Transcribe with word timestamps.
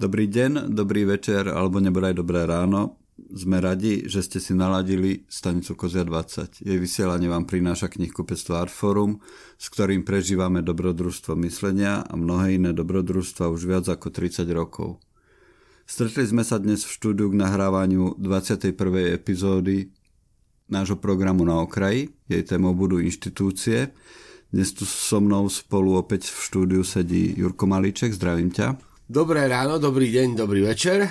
Dobrý 0.00 0.32
deň, 0.32 0.72
dobrý 0.72 1.04
večer 1.04 1.44
alebo 1.44 1.76
nebodaj 1.76 2.16
dobré 2.16 2.48
ráno. 2.48 2.96
Sme 3.36 3.60
radi, 3.60 4.08
že 4.08 4.24
ste 4.24 4.40
si 4.40 4.56
naladili 4.56 5.28
stanicu 5.28 5.76
Kozia 5.76 6.08
20. 6.08 6.64
Jej 6.64 6.78
vysielanie 6.80 7.28
vám 7.28 7.44
prináša 7.44 7.92
knihkupectvo 7.92 8.56
Artforum, 8.56 9.20
s 9.60 9.68
ktorým 9.68 10.00
prežívame 10.08 10.64
dobrodružstvo 10.64 11.36
myslenia 11.44 12.00
a 12.00 12.16
mnohé 12.16 12.56
iné 12.56 12.72
dobrodružstva 12.72 13.52
už 13.52 13.68
viac 13.68 13.92
ako 13.92 14.08
30 14.08 14.48
rokov. 14.56 15.04
Stretli 15.84 16.24
sme 16.24 16.48
sa 16.48 16.56
dnes 16.56 16.80
v 16.80 16.96
štúdiu 16.96 17.28
k 17.28 17.36
nahrávaniu 17.36 18.16
21. 18.16 18.72
epizódy 19.12 19.92
nášho 20.72 20.96
programu 20.96 21.44
na 21.44 21.60
okraji. 21.60 22.08
Jej 22.24 22.56
témou 22.56 22.72
budú 22.72 23.04
inštitúcie. 23.04 23.92
Dnes 24.48 24.72
tu 24.72 24.88
so 24.88 25.20
mnou 25.20 25.44
spolu 25.52 26.00
opäť 26.00 26.32
v 26.32 26.40
štúdiu 26.40 26.88
sedí 26.88 27.36
Jurko 27.36 27.68
Malíček. 27.68 28.16
Zdravím 28.16 28.48
ťa. 28.48 28.89
Dobré 29.10 29.50
ráno, 29.50 29.82
dobrý 29.82 30.06
deň, 30.14 30.38
dobrý 30.38 30.62
večer. 30.62 31.02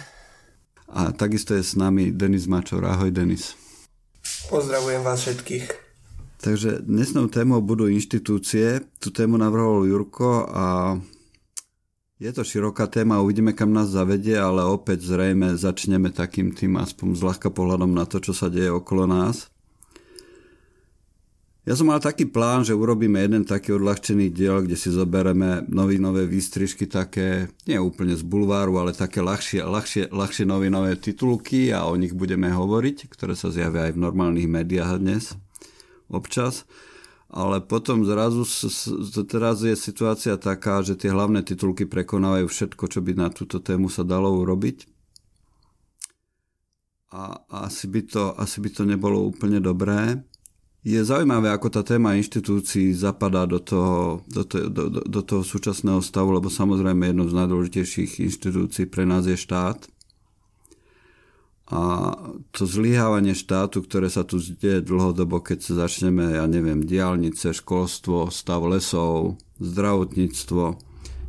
A 0.88 1.12
takisto 1.12 1.52
je 1.52 1.60
s 1.60 1.76
nami 1.76 2.16
Denis 2.16 2.48
Mačor. 2.48 2.88
Ahoj 2.88 3.12
Denis. 3.12 3.60
Pozdravujem 4.48 5.04
vás 5.04 5.20
všetkých. 5.20 5.68
Takže 6.40 6.80
dnesnou 6.88 7.28
témou 7.28 7.60
budú 7.60 7.92
inštitúcie. 7.92 8.88
Tu 9.04 9.12
tému 9.12 9.36
navrhol 9.36 9.84
Jurko 9.84 10.48
a 10.48 10.96
je 12.24 12.32
to 12.32 12.48
široká 12.48 12.88
téma, 12.88 13.20
uvidíme 13.20 13.52
kam 13.52 13.76
nás 13.76 13.92
zavedie, 13.92 14.40
ale 14.40 14.64
opäť 14.64 15.04
zrejme 15.04 15.60
začneme 15.60 16.16
takým 16.16 16.56
tým 16.56 16.80
aspoň 16.80 17.20
zľahka 17.20 17.52
pohľadom 17.52 17.92
na 17.92 18.08
to, 18.08 18.24
čo 18.24 18.32
sa 18.32 18.48
deje 18.48 18.72
okolo 18.72 19.12
nás. 19.12 19.52
Ja 21.70 21.78
som 21.78 21.86
mal 21.86 22.02
taký 22.02 22.26
plán, 22.26 22.66
že 22.66 22.74
urobíme 22.74 23.22
jeden 23.22 23.46
taký 23.46 23.78
odľahčený 23.78 24.34
diel, 24.34 24.66
kde 24.66 24.74
si 24.74 24.90
zobereme 24.90 25.70
novinové 25.70 26.26
výstrižky 26.26 26.90
také, 26.90 27.54
nie 27.70 27.78
úplne 27.78 28.18
z 28.18 28.26
bulváru, 28.26 28.82
ale 28.82 28.98
také 28.98 29.22
ľahšie, 29.22 29.62
ľahšie, 29.62 30.10
ľahšie 30.10 30.50
novinové 30.50 30.98
titulky 30.98 31.70
a 31.70 31.86
o 31.86 31.94
nich 31.94 32.18
budeme 32.18 32.50
hovoriť, 32.50 33.14
ktoré 33.14 33.38
sa 33.38 33.54
zjavia 33.54 33.86
aj 33.86 33.94
v 33.94 34.02
normálnych 34.02 34.50
médiách 34.50 34.98
dnes 34.98 35.38
občas. 36.10 36.66
Ale 37.30 37.62
potom 37.62 38.02
zrazu 38.02 38.50
teraz 39.30 39.62
je 39.62 39.78
situácia 39.78 40.42
taká, 40.42 40.82
že 40.82 40.98
tie 40.98 41.14
hlavné 41.14 41.46
titulky 41.46 41.86
prekonávajú 41.86 42.50
všetko, 42.50 42.90
čo 42.90 43.06
by 43.06 43.14
na 43.14 43.30
túto 43.30 43.62
tému 43.62 43.94
sa 43.94 44.02
dalo 44.02 44.34
urobiť. 44.42 44.90
A 47.14 47.46
asi 47.70 47.86
by 47.86 48.02
to, 48.10 48.34
asi 48.42 48.58
by 48.58 48.74
to 48.74 48.90
nebolo 48.90 49.22
úplne 49.22 49.62
dobré. 49.62 50.26
Je 50.80 50.96
zaujímavé, 50.96 51.52
ako 51.52 51.68
tá 51.68 51.82
téma 51.84 52.16
inštitúcií 52.16 52.96
zapadá 52.96 53.44
do 53.44 53.60
toho, 53.60 54.24
do, 54.32 54.48
to, 54.48 54.72
do, 54.72 54.84
do, 54.88 55.02
do 55.04 55.22
toho 55.28 55.44
súčasného 55.44 56.00
stavu, 56.00 56.32
lebo 56.32 56.48
samozrejme 56.48 57.12
jednou 57.12 57.28
z 57.28 57.36
najdôležitejších 57.36 58.24
inštitúcií 58.24 58.88
pre 58.88 59.04
nás 59.04 59.28
je 59.28 59.36
štát. 59.36 59.76
A 61.70 62.16
to 62.56 62.64
zlyhávanie 62.66 63.36
štátu, 63.36 63.84
ktoré 63.84 64.10
sa 64.10 64.24
tu 64.24 64.40
deje 64.40 64.82
dlhodobo, 64.82 65.44
keď 65.44 65.60
sa 65.62 65.74
začneme, 65.86 66.40
ja 66.40 66.48
neviem, 66.48 66.82
diálnice, 66.82 67.54
školstvo, 67.54 68.32
stav 68.32 68.64
lesov, 68.66 69.38
zdravotníctvo, 69.60 70.80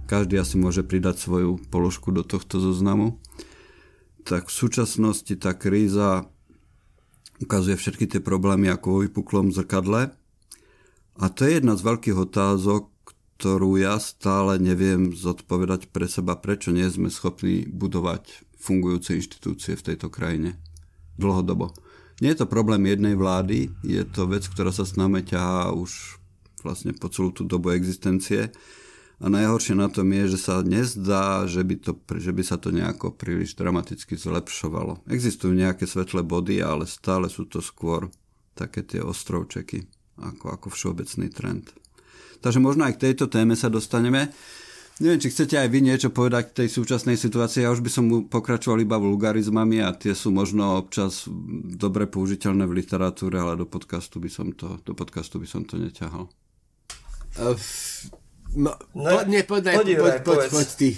každý 0.07 0.39
asi 0.39 0.57
môže 0.63 0.87
pridať 0.87 1.27
svoju 1.27 1.59
položku 1.69 2.15
do 2.15 2.23
tohto 2.23 2.63
zoznamu, 2.63 3.19
tak 4.23 4.47
v 4.47 4.55
súčasnosti 4.55 5.35
tá 5.37 5.53
kríza 5.59 6.31
ukazuje 7.41 7.77
všetky 7.77 8.07
tie 8.07 8.21
problémy 8.21 8.69
ako 8.71 8.87
vo 8.93 8.99
vypuklom 9.05 9.51
zrkadle. 9.51 10.13
A 11.21 11.25
to 11.29 11.49
je 11.49 11.61
jedna 11.61 11.77
z 11.77 11.85
veľkých 11.85 12.17
otázok, 12.17 12.89
ktorú 13.41 13.81
ja 13.81 13.97
stále 13.97 14.61
neviem 14.61 15.17
zodpovedať 15.17 15.89
pre 15.89 16.05
seba, 16.05 16.37
prečo 16.37 16.73
nie 16.73 16.85
sme 16.89 17.09
schopní 17.09 17.65
budovať 17.65 18.45
fungujúce 18.61 19.17
inštitúcie 19.17 19.73
v 19.81 19.87
tejto 19.93 20.13
krajine 20.13 20.61
dlhodobo. 21.17 21.73
Nie 22.21 22.37
je 22.37 22.45
to 22.45 22.53
problém 22.53 22.85
jednej 22.85 23.17
vlády, 23.17 23.73
je 23.81 24.05
to 24.05 24.29
vec, 24.29 24.45
ktorá 24.45 24.69
sa 24.69 24.85
s 24.85 25.01
nami 25.01 25.25
ťahá 25.25 25.73
už 25.73 26.21
vlastne 26.61 26.93
po 26.93 27.09
celú 27.09 27.33
tú 27.33 27.49
dobu 27.49 27.73
existencie 27.73 28.53
a 29.21 29.29
najhoršie 29.29 29.77
na 29.77 29.93
tom 29.93 30.09
je, 30.17 30.33
že 30.33 30.39
sa 30.41 30.65
nezdá, 30.65 31.45
že 31.45 31.61
by, 31.61 31.77
to, 31.77 31.93
že 32.17 32.33
by 32.33 32.41
sa 32.41 32.57
to 32.57 32.73
nejako 32.73 33.13
príliš 33.13 33.53
dramaticky 33.53 34.17
zlepšovalo. 34.17 35.05
Existujú 35.13 35.53
nejaké 35.53 35.85
svetlé 35.85 36.25
body, 36.25 36.65
ale 36.65 36.89
stále 36.89 37.29
sú 37.29 37.45
to 37.45 37.61
skôr 37.61 38.09
také 38.57 38.81
tie 38.81 39.05
ostrovčeky, 39.05 39.85
ako, 40.17 40.57
ako 40.57 40.67
všeobecný 40.73 41.29
trend. 41.29 41.69
Takže 42.41 42.65
možno 42.65 42.89
aj 42.89 42.97
k 42.97 43.13
tejto 43.13 43.29
téme 43.29 43.53
sa 43.53 43.69
dostaneme. 43.69 44.33
Neviem, 45.01 45.21
či 45.21 45.33
chcete 45.33 45.57
aj 45.57 45.69
vy 45.69 45.81
niečo 45.81 46.09
povedať 46.13 46.53
k 46.53 46.57
tej 46.65 46.69
súčasnej 46.81 47.17
situácii. 47.17 47.65
Ja 47.65 47.73
už 47.73 47.81
by 47.81 47.91
som 47.93 48.05
pokračoval 48.29 48.85
iba 48.85 49.01
vulgarizmami 49.01 49.81
a 49.81 49.97
tie 49.97 50.13
sú 50.13 50.29
možno 50.29 50.77
občas 50.81 51.25
dobre 51.77 52.05
použiteľné 52.05 52.69
v 52.69 52.85
literatúre, 52.85 53.41
ale 53.41 53.57
do 53.57 53.65
podcastu 53.65 54.21
by 54.21 54.29
som 54.29 54.53
to, 54.53 54.81
do 54.85 54.93
podcastu 54.93 55.41
by 55.41 55.49
som 55.49 55.65
to 55.65 55.81
neťahal. 55.81 56.29
No, 58.55 58.75
no 58.95 59.11
po, 59.11 59.23
nie, 59.31 59.43
poď, 59.47 59.63
poď, 59.79 59.89
poď, 59.95 60.17
poď, 60.27 60.49
poď 60.51 60.69
ty. 60.75 60.91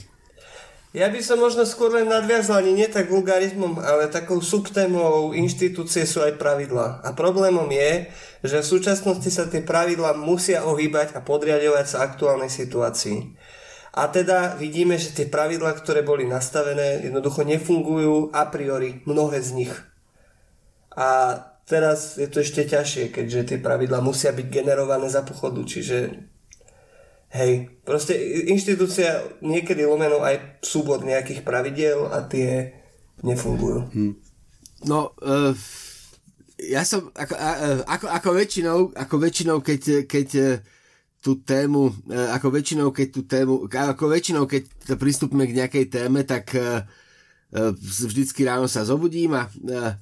Ja 0.92 1.08
by 1.08 1.24
som 1.24 1.40
možno 1.40 1.64
skôr 1.64 1.88
len 1.88 2.04
nadviazal 2.04 2.60
ani 2.60 2.76
nie 2.76 2.84
tak 2.84 3.08
vulgarizmom, 3.08 3.80
ale 3.80 4.12
takou 4.12 4.44
subtémou 4.44 5.32
inštitúcie 5.32 6.04
sú 6.04 6.20
aj 6.20 6.36
pravidlá. 6.36 7.00
A 7.00 7.16
problémom 7.16 7.64
je, 7.72 8.12
že 8.44 8.60
v 8.60 8.70
súčasnosti 8.76 9.32
sa 9.32 9.48
tie 9.48 9.64
pravidlá 9.64 10.12
musia 10.20 10.68
ohýbať 10.68 11.16
a 11.16 11.24
podriadovať 11.24 11.86
sa 11.88 12.04
aktuálnej 12.04 12.52
situácii. 12.52 13.40
A 13.96 14.08
teda 14.12 14.56
vidíme, 14.60 15.00
že 15.00 15.16
tie 15.16 15.28
pravidlá, 15.28 15.72
ktoré 15.80 16.04
boli 16.04 16.28
nastavené, 16.28 17.00
jednoducho 17.08 17.44
nefungujú 17.44 18.28
a 18.36 18.52
priori, 18.52 19.00
mnohé 19.08 19.40
z 19.40 19.64
nich. 19.64 19.72
A 20.92 21.40
teraz 21.64 22.20
je 22.20 22.28
to 22.28 22.44
ešte 22.44 22.68
ťažšie, 22.68 23.12
keďže 23.16 23.40
tie 23.48 23.58
pravidlá 23.64 24.04
musia 24.04 24.28
byť 24.32 24.44
generované 24.48 25.08
za 25.08 25.24
pochodu, 25.24 25.64
čiže 25.64 26.28
Hej, 27.32 27.80
proste 27.88 28.12
inštitúcia 28.44 29.24
niekedy 29.40 29.88
lomenú 29.88 30.20
aj 30.20 30.60
súbor 30.60 31.00
nejakých 31.00 31.40
pravidel 31.40 32.04
a 32.12 32.28
tie 32.28 32.76
nefungujú. 33.24 33.88
Hmm. 33.88 34.14
No, 34.84 35.16
uh, 35.24 35.56
ja 36.60 36.84
som 36.84 37.08
ako, 37.16 37.32
uh, 37.32 37.80
ako, 37.88 38.06
ako 38.12 38.30
väčšinou, 38.36 38.78
ako 38.92 39.14
väčšinou, 39.16 39.56
keď, 39.64 40.04
keď 40.04 40.28
uh, 40.36 40.60
tú 41.22 41.40
tému, 41.40 41.94
ako 42.10 42.50
väčšinou, 42.50 42.90
keď 42.90 43.08
tú 43.14 43.22
tému, 43.24 43.70
ako 43.70 44.10
väčšinou, 44.10 44.44
keď 44.44 44.66
pristúpime 44.98 45.46
k 45.46 45.56
nejakej 45.56 45.86
téme, 45.88 46.26
tak 46.26 46.50
uh, 46.52 46.82
vždycky 47.80 48.42
ráno 48.42 48.66
sa 48.68 48.82
zobudím 48.82 49.38
a 49.38 49.46
uh, 49.46 49.94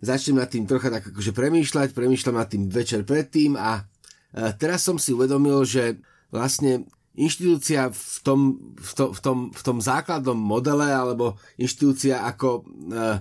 začnem 0.00 0.40
nad 0.40 0.48
tým 0.48 0.64
trocha 0.64 0.88
tak 0.88 1.10
akože 1.10 1.34
premýšľať, 1.36 1.92
premýšľam 1.92 2.38
nad 2.38 2.48
tým 2.48 2.70
večer 2.70 3.02
predtým 3.02 3.58
a 3.58 3.82
uh, 3.82 4.54
teraz 4.56 4.86
som 4.86 4.94
si 4.94 5.10
uvedomil, 5.10 5.60
že 5.66 5.98
vlastne 6.30 6.86
inštitúcia 7.18 7.90
v 7.90 8.18
tom, 8.22 8.40
v, 8.78 8.90
to, 8.94 9.04
v, 9.12 9.20
tom, 9.20 9.38
v 9.50 9.62
tom 9.62 9.78
základnom 9.82 10.38
modele 10.38 10.86
alebo 10.88 11.36
inštitúcia 11.58 12.22
ako, 12.22 12.64
uh, 12.94 13.18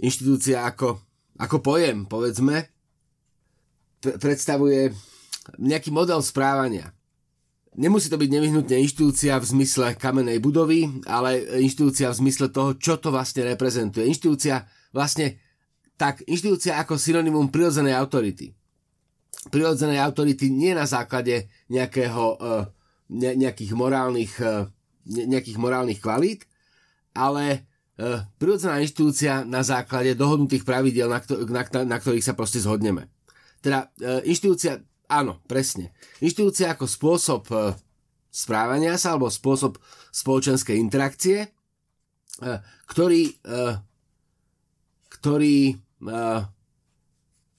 inštitúcia 0.00 0.64
ako, 0.64 0.98
ako 1.36 1.56
pojem, 1.60 2.08
povedzme, 2.08 2.72
predstavuje 4.00 4.92
nejaký 5.60 5.92
model 5.92 6.24
správania. 6.24 6.90
Nemusí 7.76 8.08
to 8.08 8.16
byť 8.16 8.30
nevyhnutne 8.32 8.76
inštitúcia 8.80 9.36
v 9.36 9.48
zmysle 9.52 10.00
kamenej 10.00 10.40
budovy, 10.40 11.04
ale 11.04 11.60
inštitúcia 11.60 12.08
v 12.08 12.24
zmysle 12.24 12.48
toho, 12.48 12.72
čo 12.80 12.96
to 12.96 13.12
vlastne 13.12 13.44
reprezentuje. 13.44 14.08
Inštitúcia 14.08 14.64
vlastne 14.96 15.36
tak, 16.00 16.24
inštitúcia 16.24 16.80
ako 16.80 16.96
synonymum 16.96 17.52
prirodzenej 17.52 17.92
autority 17.92 18.56
prirodzenej 19.52 20.02
autority 20.02 20.50
nie 20.50 20.74
na 20.74 20.88
základe 20.88 21.48
nejakého, 21.70 22.24
uh, 22.36 22.64
ne, 23.12 23.36
nejakých 23.36 23.72
morálnych, 23.76 24.34
uh, 24.42 24.66
ne, 25.06 25.22
nejakých 25.30 25.58
morálnych 25.60 26.02
kvalít, 26.02 26.44
ale 27.14 27.64
uh, 28.00 28.26
prirodzená 28.40 28.82
inštitúcia 28.82 29.46
na 29.46 29.62
základe 29.62 30.18
dohodnutých 30.18 30.66
pravidel, 30.66 31.06
na, 31.12 31.20
na, 31.22 31.62
na 31.84 31.96
ktorých 32.00 32.26
sa 32.26 32.34
proste 32.34 32.58
zhodneme. 32.58 33.08
Teda 33.64 33.90
inštitúcia, 34.22 34.78
áno, 35.10 35.42
presne. 35.50 35.90
Inštitúcia 36.22 36.70
ako 36.70 36.86
spôsob 36.86 37.42
správania 38.30 38.94
sa 38.94 39.16
alebo 39.16 39.26
spôsob 39.26 39.80
spoločenskej 40.14 40.78
interakcie, 40.78 41.50
ktorý, 42.86 43.22
ktorý 45.08 45.56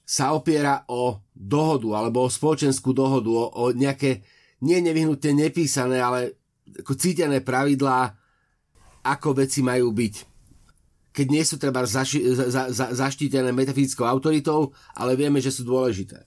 sa 0.07 0.31
opiera 0.31 0.88
o 0.88 1.19
dohodu 1.36 2.00
alebo 2.00 2.24
o 2.24 2.31
spoločenskú 2.31 2.95
dohodu, 2.95 3.27
o, 3.27 3.45
o 3.51 3.63
nejaké 3.75 4.24
nie 4.63 4.80
nevyhnutne 4.80 5.36
nepísané, 5.36 6.00
ale 6.00 6.39
ako 6.80 6.95
cítené 6.95 7.44
pravidlá, 7.44 8.15
ako 9.04 9.44
veci 9.44 9.59
majú 9.59 9.92
byť. 9.92 10.15
Keď 11.12 11.27
nie 11.27 11.44
sú 11.44 11.59
treba 11.59 11.83
zaši, 11.83 12.24
za, 12.31 12.71
za, 12.71 12.86
zaštítené 12.95 13.51
metafyzickou 13.51 14.07
autoritou, 14.07 14.71
ale 14.95 15.19
vieme, 15.19 15.44
že 15.44 15.51
sú 15.51 15.68
dôležité. 15.68 16.24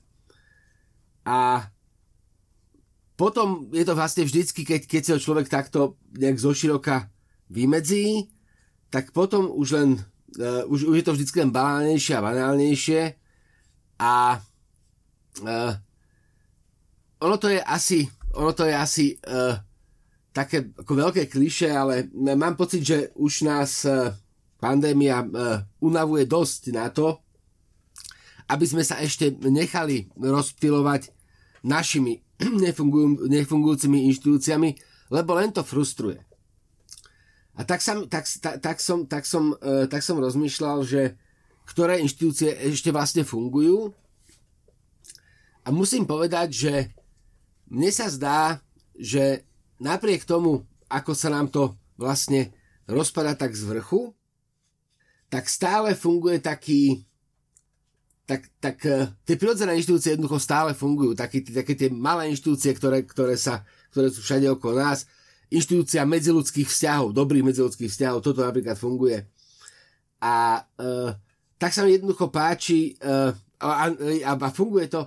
A 1.24 1.64
potom 3.16 3.72
je 3.72 3.84
to 3.84 3.96
vlastne 3.96 4.28
vždycky, 4.28 4.64
keď, 4.68 4.80
keď 4.84 5.02
sa 5.04 5.16
človek 5.16 5.48
takto 5.48 5.96
nejak 6.16 6.36
zoširoka 6.36 7.08
vymedzí 7.48 8.28
tak 8.90 9.14
potom 9.14 9.46
už 9.54 9.68
len, 9.78 9.90
uh, 10.42 10.66
už, 10.66 10.90
už 10.90 10.94
je 11.00 11.04
to 11.06 11.14
vždy 11.14 11.24
len 11.46 11.50
banálnejšie 11.54 12.12
a 12.18 12.26
banálnejšie 12.26 13.00
a 14.00 14.40
uh, 15.44 15.72
ono 17.20 17.36
to 17.36 17.52
je 17.52 17.60
asi, 17.60 18.08
ono 18.32 18.56
to 18.56 18.64
je 18.64 18.72
asi 18.72 19.06
uh, 19.28 19.60
také 20.32 20.72
ako 20.72 20.92
veľké 20.96 21.28
kliše, 21.28 21.68
ale 21.68 22.08
mám 22.16 22.56
pocit, 22.56 22.80
že 22.80 22.98
už 23.20 23.44
nás 23.44 23.84
uh, 23.84 24.16
pandémia 24.56 25.20
uh, 25.20 25.60
unavuje 25.84 26.24
dosť 26.24 26.72
na 26.72 26.88
to, 26.88 27.20
aby 28.48 28.64
sme 28.64 28.80
sa 28.80 28.98
ešte 29.04 29.36
nechali 29.44 30.08
rozptilovať 30.16 31.12
našimi 31.60 32.24
nefungujúcimi 33.36 34.08
inštitúciami, 34.10 34.70
lebo 35.12 35.36
len 35.36 35.52
to 35.52 35.60
frustruje. 35.60 36.24
A 37.60 37.68
tak, 37.68 37.84
sam, 37.84 38.08
tak, 38.08 38.24
tak, 38.40 38.64
tak, 38.64 38.78
som, 38.80 39.04
tak, 39.04 39.28
som, 39.28 39.52
uh, 39.60 39.84
tak 39.84 40.00
som 40.00 40.16
rozmýšľal, 40.16 40.88
že 40.88 41.20
ktoré 41.70 42.02
inštitúcie 42.02 42.50
ešte 42.66 42.90
vlastne 42.90 43.22
fungujú. 43.22 43.94
A 45.62 45.70
musím 45.70 46.02
povedať, 46.02 46.48
že 46.50 46.74
mne 47.70 47.94
sa 47.94 48.10
zdá, 48.10 48.58
že 48.98 49.46
napriek 49.78 50.26
tomu, 50.26 50.66
ako 50.90 51.14
sa 51.14 51.30
nám 51.30 51.46
to 51.46 51.78
vlastne 51.94 52.50
rozpada 52.90 53.38
tak 53.38 53.54
z 53.54 53.70
vrchu, 53.70 54.10
tak 55.30 55.46
stále 55.46 55.94
funguje 55.94 56.42
taký, 56.42 57.06
tak, 58.26 58.50
tak 58.58 58.82
uh, 58.82 59.06
tie 59.22 59.38
prirodzené 59.38 59.78
inštitúcie 59.78 60.18
jednoducho 60.18 60.42
stále 60.42 60.74
fungujú, 60.74 61.14
také, 61.14 61.46
také 61.46 61.78
tie 61.78 61.86
malé 61.86 62.34
inštitúcie, 62.34 62.74
ktoré, 62.74 63.06
ktoré, 63.06 63.38
sa, 63.38 63.62
ktoré 63.94 64.10
sú 64.10 64.26
všade 64.26 64.50
okolo 64.50 64.82
nás, 64.82 65.06
inštitúcia 65.54 66.02
medziludských 66.02 66.66
vzťahov, 66.66 67.14
dobrých 67.14 67.46
medziludských 67.46 67.90
vzťahov, 67.94 68.26
toto 68.26 68.42
napríklad 68.42 68.74
funguje. 68.74 69.22
A 70.18 70.66
uh, 70.66 71.14
tak 71.60 71.76
sa 71.76 71.84
mi 71.84 71.92
jednoducho 71.92 72.32
páči 72.32 72.96
uh, 73.04 73.36
a, 73.60 73.92
a, 73.92 74.32
a 74.32 74.48
funguje 74.48 74.88
to. 74.88 75.04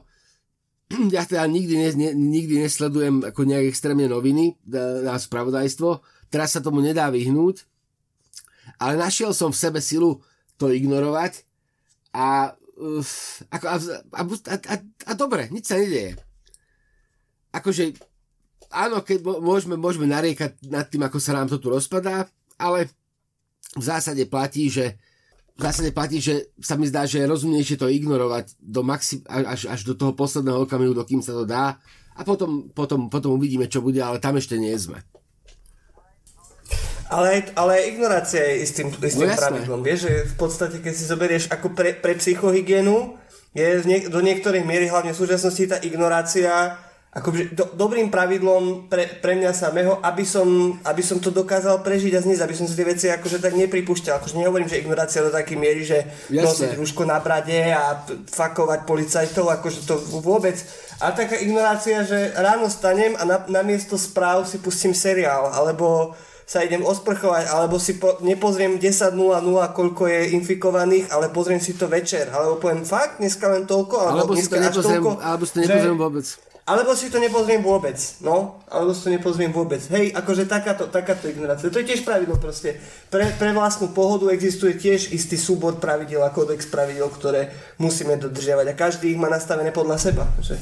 Ja 1.16 1.26
teda 1.26 1.50
nikdy, 1.50 1.74
ne, 1.98 2.14
nikdy 2.14 2.62
nesledujem 2.62 3.26
ako 3.34 3.50
nejak 3.50 3.66
extrémne 3.74 4.06
noviny 4.06 4.62
na 5.02 5.18
spravodajstvo, 5.18 6.06
teraz 6.30 6.54
sa 6.54 6.62
tomu 6.62 6.86
nedá 6.86 7.10
vyhnúť, 7.10 7.66
ale 8.78 8.94
našiel 9.02 9.34
som 9.34 9.50
v 9.50 9.58
sebe 9.58 9.82
silu 9.82 10.22
to 10.62 10.70
ignorovať 10.70 11.42
a, 12.14 12.54
ako, 13.50 13.66
a, 13.66 13.78
a, 14.14 14.22
a, 14.70 14.76
a 15.10 15.12
dobre, 15.18 15.50
nič 15.50 15.66
sa 15.66 15.82
nedieje. 15.82 16.14
Akože, 17.54 17.98
áno, 18.70 19.02
keď 19.02 19.26
môžeme, 19.42 19.74
môžeme 19.78 20.06
nariekať 20.06 20.62
nad 20.70 20.86
tým, 20.90 21.06
ako 21.10 21.18
sa 21.18 21.34
nám 21.34 21.50
to 21.50 21.58
tu 21.58 21.74
rozpadá, 21.74 22.30
ale 22.62 22.90
v 23.74 23.84
zásade 23.84 24.26
platí, 24.30 24.70
že 24.70 25.02
v 25.54 25.62
zásade 25.62 25.94
platí, 25.94 26.18
že 26.18 26.50
sa 26.58 26.74
mi 26.74 26.90
zdá, 26.90 27.06
že 27.06 27.22
je 27.22 27.30
rozumnejšie 27.30 27.78
to 27.78 27.86
ignorovať 27.86 28.58
do 28.58 28.82
maxi- 28.82 29.22
až, 29.30 29.70
až 29.70 29.86
do 29.86 29.94
toho 29.94 30.18
posledného 30.18 30.66
okamihu, 30.66 30.98
dokým 30.98 31.22
sa 31.22 31.38
to 31.38 31.46
dá 31.46 31.78
a 32.18 32.22
potom, 32.26 32.74
potom, 32.74 33.10
potom 33.10 33.38
uvidíme, 33.38 33.70
čo 33.70 33.82
bude, 33.82 34.02
ale 34.02 34.18
tam 34.18 34.38
ešte 34.38 34.58
nie 34.58 34.74
sme. 34.74 35.02
Ale, 37.14 37.46
ale 37.54 37.94
ignorácia 37.94 38.42
je 38.42 38.66
istým, 38.66 38.90
istým 38.90 39.30
no 39.30 39.38
pravidlom. 39.38 39.86
Vieš, 39.86 40.00
že 40.10 40.14
v 40.34 40.36
podstate, 40.36 40.82
keď 40.82 40.94
si 40.98 41.06
zoberieš 41.06 41.46
ako 41.54 41.78
pre, 41.78 41.94
pre 41.94 42.18
psychohygienu, 42.18 43.22
je 43.54 43.86
do 44.10 44.18
niektorej 44.26 44.66
miery, 44.66 44.90
hlavne 44.90 45.14
v 45.14 45.22
súčasnosti, 45.22 45.62
tá 45.70 45.78
ignorácia 45.86 46.82
akože 47.14 47.54
do, 47.54 47.66
dobrým 47.78 48.10
pravidlom 48.10 48.90
pre, 48.90 49.06
pre 49.22 49.38
mňa 49.38 49.54
samého, 49.54 50.02
aby 50.02 50.26
som, 50.26 50.74
aby 50.82 51.06
som 51.06 51.22
to 51.22 51.30
dokázal 51.30 51.86
prežiť 51.86 52.18
a 52.18 52.24
zniesť, 52.26 52.42
aby 52.42 52.56
som 52.58 52.66
si 52.66 52.74
tie 52.74 52.90
veci 52.90 53.06
akože 53.06 53.38
tak 53.38 53.54
nepripúšťal. 53.54 54.18
Akože 54.18 54.42
nehovorím, 54.42 54.66
že 54.66 54.82
ignorácia 54.82 55.22
do 55.22 55.30
takej 55.30 55.58
miery, 55.58 55.86
že 55.86 56.10
nosiť 56.34 56.74
rúško 56.74 57.06
na 57.06 57.22
brade 57.22 57.70
a 57.70 58.02
fakovať 58.34 58.90
policajtov, 58.90 59.46
akože 59.46 59.80
to 59.86 59.96
vôbec. 60.26 60.58
A 61.06 61.14
taká 61.14 61.38
ignorácia, 61.38 62.02
že 62.02 62.34
ráno 62.34 62.66
stanem 62.66 63.14
a 63.22 63.24
na, 63.30 63.38
namiesto 63.46 63.94
správ 63.94 64.50
si 64.50 64.58
pustím 64.58 64.98
seriál, 64.98 65.54
alebo 65.54 66.18
sa 66.50 66.66
idem 66.66 66.82
osprchovať, 66.82 67.46
alebo 67.46 67.78
si 67.78 68.02
po, 68.02 68.18
nepozriem 68.26 68.82
10.00, 68.82 69.14
koľko 69.78 70.04
je 70.10 70.34
infikovaných, 70.34 71.14
ale 71.14 71.30
pozriem 71.30 71.62
si 71.62 71.78
to 71.78 71.86
večer, 71.86 72.34
alebo 72.34 72.58
poviem 72.58 72.84
fakt, 72.84 73.22
dneska 73.22 73.48
len 73.48 73.64
toľko, 73.64 73.96
alebo, 74.02 74.34
alebo 74.34 74.34
si 74.36 74.50
to 74.50 74.60
nepozriem, 74.60 75.02
toľko, 75.02 75.12
alebo 75.24 75.44
si 75.46 75.54
to 75.56 75.60
nepozriem 75.62 75.98
že, 75.98 76.02
vôbec 76.02 76.28
alebo 76.64 76.96
si 76.96 77.12
to 77.12 77.20
nepozriem 77.20 77.60
vôbec, 77.60 78.00
no, 78.24 78.64
alebo 78.72 78.96
si 78.96 79.04
to 79.04 79.12
nepozriem 79.12 79.52
vôbec. 79.52 79.84
Hej, 79.92 80.16
akože 80.16 80.48
takáto, 80.48 80.88
takáto 80.88 81.28
ignorácia. 81.28 81.68
To 81.68 81.84
je 81.84 81.90
tiež 81.92 82.08
pravidlo 82.08 82.40
proste. 82.40 82.80
Pre, 83.12 83.36
pre 83.36 83.52
vlastnú 83.52 83.92
pohodu 83.92 84.32
existuje 84.32 84.80
tiež 84.80 85.12
istý 85.12 85.36
súbor 85.36 85.84
pravidel 85.84 86.24
a 86.24 86.32
kódex 86.32 86.64
pravidel, 86.72 87.12
ktoré 87.12 87.52
musíme 87.84 88.16
dodržiavať 88.16 88.66
a 88.72 88.80
každý 88.80 89.12
ich 89.12 89.20
má 89.20 89.28
nastavené 89.28 89.76
podľa 89.76 90.00
seba. 90.00 90.24
Že? 90.40 90.56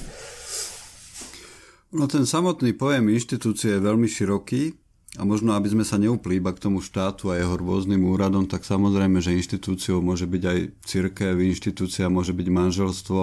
No 1.94 2.09
ten 2.09 2.25
samotný 2.25 2.74
pojem 2.74 3.13
inštitúcie 3.13 3.77
je 3.77 3.86
veľmi 3.86 4.09
široký 4.09 4.74
a 5.19 5.27
možno, 5.27 5.53
aby 5.53 5.69
sme 5.69 5.86
sa 5.86 6.01
neupli 6.01 6.42
iba 6.42 6.50
k 6.50 6.65
tomu 6.65 6.81
štátu 6.81 7.30
a 7.30 7.38
jeho 7.38 7.59
rôznym 7.59 8.09
úradom, 8.09 8.50
tak 8.50 8.65
samozrejme, 8.65 9.21
že 9.21 9.38
inštitúciou 9.38 10.01
môže 10.01 10.25
byť 10.25 10.44
aj 10.50 10.59
církev, 10.81 11.36
inštitúcia 11.36 12.09
môže 12.09 12.33
byť 12.33 12.48
manželstvo, 12.48 13.21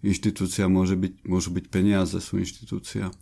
inštitúcia 0.00 0.66
môže 0.66 0.96
byť, 0.96 1.24
môžu 1.24 1.50
byť 1.52 1.64
peniaze, 1.68 2.16
sú 2.20 2.40
inštitúcia. 2.40 3.12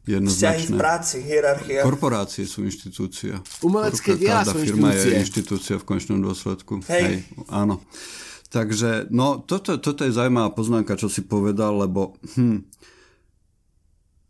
Vzťahy 0.00 0.64
v 0.72 0.80
práci, 0.80 1.16
hierarchia. 1.22 1.84
Korporácie 1.84 2.48
sú 2.48 2.64
inštitúcia. 2.64 3.38
Umelecké 3.60 4.16
diela 4.16 4.42
sú 4.48 4.58
firma 4.58 4.96
je 4.96 5.20
inštitúcia 5.20 5.76
v 5.76 5.84
končnom 5.84 6.18
dôsledku. 6.24 6.80
Hej. 6.88 7.04
Hej 7.04 7.14
áno. 7.52 7.84
Takže, 8.50 9.06
no, 9.14 9.38
toto, 9.38 9.78
toto 9.78 10.02
je 10.02 10.10
zaujímavá 10.10 10.50
poznámka, 10.50 10.98
čo 10.98 11.06
si 11.06 11.22
povedal, 11.22 11.86
lebo 11.86 12.18
hm, 12.34 12.66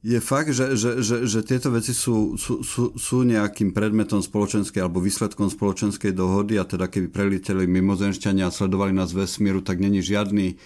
je 0.04 0.18
fakt, 0.20 0.52
že, 0.52 0.76
že, 0.76 1.00
že, 1.00 1.16
že 1.24 1.40
tieto 1.40 1.72
veci 1.72 1.96
sú, 1.96 2.36
sú, 2.36 2.60
sú, 2.60 2.96
sú 2.96 3.16
nejakým 3.24 3.72
predmetom 3.72 4.20
spoločenskej 4.20 4.84
alebo 4.84 5.00
výsledkom 5.00 5.48
spoločenskej 5.48 6.12
dohody 6.12 6.60
a 6.60 6.68
teda 6.68 6.88
keby 6.92 7.08
prelíteli 7.08 7.64
mimozenšťania 7.64 8.48
a 8.48 8.52
sledovali 8.52 8.92
nás 8.92 9.16
vesmíru, 9.16 9.64
tak 9.64 9.80
není 9.80 10.04
žiadny 10.04 10.60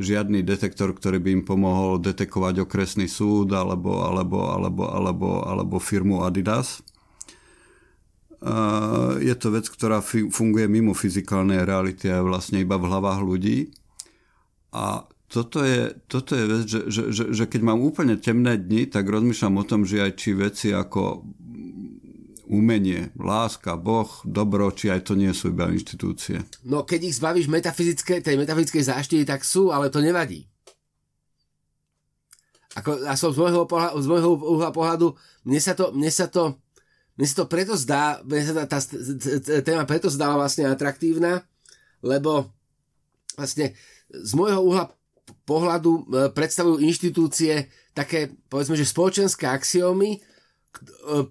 žiadny 0.00 0.40
detektor, 0.40 0.96
ktorý 0.96 1.20
by 1.20 1.30
im 1.40 1.44
pomohol 1.44 2.00
detekovať 2.00 2.64
okresný 2.64 3.08
súd 3.10 3.52
alebo, 3.52 4.04
alebo, 4.04 4.48
alebo, 4.48 4.84
alebo, 4.88 5.28
alebo 5.44 5.76
firmu 5.76 6.24
Adidas. 6.24 6.80
Je 9.22 9.34
to 9.38 9.54
vec, 9.54 9.70
ktorá 9.70 10.02
funguje 10.02 10.66
mimo 10.66 10.96
fyzikálnej 10.96 11.62
reality 11.62 12.10
a 12.10 12.18
je 12.18 12.26
vlastne 12.26 12.58
iba 12.58 12.74
v 12.80 12.88
hlavách 12.90 13.20
ľudí. 13.22 13.70
A 14.74 15.06
toto 15.32 15.64
je, 15.64 15.96
toto 16.10 16.36
je 16.36 16.44
vec, 16.44 16.62
že, 16.68 16.80
že, 16.90 17.02
že, 17.08 17.24
že 17.32 17.44
keď 17.46 17.60
mám 17.64 17.80
úplne 17.80 18.20
temné 18.20 18.58
dni, 18.58 18.90
tak 18.90 19.08
rozmýšľam 19.08 19.62
o 19.62 19.68
tom, 19.68 19.80
že 19.86 20.04
aj 20.04 20.12
či 20.18 20.36
veci 20.36 20.68
ako 20.74 21.24
umenie, 22.52 23.08
láska, 23.16 23.80
Boh, 23.80 24.12
dobro, 24.28 24.68
či 24.68 24.92
aj 24.92 25.08
to 25.08 25.16
nie 25.16 25.32
sú 25.32 25.56
iba 25.56 25.72
inštitúcie. 25.72 26.44
No 26.68 26.84
keď 26.84 27.08
ich 27.08 27.16
zbavíš 27.16 27.48
metafyzické, 27.48 28.20
tej 28.20 28.36
metafyzickej 28.36 28.92
záštity, 28.92 29.24
tak 29.24 29.40
sú, 29.40 29.72
ale 29.72 29.88
to 29.88 30.04
nevadí. 30.04 30.44
Ako, 32.76 33.08
a 33.08 33.16
som 33.16 33.32
z 33.32 33.40
môjho, 33.40 33.64
pohľadu, 33.64 33.96
z 34.00 34.06
môjho 34.08 34.30
uhla 34.36 34.68
pohľadu, 34.68 35.16
mne 35.48 35.60
sa 35.60 35.72
to, 35.72 35.96
mne 35.96 36.12
sa 36.12 36.28
to, 36.28 36.60
mne 37.16 37.26
sa 37.28 37.36
to 37.40 37.44
preto 37.48 37.72
zdá, 37.76 38.20
mne 38.24 38.44
sa 38.44 38.52
tá, 38.68 38.78
tá 38.80 38.80
téma 39.64 39.84
preto 39.88 40.12
zdá 40.12 40.36
vlastne 40.36 40.68
atraktívna, 40.68 41.44
lebo 42.04 42.52
vlastne 43.36 43.72
z 44.12 44.32
môjho 44.36 44.60
uhla 44.60 44.92
pohľadu 45.48 45.92
e, 45.92 46.02
predstavujú 46.32 46.84
inštitúcie 46.84 47.68
také, 47.96 48.32
povedzme, 48.48 48.76
že 48.76 48.88
spoločenské 48.88 49.48
axiómy, 49.48 50.20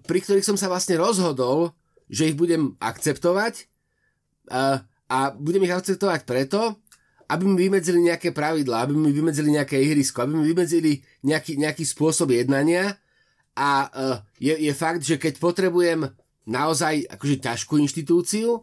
pri 0.06 0.18
ktorých 0.22 0.46
som 0.46 0.56
sa 0.56 0.70
vlastne 0.70 0.96
rozhodol, 0.98 1.74
že 2.06 2.30
ich 2.30 2.36
budem 2.36 2.76
akceptovať 2.78 3.66
a, 4.52 4.84
a 5.08 5.18
budem 5.32 5.64
ich 5.64 5.74
akceptovať 5.74 6.28
preto, 6.28 6.76
aby 7.32 7.48
mi 7.48 7.56
vymedzili 7.68 8.04
nejaké 8.04 8.36
pravidlá, 8.36 8.84
aby 8.84 8.92
mi 8.92 9.08
vymedzili 9.08 9.56
nejaké 9.56 9.80
ihrisko, 9.80 10.24
aby 10.24 10.32
mi 10.36 10.44
vymedzili 10.52 11.00
nejaký, 11.24 11.56
nejaký 11.56 11.84
spôsob 11.88 12.36
jednania 12.36 13.00
a 13.56 13.88
uh, 13.88 14.16
je, 14.36 14.52
je 14.52 14.72
fakt, 14.76 15.00
že 15.00 15.16
keď 15.16 15.40
potrebujem 15.40 16.04
naozaj 16.44 17.08
akože 17.08 17.36
ťažkú 17.40 17.80
inštitúciu, 17.80 18.60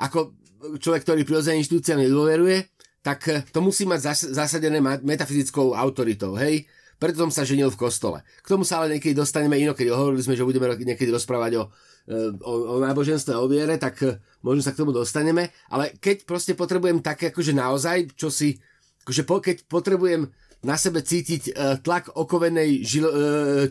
ako 0.00 0.34
človek, 0.80 1.02
ktorý 1.06 1.20
prirodzene 1.22 1.60
inštitúciám 1.62 2.02
nedôveruje, 2.02 2.66
tak 3.00 3.48
to 3.48 3.58
musí 3.64 3.88
mať 3.88 4.00
zas, 4.00 4.20
zasadené 4.28 4.80
metafyzickou 4.80 5.72
autoritou, 5.72 6.36
hej? 6.36 6.68
Preto 7.00 7.24
som 7.24 7.32
sa 7.32 7.48
ženil 7.48 7.72
v 7.72 7.80
kostole. 7.80 8.20
K 8.44 8.50
tomu 8.52 8.60
sa 8.60 8.84
ale 8.84 9.00
niekedy 9.00 9.16
dostaneme 9.16 9.56
inokedy. 9.56 9.88
Hovorili 9.88 10.20
sme, 10.20 10.36
že 10.36 10.44
budeme 10.44 10.68
niekedy 10.68 11.08
rozprávať 11.08 11.52
o, 11.56 11.64
e, 12.04 12.36
o, 12.44 12.76
o 12.76 12.84
náboženstve, 12.84 13.32
o 13.40 13.48
viere, 13.48 13.80
tak 13.80 14.04
e, 14.04 14.20
možno 14.44 14.60
sa 14.60 14.76
k 14.76 14.84
tomu 14.84 14.92
dostaneme. 14.92 15.48
Ale 15.72 15.96
keď 15.96 16.28
proste 16.28 16.52
potrebujem 16.52 17.00
také 17.00 17.32
akože 17.32 17.56
naozaj, 17.56 18.12
čo 18.20 18.28
si, 18.28 18.60
akože 19.08 19.24
po, 19.24 19.40
keď 19.40 19.64
potrebujem 19.64 20.28
na 20.60 20.76
sebe 20.76 21.00
cítiť 21.00 21.56
uh, 21.56 21.80
tlak 21.80 22.12
okovenej 22.12 22.84
žil, 22.84 23.08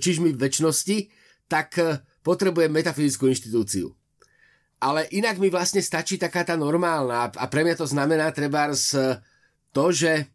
čižmy 0.02 0.34
väčšnosti, 0.34 1.14
tak 1.46 1.78
potrebujem 2.26 2.74
metafyzickú 2.74 3.30
inštitúciu. 3.30 3.94
ale 4.80 5.06
inak 5.12 5.38
mi 5.38 5.52
vlastne 5.52 5.84
stačí 5.84 6.16
taká 6.16 6.48
tá 6.48 6.56
normálna 6.56 7.30
a 7.30 7.46
pre 7.46 7.62
mňa 7.62 7.76
to 7.78 7.86
znamená 7.86 8.32
treba 8.32 8.72
to, 9.76 9.86
že 9.92 10.32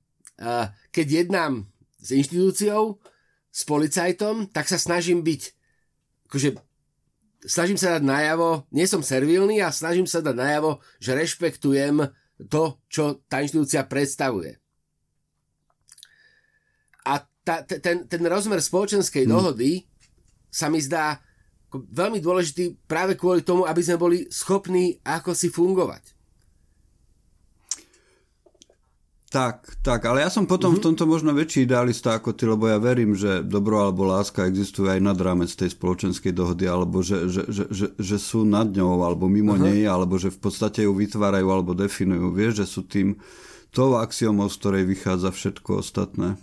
keď 0.94 1.06
jednám 1.26 1.66
s 2.04 2.12
inštitúciou, 2.12 3.00
s 3.48 3.60
policajtom, 3.64 4.52
tak 4.52 4.68
sa 4.68 4.76
snažím 4.76 5.24
byť 5.24 5.42
akože 6.28 6.50
snažím 7.44 7.78
sa 7.78 7.96
dať 7.96 8.04
najavo, 8.04 8.66
nie 8.72 8.88
som 8.88 9.04
servilný 9.04 9.60
a 9.60 9.70
snažím 9.70 10.08
sa 10.08 10.24
dať 10.24 10.34
najavo, 10.34 10.80
že 10.98 11.14
rešpektujem 11.14 12.10
to, 12.50 12.80
čo 12.90 13.22
tá 13.30 13.44
inštitúcia 13.44 13.84
predstavuje. 13.86 14.58
A 17.04 17.20
ta, 17.44 17.62
ten, 17.62 18.08
ten 18.08 18.22
rozmer 18.24 18.58
spoločenskej 18.64 19.28
hmm. 19.28 19.32
dohody 19.32 19.84
sa 20.48 20.72
mi 20.72 20.80
zdá 20.80 21.20
veľmi 21.74 22.22
dôležitý 22.22 22.86
práve 22.88 23.18
kvôli 23.18 23.44
tomu, 23.44 23.68
aby 23.68 23.82
sme 23.84 24.00
boli 24.00 24.18
schopní 24.32 24.98
ako 25.04 25.36
si 25.36 25.52
fungovať. 25.52 26.13
Tak, 29.34 29.82
tak, 29.82 30.06
ale 30.06 30.22
ja 30.22 30.30
som 30.30 30.46
potom 30.46 30.70
mm-hmm. 30.70 30.78
v 30.78 30.86
tomto 30.94 31.10
možno 31.10 31.34
väčší 31.34 31.66
idealista 31.66 32.14
ako 32.14 32.38
ty, 32.38 32.46
lebo 32.46 32.70
ja 32.70 32.78
verím, 32.78 33.18
že 33.18 33.42
dobro 33.42 33.82
alebo 33.82 34.06
láska 34.06 34.46
existuje 34.46 34.86
aj 34.86 35.02
nad 35.02 35.18
rámec 35.18 35.50
tej 35.50 35.74
spoločenskej 35.74 36.30
dohody, 36.30 36.70
alebo 36.70 37.02
že, 37.02 37.26
že, 37.26 37.42
že, 37.50 37.66
že, 37.66 37.86
že 37.98 38.16
sú 38.22 38.46
nad 38.46 38.70
ňou, 38.70 39.02
alebo 39.02 39.26
mimo 39.26 39.58
uh-huh. 39.58 39.66
nej, 39.66 39.90
alebo 39.90 40.22
že 40.22 40.30
v 40.30 40.38
podstate 40.38 40.86
ju 40.86 40.94
vytvárajú 40.94 41.50
alebo 41.50 41.74
definujú. 41.74 42.30
Vieš, 42.30 42.62
že 42.62 42.66
sú 42.78 42.86
tým 42.86 43.18
tou 43.74 43.98
axiomou, 43.98 44.46
z 44.46 44.54
ktorej 44.54 44.84
vychádza 44.86 45.34
všetko 45.34 45.82
ostatné. 45.82 46.38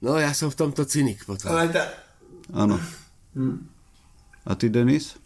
No, 0.00 0.16
ja 0.16 0.32
som 0.32 0.48
v 0.48 0.56
tomto 0.56 0.88
cynik 0.88 1.20
potom. 1.28 1.52
Ale 1.52 1.68
tá... 1.68 1.84
Áno. 2.56 2.80
Hm. 3.36 3.60
A 4.48 4.56
ty, 4.56 4.72
Denis? 4.72 5.20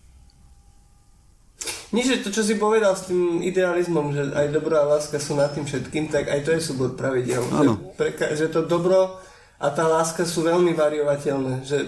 Nie, 1.93 2.09
že 2.09 2.25
to, 2.25 2.33
čo 2.33 2.41
si 2.41 2.57
povedal 2.57 2.97
s 2.97 3.13
tým 3.13 3.45
idealizmom, 3.45 4.17
že 4.17 4.23
aj 4.33 4.49
dobro 4.49 4.81
a 4.81 4.97
láska 4.97 5.21
sú 5.21 5.37
nad 5.37 5.53
tým 5.53 5.69
všetkým, 5.69 6.09
tak 6.09 6.33
aj 6.33 6.41
to 6.41 6.51
je 6.57 6.61
súbor 6.65 6.97
pravidel. 6.97 7.45
Že, 7.45 7.73
pre, 8.01 8.11
že 8.33 8.49
to 8.49 8.65
dobro 8.65 9.21
a 9.63 9.69
tá 9.69 9.85
láska 9.85 10.25
sú 10.25 10.43
veľmi 10.43 10.73
variovateľné. 10.73 11.69
Že 11.69 11.79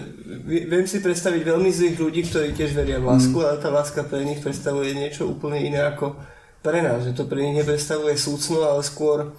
viem 0.45 0.85
si 0.85 1.01
predstaviť 1.01 1.41
veľmi 1.41 1.73
zlých 1.73 1.97
ľudí, 1.97 2.21
ktorí 2.29 2.53
tiež 2.53 2.77
veria 2.77 3.01
v 3.01 3.09
lásku, 3.11 3.33
mm. 3.33 3.45
ale 3.49 3.57
tá 3.57 3.73
láska 3.73 4.05
pre 4.05 4.21
nich 4.21 4.39
predstavuje 4.45 4.93
niečo 4.93 5.25
úplne 5.25 5.59
iné 5.59 5.81
ako 5.81 6.15
pre 6.61 6.85
nás. 6.85 7.01
Že 7.01 7.17
to 7.17 7.23
pre 7.25 7.41
nich 7.41 7.57
nepredstavuje 7.57 8.13
súcnu, 8.13 8.61
ale 8.61 8.85
skôr 8.85 9.33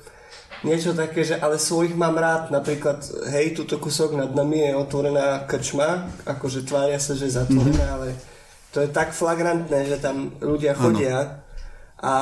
niečo 0.66 0.98
také, 0.98 1.22
že 1.22 1.38
ale 1.38 1.62
svojich 1.62 1.94
mám 1.94 2.18
rád, 2.18 2.50
napríklad, 2.50 3.06
hej, 3.32 3.54
túto 3.54 3.78
kusok 3.78 4.18
nad 4.18 4.34
nami 4.34 4.66
je 4.66 4.72
otvorená 4.74 5.46
krčma, 5.46 6.10
akože 6.26 6.66
tvária 6.66 6.98
sa, 6.98 7.14
že 7.14 7.30
je 7.30 7.38
zatvorená, 7.38 7.86
mm-hmm. 7.86 7.96
ale 7.96 8.08
to 8.76 8.84
je 8.84 8.92
tak 8.92 9.16
flagrantné, 9.16 9.88
že 9.88 9.96
tam 9.96 10.36
ľudia 10.36 10.76
chodia 10.76 11.16
ano. 11.16 11.32
a 12.04 12.12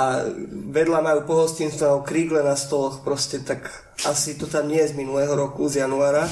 vedľa 0.71 1.03
majú 1.03 1.21
pohostinstvo 1.27 2.07
krígle 2.07 2.47
na 2.47 2.55
stoloch, 2.55 3.03
proste 3.03 3.43
tak 3.43 3.67
asi 4.07 4.39
to 4.39 4.47
tam 4.47 4.71
nie 4.71 4.79
je 4.79 4.95
z 4.95 4.99
minulého 5.03 5.35
roku, 5.35 5.67
z 5.67 5.83
januára. 5.83 6.31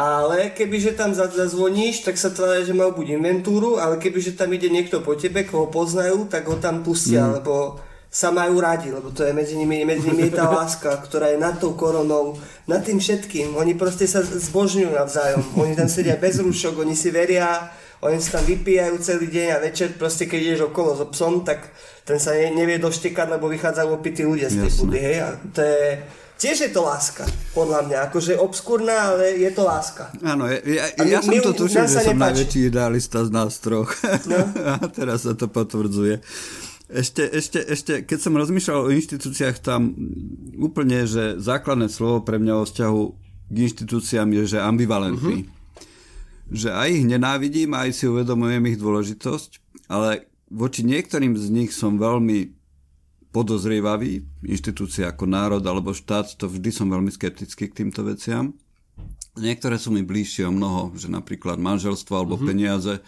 Ale 0.00 0.56
kebyže 0.56 0.96
tam 0.96 1.12
zazvoníš, 1.12 2.08
tak 2.08 2.16
sa 2.16 2.32
tvária, 2.32 2.64
že 2.64 2.72
majú 2.72 3.04
buď 3.04 3.20
inventúru, 3.20 3.76
ale 3.76 4.00
kebyže 4.00 4.32
tam 4.32 4.48
ide 4.56 4.72
niekto 4.72 5.04
po 5.04 5.12
tebe, 5.12 5.44
koho 5.44 5.68
poznajú, 5.68 6.32
tak 6.32 6.48
ho 6.48 6.56
tam 6.56 6.80
pustia, 6.80 7.28
mm. 7.28 7.32
lebo 7.36 7.76
sa 8.08 8.32
majú 8.32 8.64
radi, 8.64 8.88
lebo 8.88 9.12
to 9.12 9.28
je 9.28 9.36
medzi 9.36 9.60
nimi, 9.60 9.84
medzi 9.84 10.08
nimi 10.08 10.32
je 10.32 10.40
tá 10.40 10.48
láska, 10.56 10.96
ktorá 11.04 11.28
je 11.28 11.36
nad 11.36 11.60
tou 11.60 11.76
koronou, 11.76 12.40
nad 12.64 12.80
tým 12.80 12.96
všetkým. 12.96 13.52
Oni 13.60 13.76
proste 13.76 14.08
sa 14.08 14.24
zbožňujú 14.24 14.88
navzájom. 14.88 15.60
Oni 15.60 15.76
tam 15.76 15.92
sedia 15.92 16.16
bez 16.16 16.40
rúšok, 16.40 16.80
oni 16.80 16.96
si 16.96 17.12
veria, 17.12 17.68
oni 18.02 18.18
sa 18.18 18.38
tam 18.38 18.44
vypíjajú 18.50 18.94
celý 18.98 19.30
deň 19.30 19.48
a 19.54 19.62
večer 19.62 19.94
proste 19.94 20.26
keď 20.26 20.40
ideš 20.42 20.62
okolo 20.74 20.98
so 20.98 21.06
psom, 21.14 21.46
tak 21.46 21.70
ten 22.02 22.18
sa 22.18 22.34
ne, 22.34 22.50
nevie 22.50 22.82
doštekať, 22.82 23.38
lebo 23.38 23.46
vychádzajú 23.46 23.88
opití 23.94 24.26
ľudia 24.26 24.50
z 24.50 24.66
tej 24.66 24.72
budy, 24.82 24.98
hej. 24.98 25.16
A 25.22 25.28
to 25.54 25.62
je, 25.62 26.02
tiež 26.34 26.66
je 26.66 26.70
to 26.74 26.82
láska, 26.82 27.22
podľa 27.54 27.86
mňa. 27.86 27.98
Akože 28.10 28.34
obskúrna, 28.34 29.14
ale 29.14 29.38
je 29.38 29.50
to 29.54 29.62
láska. 29.62 30.10
Áno, 30.26 30.50
ja, 30.50 30.58
ja, 30.66 30.84
ja 30.98 31.20
som 31.22 31.30
to 31.38 31.54
tušil, 31.54 31.86
že 31.86 32.02
som 32.02 32.18
nepáči. 32.18 32.26
najväčší 32.26 32.60
idealista 32.74 33.22
z 33.22 33.30
nás 33.30 33.54
troch. 33.62 33.94
No. 34.26 34.50
a 34.74 34.82
teraz 34.90 35.22
sa 35.22 35.38
to 35.38 35.46
potvrdzuje. 35.46 36.18
Ešte, 36.92 37.22
ešte, 37.24 37.58
ešte, 37.62 37.92
keď 38.02 38.18
som 38.18 38.34
rozmýšľal 38.34 38.90
o 38.90 38.92
inštitúciách, 38.92 39.62
tam 39.62 39.94
úplne, 40.58 41.06
že 41.06 41.38
základné 41.38 41.86
slovo 41.86 42.26
pre 42.26 42.42
mňa 42.42 42.52
o 42.58 42.66
vzťahu 42.66 43.02
k 43.46 43.56
inštitúciám 43.62 44.28
je, 44.42 44.58
že 44.58 44.58
ambivalentný. 44.58 45.46
Uh-huh. 45.46 45.61
Že 46.52 46.68
aj 46.68 46.88
ich 46.92 47.06
nenávidím, 47.08 47.72
aj 47.72 47.96
si 47.96 48.04
uvedomujem 48.04 48.60
ich 48.68 48.78
dôležitosť, 48.78 49.50
ale 49.88 50.28
voči 50.52 50.84
niektorým 50.84 51.32
z 51.32 51.48
nich 51.48 51.72
som 51.72 51.96
veľmi 51.96 52.52
podozrievavý. 53.32 54.20
Inštitúcia 54.44 55.08
ako 55.08 55.24
národ 55.24 55.64
alebo 55.64 55.96
štát, 55.96 56.36
to 56.36 56.46
vždy 56.46 56.68
som 56.68 56.92
veľmi 56.92 57.08
skeptický 57.08 57.72
k 57.72 57.82
týmto 57.82 58.04
veciam. 58.04 58.52
Niektoré 59.40 59.80
sú 59.80 59.96
mi 59.96 60.04
bližšie 60.04 60.44
o 60.44 60.52
mnoho, 60.52 60.92
že 60.92 61.08
napríklad 61.08 61.56
manželstvo 61.56 62.12
alebo 62.12 62.36
uh-huh. 62.36 62.52
peniaze, 62.52 63.00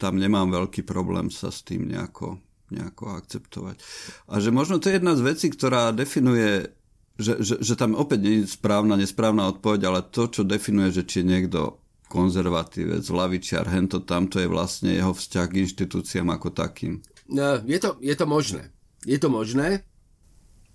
tam 0.00 0.16
nemám 0.16 0.48
veľký 0.48 0.88
problém 0.88 1.28
sa 1.28 1.52
s 1.52 1.60
tým 1.60 1.84
nejako 1.84 2.40
nejako 2.66 3.14
akceptovať. 3.22 3.78
A 4.26 4.42
že 4.42 4.50
možno 4.50 4.82
to 4.82 4.90
je 4.90 4.98
jedna 4.98 5.14
z 5.14 5.22
vecí, 5.22 5.46
ktorá 5.54 5.94
definuje, 5.94 6.74
že, 7.14 7.38
že, 7.38 7.54
že 7.62 7.74
tam 7.78 7.94
opäť 7.94 8.18
nie 8.26 8.34
je 8.42 8.50
správna, 8.50 8.98
nesprávna 8.98 9.46
odpoveď, 9.54 9.80
ale 9.86 10.00
to, 10.02 10.26
čo 10.26 10.42
definuje, 10.42 10.90
že 10.90 11.06
či 11.06 11.22
je 11.22 11.30
niekto 11.30 11.78
konzervatívec, 12.16 13.04
lavičiar, 13.04 13.68
hento 13.68 14.00
tamto 14.00 14.40
je 14.40 14.48
vlastne 14.48 14.96
jeho 14.96 15.12
vzťah 15.12 15.46
k 15.52 15.60
inštitúciám 15.68 16.32
ako 16.32 16.56
takým. 16.56 17.04
No, 17.28 17.60
je 17.60 17.76
to, 17.76 18.00
je 18.00 18.14
to 18.16 18.24
možné. 18.24 18.72
Je 19.04 19.20
to 19.20 19.28
možné. 19.28 19.84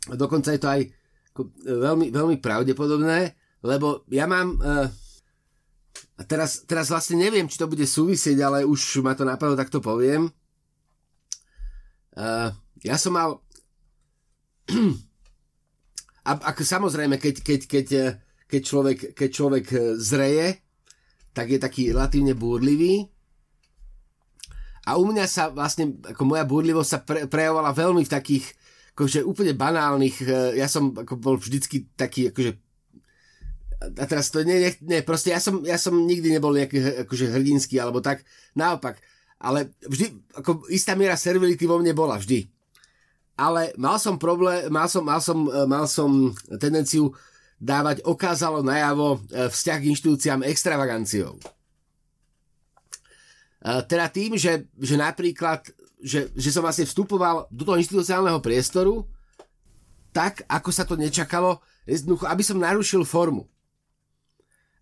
Dokonca 0.06 0.54
je 0.54 0.62
to 0.62 0.70
aj 0.70 0.82
veľmi, 1.66 2.14
veľmi 2.14 2.38
pravdepodobné, 2.38 3.34
lebo 3.66 4.06
ja 4.14 4.30
mám... 4.30 4.62
Uh, 4.62 4.86
a 6.16 6.22
teraz, 6.30 6.62
teraz 6.70 6.94
vlastne 6.94 7.18
neviem, 7.18 7.50
či 7.50 7.58
to 7.58 7.66
bude 7.66 7.82
súvisieť, 7.82 8.38
ale 8.46 8.58
už 8.62 9.02
ma 9.02 9.18
to 9.18 9.26
napadlo, 9.26 9.58
tak 9.58 9.74
to 9.74 9.82
poviem 9.82 10.30
Uh, 12.12 12.52
ja 12.84 13.00
som 13.00 13.16
mal... 13.16 13.40
a, 16.28 16.32
ako 16.52 16.62
samozrejme, 16.64 17.16
keď, 17.16 17.36
keď, 17.40 17.62
keď, 17.68 17.88
keď, 18.52 18.62
človek, 18.62 19.00
keď 19.16 19.30
človek 19.32 19.66
zreje, 19.96 20.60
tak 21.32 21.52
je 21.52 21.60
taký 21.60 21.92
relatívne 21.92 22.36
búrlivý. 22.36 23.08
A 24.88 24.98
u 24.98 25.06
mňa 25.06 25.26
sa 25.30 25.54
vlastne, 25.54 26.02
ako 26.02 26.24
moja 26.26 26.44
búrlivosť 26.44 26.90
sa 26.90 27.00
pre, 27.06 27.20
prejavovala 27.30 27.72
veľmi 27.72 28.02
v 28.04 28.14
takých, 28.14 28.46
akože 28.98 29.24
úplne 29.24 29.54
banálnych, 29.54 30.26
ja 30.58 30.66
som 30.66 30.92
ako 30.92 31.14
bol 31.22 31.36
vždycky 31.38 31.88
taký, 31.94 32.34
akože 32.34 32.58
a 33.82 34.06
teraz 34.06 34.30
to 34.30 34.46
nie, 34.46 34.62
nie, 34.62 34.72
nie 34.86 35.02
proste 35.02 35.34
ja 35.34 35.42
som, 35.42 35.66
ja 35.66 35.74
som 35.82 35.98
nikdy 35.98 36.30
nebol 36.30 36.54
nejaký 36.54 37.02
akože 37.06 37.34
hrdinský 37.34 37.82
alebo 37.82 37.98
tak, 37.98 38.22
naopak, 38.54 39.02
ale 39.42 39.74
vždy, 39.82 40.38
ako 40.38 40.70
istá 40.70 40.94
miera 40.94 41.18
servility 41.18 41.66
vo 41.66 41.82
mne 41.82 41.98
bola, 41.98 42.22
vždy. 42.22 42.46
Ale 43.42 43.74
mal 43.82 43.98
som 43.98 44.22
problém, 44.22 44.70
mal 44.70 44.86
som, 44.86 45.02
mal 45.02 45.18
som, 45.18 45.50
e, 45.50 45.66
mal 45.66 45.90
som 45.90 46.30
tendenciu 46.62 47.10
dávať 47.62 48.02
okázalo 48.02 48.66
najavo 48.66 49.22
e, 49.30 49.48
vzťah 49.54 49.78
k 49.78 49.90
inštitúciám 49.94 50.42
extravaganciou. 50.50 51.38
E, 51.38 51.42
teda 53.86 54.10
tým, 54.10 54.34
že, 54.34 54.66
že 54.82 54.98
napríklad, 54.98 55.70
že, 56.02 56.34
že 56.34 56.50
som 56.50 56.66
vlastne 56.66 56.90
vstupoval 56.90 57.46
do 57.54 57.62
toho 57.62 57.78
inštitúciálneho 57.78 58.42
priestoru 58.42 59.06
tak, 60.10 60.42
ako 60.50 60.70
sa 60.74 60.84
to 60.84 60.98
nečakalo, 60.98 61.62
aby 62.28 62.44
som 62.44 62.60
narušil 62.60 63.06
formu. 63.06 63.48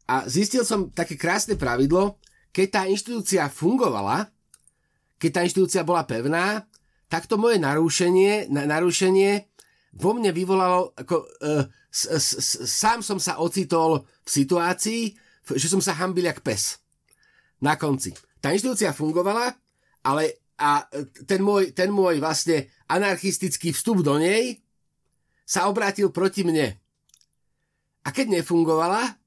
A 0.09 0.25
zistil 0.25 0.65
som 0.65 0.89
také 0.89 1.13
krásne 1.13 1.53
pravidlo, 1.53 2.17
keď 2.49 2.67
tá 2.71 2.81
inštitúcia 2.89 3.45
fungovala, 3.45 4.25
keď 5.21 5.29
tá 5.29 5.41
inštitúcia 5.45 5.85
bola 5.85 6.01
pevná, 6.01 6.65
tak 7.11 7.29
to 7.29 7.37
moje 7.37 7.61
narušenie, 7.61 8.49
na, 8.49 8.65
narušenie 8.65 9.45
vo 9.93 10.17
mne 10.17 10.33
vyvolalo, 10.33 10.97
ako, 10.97 11.15
uh, 11.45 11.65
s, 11.89 12.05
s, 12.05 12.27
s, 12.37 12.49
sám 12.69 13.01
som 13.01 13.17
sa 13.17 13.41
ocitol 13.41 14.05
v 14.25 14.29
situácii, 14.29 15.01
že 15.57 15.67
som 15.67 15.81
sa 15.81 15.97
hambil 15.97 16.29
jak 16.29 16.45
pes. 16.45 16.77
Na 17.59 17.75
konci. 17.75 18.13
Tá 18.39 18.53
inštitúcia 18.55 18.95
fungovala, 18.95 19.51
ale 20.05 20.39
a 20.59 20.83
ten 21.23 21.39
môj, 21.39 21.71
ten 21.71 21.87
môj 21.87 22.19
vlastne 22.19 22.67
anarchistický 22.91 23.71
vstup 23.71 24.03
do 24.03 24.19
nej 24.19 24.59
sa 25.47 25.71
obrátil 25.71 26.11
proti 26.11 26.43
mne. 26.43 26.75
A 28.03 28.11
keď 28.11 28.39
nefungovala, 28.39 29.17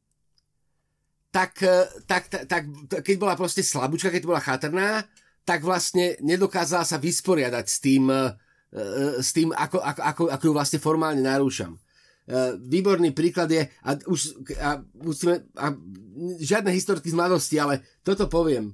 tak, 1.32 1.56
e, 1.64 1.88
tak, 2.04 2.28
tak, 2.28 2.46
tak 2.46 2.62
keď 3.00 3.16
bola 3.16 3.34
proste 3.34 3.64
slabúčka, 3.64 4.12
keď 4.12 4.22
bola 4.28 4.44
chatrná, 4.44 5.08
tak 5.42 5.64
vlastne 5.64 6.20
nedokázala 6.20 6.84
sa 6.84 7.00
vysporiadať 7.00 7.66
s 7.66 7.76
tým, 7.80 8.12
e, 8.12 8.36
e, 8.76 9.24
s 9.24 9.32
tým 9.32 9.50
ako, 9.50 9.80
ako, 9.80 10.00
ako, 10.04 10.22
ako 10.28 10.44
ju 10.44 10.52
vlastne 10.52 10.78
formálne 10.78 11.24
narúšam. 11.24 11.80
E, 12.22 12.54
výborný 12.58 13.10
príklad 13.10 13.50
je, 13.50 13.66
a 13.82 13.98
už 14.06 14.38
a 14.62 14.78
musíme, 15.02 15.42
a 15.58 15.74
žiadne 16.38 16.70
historky 16.70 17.10
z 17.10 17.18
mladosti, 17.18 17.58
ale 17.58 17.82
toto 18.06 18.30
poviem. 18.30 18.70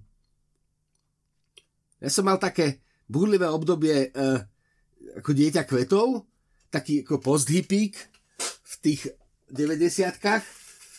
Ja 1.98 2.12
som 2.12 2.28
mal 2.28 2.36
také, 2.36 2.84
búrlivé 3.08 3.48
obdobie 3.48 4.12
uh, 4.12 4.38
ako 5.16 5.30
dieťa 5.32 5.64
kvetov, 5.64 6.28
taký 6.68 7.02
ako 7.02 7.24
post-hippík 7.24 7.96
v 8.38 8.74
tých 8.84 9.08
90 9.48 10.12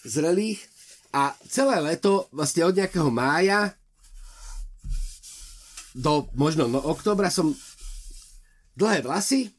zrelých 0.09 0.59
a 1.13 1.37
celé 1.45 1.77
leto, 1.85 2.27
vlastne 2.33 2.65
od 2.65 2.73
nejakého 2.73 3.13
mája 3.13 3.77
do 5.93 6.29
možno 6.37 6.69
no, 6.69 6.81
oktobra 6.81 7.29
som 7.29 7.53
dlhé 8.77 9.05
vlasy, 9.05 9.53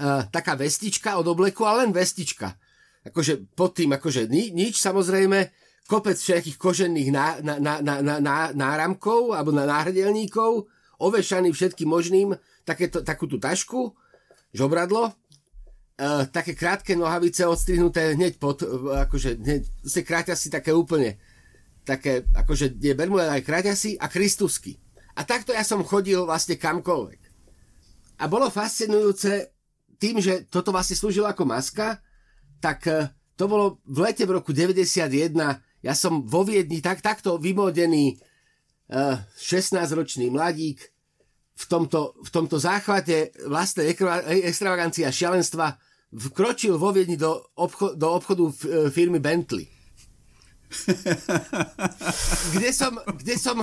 uh, 0.00 0.24
taká 0.32 0.56
vestička 0.56 1.20
od 1.20 1.28
obleku, 1.28 1.68
ale 1.68 1.84
len 1.84 1.92
vestička. 1.92 2.56
Akože 3.04 3.52
pod 3.52 3.76
tým, 3.76 3.92
akože 3.92 4.28
ni, 4.32 4.48
nič, 4.52 4.80
samozrejme, 4.80 5.52
kopec 5.90 6.14
všetkých 6.14 6.56
kožených 6.56 7.08
ná, 7.10 7.26
ná, 7.42 7.54
ná, 7.58 7.74
ná, 7.82 7.94
ná, 7.98 8.16
ná, 8.22 8.36
náramkov 8.54 9.34
alebo 9.34 9.50
na 9.50 9.66
náhrdelníkov, 9.66 10.70
ovešaný 11.02 11.50
všetkým 11.50 11.90
možným, 11.90 12.38
takéto, 12.62 13.02
takú 13.02 13.26
tašku, 13.26 13.90
žobradlo, 14.54 15.10
e, 15.10 15.12
také 16.30 16.54
krátke 16.54 16.94
nohavice 16.94 17.42
odstrihnuté 17.42 18.14
hneď 18.14 18.38
pod, 18.38 18.62
akože 19.08 19.40
hneď, 19.42 19.62
si 19.82 20.00
kráťa 20.06 20.38
si 20.38 20.46
také 20.46 20.70
úplne, 20.70 21.18
také, 21.82 22.22
akože 22.38 22.78
je 22.78 22.94
bermuda 22.94 23.34
aj 23.34 23.42
kráťa 23.42 23.74
si 23.74 23.98
a 23.98 24.06
kristusky. 24.06 24.78
A 25.18 25.26
takto 25.26 25.50
ja 25.50 25.66
som 25.66 25.82
chodil 25.82 26.22
vlastne 26.22 26.54
kamkoľvek. 26.54 27.20
A 28.20 28.24
bolo 28.30 28.46
fascinujúce 28.46 29.58
tým, 30.00 30.16
že 30.18 30.48
toto 30.48 30.72
vlastne 30.72 30.96
slúžilo 30.96 31.28
ako 31.28 31.44
maska, 31.44 32.00
tak 32.58 32.88
e, 32.88 33.12
to 33.36 33.44
bolo 33.44 33.84
v 33.84 34.08
lete 34.08 34.24
v 34.24 34.40
roku 34.40 34.56
91, 34.56 35.36
ja 35.80 35.94
som 35.96 36.24
vo 36.24 36.44
Viedni 36.44 36.80
tak, 36.80 37.00
takto 37.00 37.40
vymodený 37.40 38.20
uh, 38.92 39.16
e, 39.16 39.40
16-ročný 39.40 40.28
mladík 40.28 40.76
v 41.56 41.64
tomto, 41.68 42.16
v 42.20 42.30
tomto 42.32 42.56
záchvate 42.60 43.32
vlastnej 43.48 43.92
extravagancia 44.44 45.08
a 45.08 45.12
šialenstva 45.12 45.76
vkročil 46.12 46.76
vo 46.76 46.92
Viedni 46.92 47.16
do, 47.16 47.48
obcho- 47.56 47.96
do 47.96 48.12
obchodu 48.12 48.44
f- 48.48 48.68
e, 48.68 48.88
firmy 48.92 49.20
Bentley. 49.20 49.68
kde 52.54 52.70
som, 52.70 52.92
kde 53.18 53.34
som, 53.40 53.56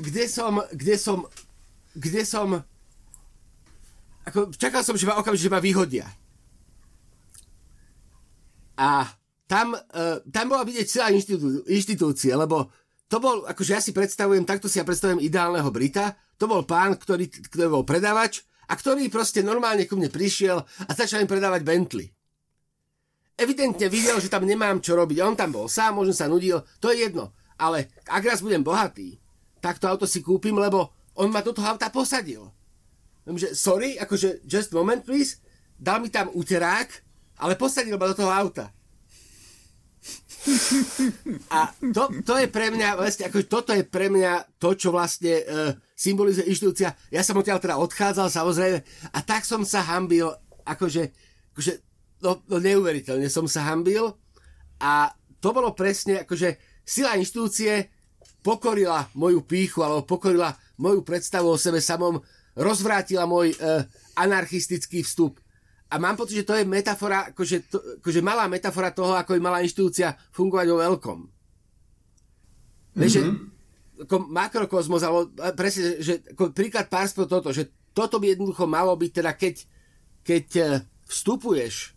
kde 0.00 0.24
som, 0.30 0.52
kde 0.72 0.94
som, 0.96 1.18
kde 1.92 2.22
som, 2.24 2.48
ako, 4.28 4.52
čakal 4.54 4.84
som, 4.84 4.94
že 4.94 5.08
ma 5.08 5.16
okamžite 5.18 5.50
ma 5.50 5.60
vyhodia. 5.60 6.06
A 8.78 9.10
tam, 9.48 9.74
uh, 9.74 10.22
tam 10.28 10.46
bola 10.52 10.62
vidieť 10.62 10.86
celá 10.86 11.08
inštitú, 11.10 11.66
inštitúcia, 11.66 12.36
lebo 12.36 12.70
to 13.08 13.18
bol, 13.18 13.48
akože 13.48 13.72
ja 13.72 13.80
si 13.80 13.96
predstavujem, 13.96 14.44
takto 14.44 14.68
si 14.68 14.76
ja 14.76 14.84
predstavujem 14.84 15.24
ideálneho 15.24 15.66
Brita, 15.72 16.12
to 16.36 16.44
bol 16.44 16.62
pán, 16.62 16.94
ktorý, 16.94 17.26
ktorý 17.32 17.68
bol 17.72 17.84
predávač 17.88 18.44
a 18.68 18.76
ktorý 18.76 19.08
proste 19.08 19.40
normálne 19.40 19.88
ku 19.88 19.96
mne 19.96 20.12
prišiel 20.12 20.60
a 20.60 20.90
začal 20.92 21.24
im 21.24 21.30
predávať 21.30 21.64
Bentley. 21.64 22.06
Evidentne 23.38 23.88
videl, 23.88 24.20
že 24.20 24.28
tam 24.28 24.44
nemám 24.44 24.82
čo 24.82 24.98
robiť. 24.98 25.18
On 25.22 25.38
tam 25.38 25.54
bol 25.54 25.70
sám, 25.70 25.96
možno 25.96 26.10
sa 26.10 26.26
nudil, 26.26 26.58
to 26.82 26.90
je 26.90 27.06
jedno. 27.06 27.32
Ale 27.54 27.88
ak 28.10 28.22
raz 28.26 28.42
budem 28.42 28.66
bohatý, 28.66 29.16
tak 29.62 29.78
to 29.78 29.86
auto 29.86 30.04
si 30.10 30.20
kúpim, 30.22 30.54
lebo 30.58 30.90
on 31.18 31.30
ma 31.30 31.42
do 31.42 31.54
toho 31.54 31.70
auta 31.70 31.90
posadil. 31.90 32.50
Že, 33.28 33.52
sorry, 33.52 34.00
akože 34.00 34.48
just 34.48 34.72
moment 34.72 35.04
please, 35.04 35.36
dal 35.76 36.00
mi 36.00 36.08
tam 36.08 36.32
uterák, 36.32 36.88
ale 37.44 37.60
posadil 37.60 38.00
ma 38.00 38.08
do 38.08 38.16
toho 38.16 38.32
auta. 38.32 38.72
A 41.52 41.68
to, 41.92 42.08
to 42.24 42.34
je 42.40 42.48
pre 42.48 42.72
mňa, 42.72 42.96
vlastne, 42.96 43.28
ako 43.28 43.44
toto 43.44 43.76
je 43.76 43.84
pre 43.84 44.08
mňa 44.08 44.56
to, 44.56 44.72
čo 44.72 44.88
vlastne 44.88 45.44
uh, 45.44 45.70
symbolizuje 45.92 46.48
inštitúcia. 46.48 46.96
Ja 47.12 47.20
som 47.20 47.36
odtiaľ 47.36 47.60
teda 47.60 47.76
odchádzal, 47.76 48.32
samozrejme, 48.32 48.78
a 49.12 49.18
tak 49.20 49.44
som 49.44 49.60
sa 49.68 49.84
hambil, 49.84 50.32
akože, 50.64 51.12
akože 51.52 51.72
no, 52.24 52.40
no 52.48 52.56
neuveriteľne 52.62 53.28
som 53.28 53.44
sa 53.44 53.66
hambil 53.68 54.16
a 54.80 55.12
to 55.38 55.50
bolo 55.52 55.74
presne, 55.74 56.22
akože 56.24 56.56
sila 56.86 57.18
inštitúcie 57.18 57.90
pokorila 58.40 59.10
moju 59.18 59.44
píchu, 59.44 59.82
alebo 59.82 60.06
pokorila 60.06 60.54
moju 60.78 61.02
predstavu 61.02 61.50
o 61.50 61.60
sebe 61.60 61.82
samom, 61.82 62.22
rozvrátila 62.58 63.24
môj 63.24 63.54
uh, 63.54 63.86
anarchistický 64.18 65.06
vstup 65.06 65.38
a 65.88 65.96
mám 65.96 66.20
pocit, 66.20 66.44
že 66.44 66.48
to 66.48 66.52
je 66.52 66.68
metafora, 66.68 67.32
akože, 67.32 67.56
to, 67.72 67.80
akože 68.04 68.20
malá 68.20 68.44
metafora 68.44 68.92
toho, 68.92 69.16
ako 69.16 69.32
by 69.32 69.40
mala 69.40 69.64
inštitúcia 69.64 70.12
fungovať 70.36 70.66
vo 70.68 70.78
veľkom. 70.84 71.18
Mm-hmm. 71.24 73.00
Vieš, 73.00 73.12
že 73.12 73.22
mhm. 73.24 73.36
ako 74.04 74.16
makrokozmos, 74.28 75.00
alebo 75.00 75.32
presne, 75.56 75.96
že 76.04 76.20
ako 76.36 76.52
príklad 76.52 76.92
párstvo 76.92 77.24
toto, 77.24 77.56
že 77.56 77.72
toto 77.96 78.20
by 78.20 78.36
jednoducho 78.36 78.68
malo 78.68 78.92
byť 78.94 79.10
teda, 79.10 79.32
keď, 79.32 79.54
keď 80.22 80.46
e, 80.54 80.64
vstupuješ 81.08 81.96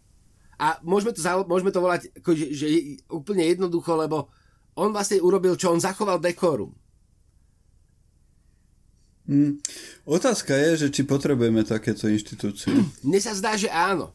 a 0.58 0.80
môžeme 0.82 1.12
to, 1.14 1.22
môžeme 1.46 1.70
to 1.70 1.84
volať 1.84 2.02
ako, 2.24 2.32
že, 2.34 2.48
že 2.56 2.66
úplne 3.12 3.44
jednoducho, 3.46 3.92
lebo 4.00 4.32
on 4.74 4.96
vlastne 4.96 5.20
urobil, 5.20 5.54
čo 5.60 5.70
on 5.70 5.84
zachoval 5.84 6.18
dekorum. 6.18 6.72
Hmm. 9.32 9.64
Otázka 10.04 10.52
je, 10.52 10.72
že 10.76 10.88
či 10.92 11.08
potrebujeme 11.08 11.64
takéto 11.64 12.12
inštitúcie. 12.12 12.76
Mne 13.08 13.20
sa 13.24 13.32
zdá, 13.32 13.56
že 13.56 13.72
áno. 13.72 14.12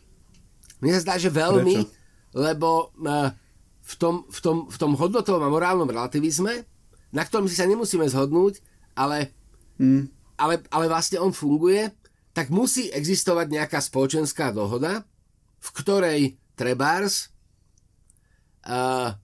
Mne 0.76 0.92
sa 0.92 1.00
zdá, 1.08 1.14
že 1.16 1.32
veľmi, 1.32 1.88
Prečo? 1.88 2.36
lebo 2.36 2.92
uh, 3.00 3.32
v, 3.80 3.94
tom, 3.96 4.28
v, 4.28 4.38
tom, 4.44 4.56
v 4.68 4.76
tom 4.76 4.92
hodnotovom 4.92 5.40
a 5.40 5.48
morálnom 5.48 5.88
relativizme, 5.88 6.68
na 7.16 7.22
ktorom 7.24 7.48
si 7.48 7.56
sa 7.56 7.64
nemusíme 7.64 8.04
zhodnúť, 8.04 8.60
ale, 8.92 9.32
hmm. 9.80 10.36
ale, 10.36 10.60
ale 10.68 10.84
vlastne 10.84 11.16
on 11.16 11.32
funguje, 11.32 11.88
tak 12.36 12.52
musí 12.52 12.92
existovať 12.92 13.56
nejaká 13.56 13.80
spoločenská 13.80 14.52
dohoda, 14.52 15.00
v 15.64 15.68
ktorej 15.80 16.20
trebárs 16.52 17.32
uh, 18.68 19.16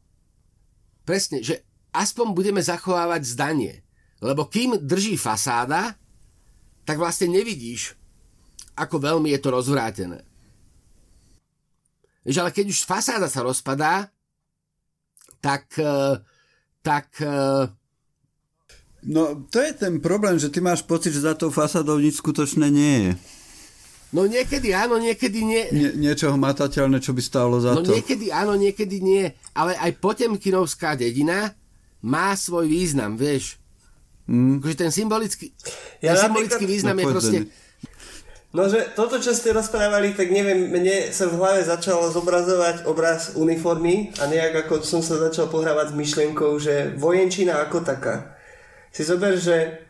presne, 1.05 1.45
že 1.45 1.61
aspoň 1.93 2.33
budeme 2.33 2.65
zachovávať 2.65 3.29
zdanie 3.29 3.82
lebo 4.23 4.47
kým 4.47 4.79
drží 4.79 5.19
fasáda, 5.19 5.99
tak 6.87 6.97
vlastne 6.99 7.35
nevidíš, 7.35 7.99
ako 8.79 9.03
veľmi 9.03 9.35
je 9.35 9.41
to 9.43 9.49
rozvrátené. 9.51 10.23
Víš, 12.23 12.39
ale 12.39 12.55
keď 12.55 12.71
už 12.71 12.87
fasáda 12.87 13.27
sa 13.27 13.43
rozpadá, 13.43 14.07
tak, 15.43 15.67
e, 15.75 16.23
tak 16.87 17.11
e, 17.19 17.67
No, 19.03 19.35
to 19.51 19.59
je 19.59 19.75
ten 19.75 19.99
problém, 19.99 20.39
že 20.39 20.47
ty 20.47 20.63
máš 20.63 20.87
pocit, 20.87 21.11
že 21.11 21.27
za 21.27 21.35
tou 21.35 21.51
fasádou 21.51 21.99
nič 21.99 22.23
skutočné 22.23 22.71
nie 22.71 22.95
je. 23.03 23.13
No 24.15 24.31
niekedy 24.31 24.71
áno, 24.77 25.01
niekedy 25.03 25.43
nie. 25.43 25.63
Nie 25.75 25.91
niečo 25.97 26.31
hmatateľné, 26.31 27.03
čo 27.03 27.11
by 27.11 27.23
stálo 27.25 27.59
za 27.59 27.75
no, 27.75 27.83
to. 27.83 27.91
No 27.91 27.99
niekedy 27.99 28.31
áno, 28.31 28.55
niekedy 28.55 29.03
nie. 29.03 29.35
Ale 29.57 29.75
aj 29.75 29.99
Potemkinovská 29.99 30.95
dedina 30.95 31.57
má 31.99 32.31
svoj 32.39 32.71
význam, 32.71 33.19
vieš. 33.19 33.59
Mm. 34.31 34.63
Akože 34.63 34.77
ten 34.79 34.91
symbolický, 34.95 35.51
ja 35.99 36.15
ten 36.15 36.31
symbolický 36.31 36.65
význam 36.65 36.97
no, 36.97 37.03
je 37.03 37.07
proste... 37.11 37.39
No, 38.53 38.69
že 38.69 38.93
toto, 38.93 39.17
čo 39.17 39.33
ste 39.33 39.57
rozprávali, 39.57 40.13
tak 40.13 40.29
neviem, 40.29 40.69
mne 40.69 41.09
sa 41.09 41.25
v 41.25 41.41
hlave 41.41 41.65
začalo 41.65 42.13
zobrazovať 42.13 42.85
obraz 42.85 43.33
uniformy 43.33 44.13
a 44.21 44.29
nejak 44.29 44.69
ako 44.69 44.85
som 44.85 45.01
sa 45.01 45.17
začal 45.17 45.49
pohrávať 45.49 45.97
s 45.97 45.97
myšlienkou, 45.97 46.53
že 46.61 46.93
vojenčina 47.01 47.65
ako 47.65 47.81
taká. 47.81 48.37
Si 48.93 49.09
zober, 49.09 49.41
že 49.41 49.89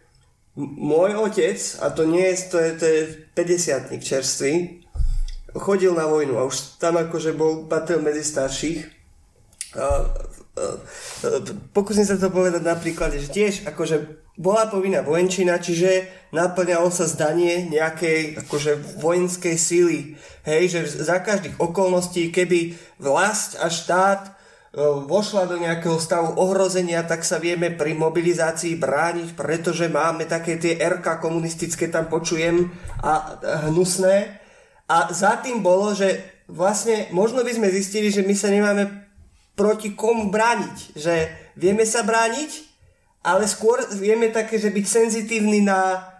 môj 0.54 1.18
otec, 1.18 1.58
a 1.82 1.90
to 1.90 2.06
nie 2.06 2.22
je, 2.22 2.34
to 2.54 2.56
je, 2.62 2.70
to 2.78 2.84
je 2.86 3.00
50 3.34 3.98
čerstvý, 3.98 4.52
chodil 5.58 5.90
na 5.90 6.06
vojnu 6.06 6.38
a 6.38 6.46
už 6.46 6.78
tam 6.78 6.96
akože 7.02 7.34
bol, 7.34 7.66
patril 7.66 7.98
medzi 7.98 8.22
starších. 8.24 8.78
A, 9.74 10.06
pokúsim 11.72 12.04
sa 12.04 12.20
to 12.20 12.28
povedať 12.28 12.60
napríklad, 12.60 13.16
že 13.16 13.32
tiež 13.32 13.64
akože 13.64 14.22
bola 14.36 14.68
povinná 14.68 15.00
vojenčina, 15.00 15.60
čiže 15.60 16.08
naplňalo 16.32 16.88
sa 16.92 17.08
zdanie 17.08 17.68
nejakej 17.68 18.44
akože 18.44 19.00
vojenskej 19.00 19.56
síly. 19.56 20.00
Hej, 20.44 20.62
že 20.76 20.80
za 21.04 21.20
každých 21.20 21.56
okolností, 21.56 22.28
keby 22.32 22.76
vlast 23.00 23.60
a 23.60 23.68
štát 23.68 24.28
e, 24.28 24.30
vošla 25.04 25.48
do 25.48 25.56
nejakého 25.60 25.96
stavu 26.00 26.36
ohrozenia, 26.36 27.04
tak 27.04 27.24
sa 27.24 27.36
vieme 27.40 27.72
pri 27.72 27.92
mobilizácii 27.96 28.76
brániť, 28.76 29.36
pretože 29.36 29.88
máme 29.92 30.24
také 30.28 30.56
tie 30.56 30.80
RK 30.80 31.20
komunistické, 31.20 31.92
tam 31.92 32.08
počujem, 32.08 32.72
a 33.04 33.40
hnusné. 33.68 34.40
A 34.88 35.12
za 35.12 35.40
tým 35.40 35.64
bolo, 35.64 35.92
že 35.96 36.20
vlastne 36.48 37.08
možno 37.12 37.44
by 37.44 37.52
sme 37.52 37.68
zistili, 37.72 38.12
že 38.12 38.24
my 38.24 38.34
sa 38.36 38.48
nemáme 38.52 39.01
proti 39.54 39.92
komu 39.92 40.32
brániť. 40.32 40.96
Že 40.96 41.14
vieme 41.56 41.84
sa 41.84 42.02
brániť, 42.02 42.50
ale 43.22 43.46
skôr 43.46 43.82
vieme 43.94 44.32
také, 44.34 44.58
že 44.58 44.74
byť 44.74 44.86
senzitívny 44.86 45.62
na 45.62 46.10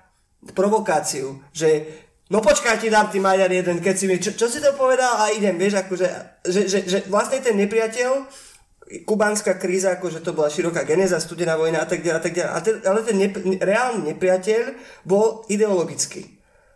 provokáciu, 0.54 1.38
že 1.54 1.86
no 2.26 2.42
počkaj, 2.42 2.82
ti 2.82 2.90
dám 2.90 3.10
ty 3.10 3.22
Maďar 3.22 3.50
jeden, 3.50 3.78
keď 3.78 3.94
si 3.94 4.04
mi, 4.10 4.18
čo, 4.18 4.34
čo 4.34 4.50
si 4.50 4.58
to 4.58 4.74
povedal 4.74 5.22
a 5.22 5.30
idem, 5.30 5.54
vieš, 5.54 5.86
akože, 5.86 6.08
že, 6.50 6.60
že, 6.66 6.78
že 6.82 6.98
vlastne 7.06 7.38
ten 7.38 7.54
nepriateľ 7.54 8.10
kubánska 9.06 9.56
kríza, 9.56 9.96
akože 9.96 10.20
to 10.20 10.34
bola 10.34 10.50
široká 10.50 10.82
geneza, 10.82 11.22
studená 11.22 11.54
vojna 11.54 11.86
a 11.86 11.88
tak 11.88 12.02
ďalej, 12.02 12.18
a 12.18 12.22
tak 12.22 12.34
ďalej. 12.34 12.50
ten, 12.60 12.74
ale 12.84 13.00
ten 13.06 13.16
nep- 13.16 13.44
reálny 13.62 14.00
nepriateľ 14.12 14.62
bol 15.06 15.46
ideologický. 15.46 16.26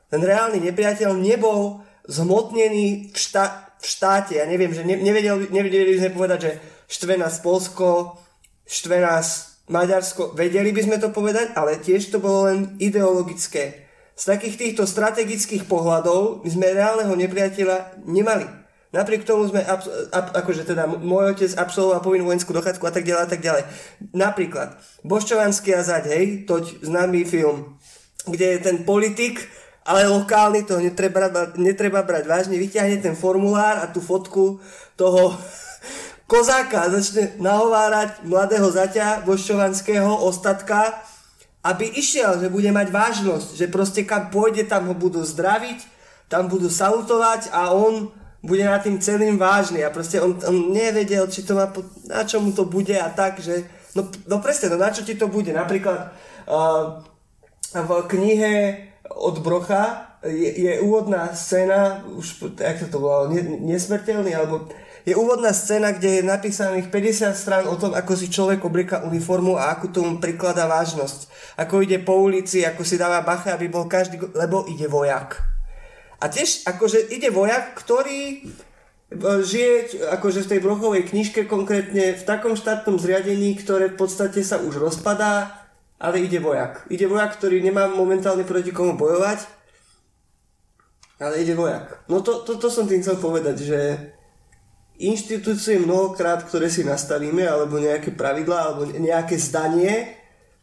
Ten 0.07 0.23
reálny 0.23 0.63
nepriateľ 0.63 1.13
nebol 1.19 1.83
zhmotnený 2.07 3.11
v, 3.11 3.17
štá- 3.19 3.66
v 3.81 3.87
štáte. 3.87 4.37
Ja 4.37 4.47
neviem, 4.49 4.73
že 4.73 4.83
ne- 4.83 5.01
nevedeli, 5.01 5.49
nevedeli 5.53 5.97
by 5.97 6.01
sme 6.03 6.17
povedať, 6.17 6.39
že 6.43 6.53
štve 6.87 7.15
nás 7.21 7.39
Polsko, 7.43 8.19
štve 8.67 9.01
nás 9.03 9.59
Maďarsko. 9.69 10.35
Vedeli 10.39 10.71
by 10.71 10.83
sme 10.83 10.97
to 11.03 11.11
povedať, 11.11 11.55
ale 11.59 11.83
tiež 11.83 12.11
to 12.15 12.23
bolo 12.23 12.47
len 12.51 12.79
ideologické. 12.79 13.87
Z 14.17 14.33
takých 14.33 14.57
týchto 14.57 14.89
strategických 14.89 15.69
pohľadov 15.69 16.47
my 16.47 16.49
sme 16.49 16.73
reálneho 16.73 17.13
nepriateľa 17.13 18.07
nemali. 18.09 18.49
Napriek 18.95 19.29
tomu 19.29 19.45
sme, 19.45 19.61
abs- 19.61 20.09
ab- 20.09 20.33
akože 20.33 20.65
teda 20.65 20.89
môj 20.89 21.37
otec 21.37 21.53
absolvoval 21.59 22.01
povinnú 22.01 22.33
vojenskú 22.33 22.57
dochádzku 22.57 22.81
a 22.87 22.95
tak 22.95 23.05
ďalej 23.05 23.23
a 23.27 23.29
tak 23.29 23.41
ďalej. 23.45 23.63
Napríklad, 24.17 24.79
Boščovanský 25.05 25.77
a 25.77 25.85
zaď, 25.85 26.05
hej, 26.17 26.25
toť 26.49 26.81
známy 26.81 27.29
film, 27.29 27.77
kde 28.25 28.57
je 28.57 28.59
ten 28.63 28.89
politik, 28.89 29.45
ale 29.87 30.11
lokálny, 30.11 30.67
to 30.67 30.83
netreba, 30.83 31.31
netreba 31.55 32.03
brať 32.03 32.27
vážne, 32.27 32.59
vyťahne 32.59 32.99
ten 32.99 33.15
formulár 33.15 33.79
a 33.79 33.87
tú 33.87 34.03
fotku 34.03 34.59
toho 34.99 35.31
kozáka. 36.33 36.91
Začne 36.91 37.39
nahovárať 37.39 38.27
mladého 38.27 38.67
zaťa 38.67 39.23
Boščovanského 39.23 40.11
ostatka, 40.27 40.99
aby 41.63 41.87
išiel, 41.95 42.43
že 42.43 42.51
bude 42.51 42.71
mať 42.75 42.91
vážnosť, 42.91 43.49
že 43.55 43.67
proste 43.71 44.03
kam 44.03 44.31
pôjde, 44.31 44.67
tam 44.67 44.91
ho 44.91 44.95
budú 44.95 45.23
zdraviť, 45.23 45.83
tam 46.27 46.51
budú 46.51 46.67
salutovať 46.67 47.55
a 47.55 47.71
on 47.71 48.11
bude 48.43 48.63
na 48.63 48.79
tým 48.79 48.99
celým 49.03 49.39
vážny. 49.39 49.83
A 49.83 49.91
proste 49.91 50.23
on, 50.23 50.35
on 50.47 50.71
nevedel, 50.71 51.27
či 51.31 51.43
to 51.43 51.59
má, 51.59 51.71
na 52.07 52.23
čo 52.23 52.39
mu 52.43 52.55
to 52.55 52.67
bude 52.67 52.95
a 52.95 53.11
tak, 53.11 53.39
že 53.43 53.67
no, 53.99 54.07
no 54.27 54.39
presne, 54.39 54.71
no 54.71 54.79
na 54.79 54.95
čo 54.95 55.03
ti 55.03 55.19
to 55.19 55.27
bude, 55.27 55.51
napríklad 55.51 56.15
uh, 56.47 57.03
v 57.75 57.91
knihe 58.07 58.55
od 59.11 59.39
Brocha 59.39 60.17
je, 60.27 60.51
je 60.59 60.73
úvodná 60.81 61.31
scéna, 61.35 62.03
už, 62.11 62.59
jak 62.59 62.91
to 62.91 62.99
volalo, 62.99 63.31
nesmrteľný, 63.63 64.35
alebo 64.35 64.67
je 65.07 65.15
úvodná 65.15 65.55
scéna, 65.55 65.95
kde 65.95 66.19
je 66.19 66.23
napísaných 66.27 66.91
50 66.91 67.31
strán 67.39 67.65
o 67.71 67.79
tom, 67.79 67.95
ako 67.95 68.19
si 68.19 68.27
človek 68.27 68.59
oblieka 68.67 69.07
uniformu 69.07 69.55
a 69.55 69.79
ako 69.79 69.95
tomu 69.95 70.19
prikladá 70.19 70.67
vážnosť. 70.67 71.31
Ako 71.63 71.87
ide 71.87 72.03
po 72.03 72.19
ulici, 72.19 72.67
ako 72.67 72.83
si 72.83 72.99
dáva 72.99 73.23
bacha, 73.23 73.55
aby 73.55 73.71
bol 73.71 73.87
každý, 73.87 74.19
lebo 74.35 74.67
ide 74.67 74.91
vojak. 74.91 75.39
A 76.19 76.27
tiež 76.27 76.67
akože 76.67 77.07
ide 77.15 77.31
vojak, 77.31 77.79
ktorý 77.79 78.21
e, 78.35 78.39
žije 79.47 80.03
akože 80.11 80.43
v 80.43 80.51
tej 80.51 80.61
brochovej 80.65 81.07
knižke 81.07 81.47
konkrétne 81.47 82.19
v 82.19 82.23
takom 82.27 82.59
štátnom 82.59 82.99
zriadení, 82.99 83.55
ktoré 83.63 83.95
v 83.95 84.01
podstate 84.03 84.43
sa 84.43 84.59
už 84.59 84.83
rozpadá, 84.83 85.66
ale 85.97 86.21
ide 86.21 86.39
vojak. 86.41 86.85
Ide 86.93 87.09
vojak, 87.09 87.37
ktorý 87.41 87.65
nemá 87.65 87.89
momentálne 87.89 88.45
proti 88.45 88.73
komu 88.73 88.97
bojovať, 89.01 89.49
ale 91.17 91.41
ide 91.41 91.57
vojak. 91.57 92.05
No 92.13 92.21
to, 92.21 92.45
to, 92.45 92.61
to 92.61 92.69
som 92.69 92.85
tým 92.85 93.01
chcel 93.01 93.17
povedať, 93.17 93.57
že 93.65 93.81
inštitúcie 95.01 95.81
mnohokrát, 95.81 96.45
ktoré 96.45 96.69
si 96.69 96.85
nastavíme, 96.85 97.45
alebo 97.45 97.81
nejaké 97.81 98.13
pravidlá, 98.13 98.59
alebo 98.73 98.89
nejaké 98.89 99.37
zdanie, 99.41 100.17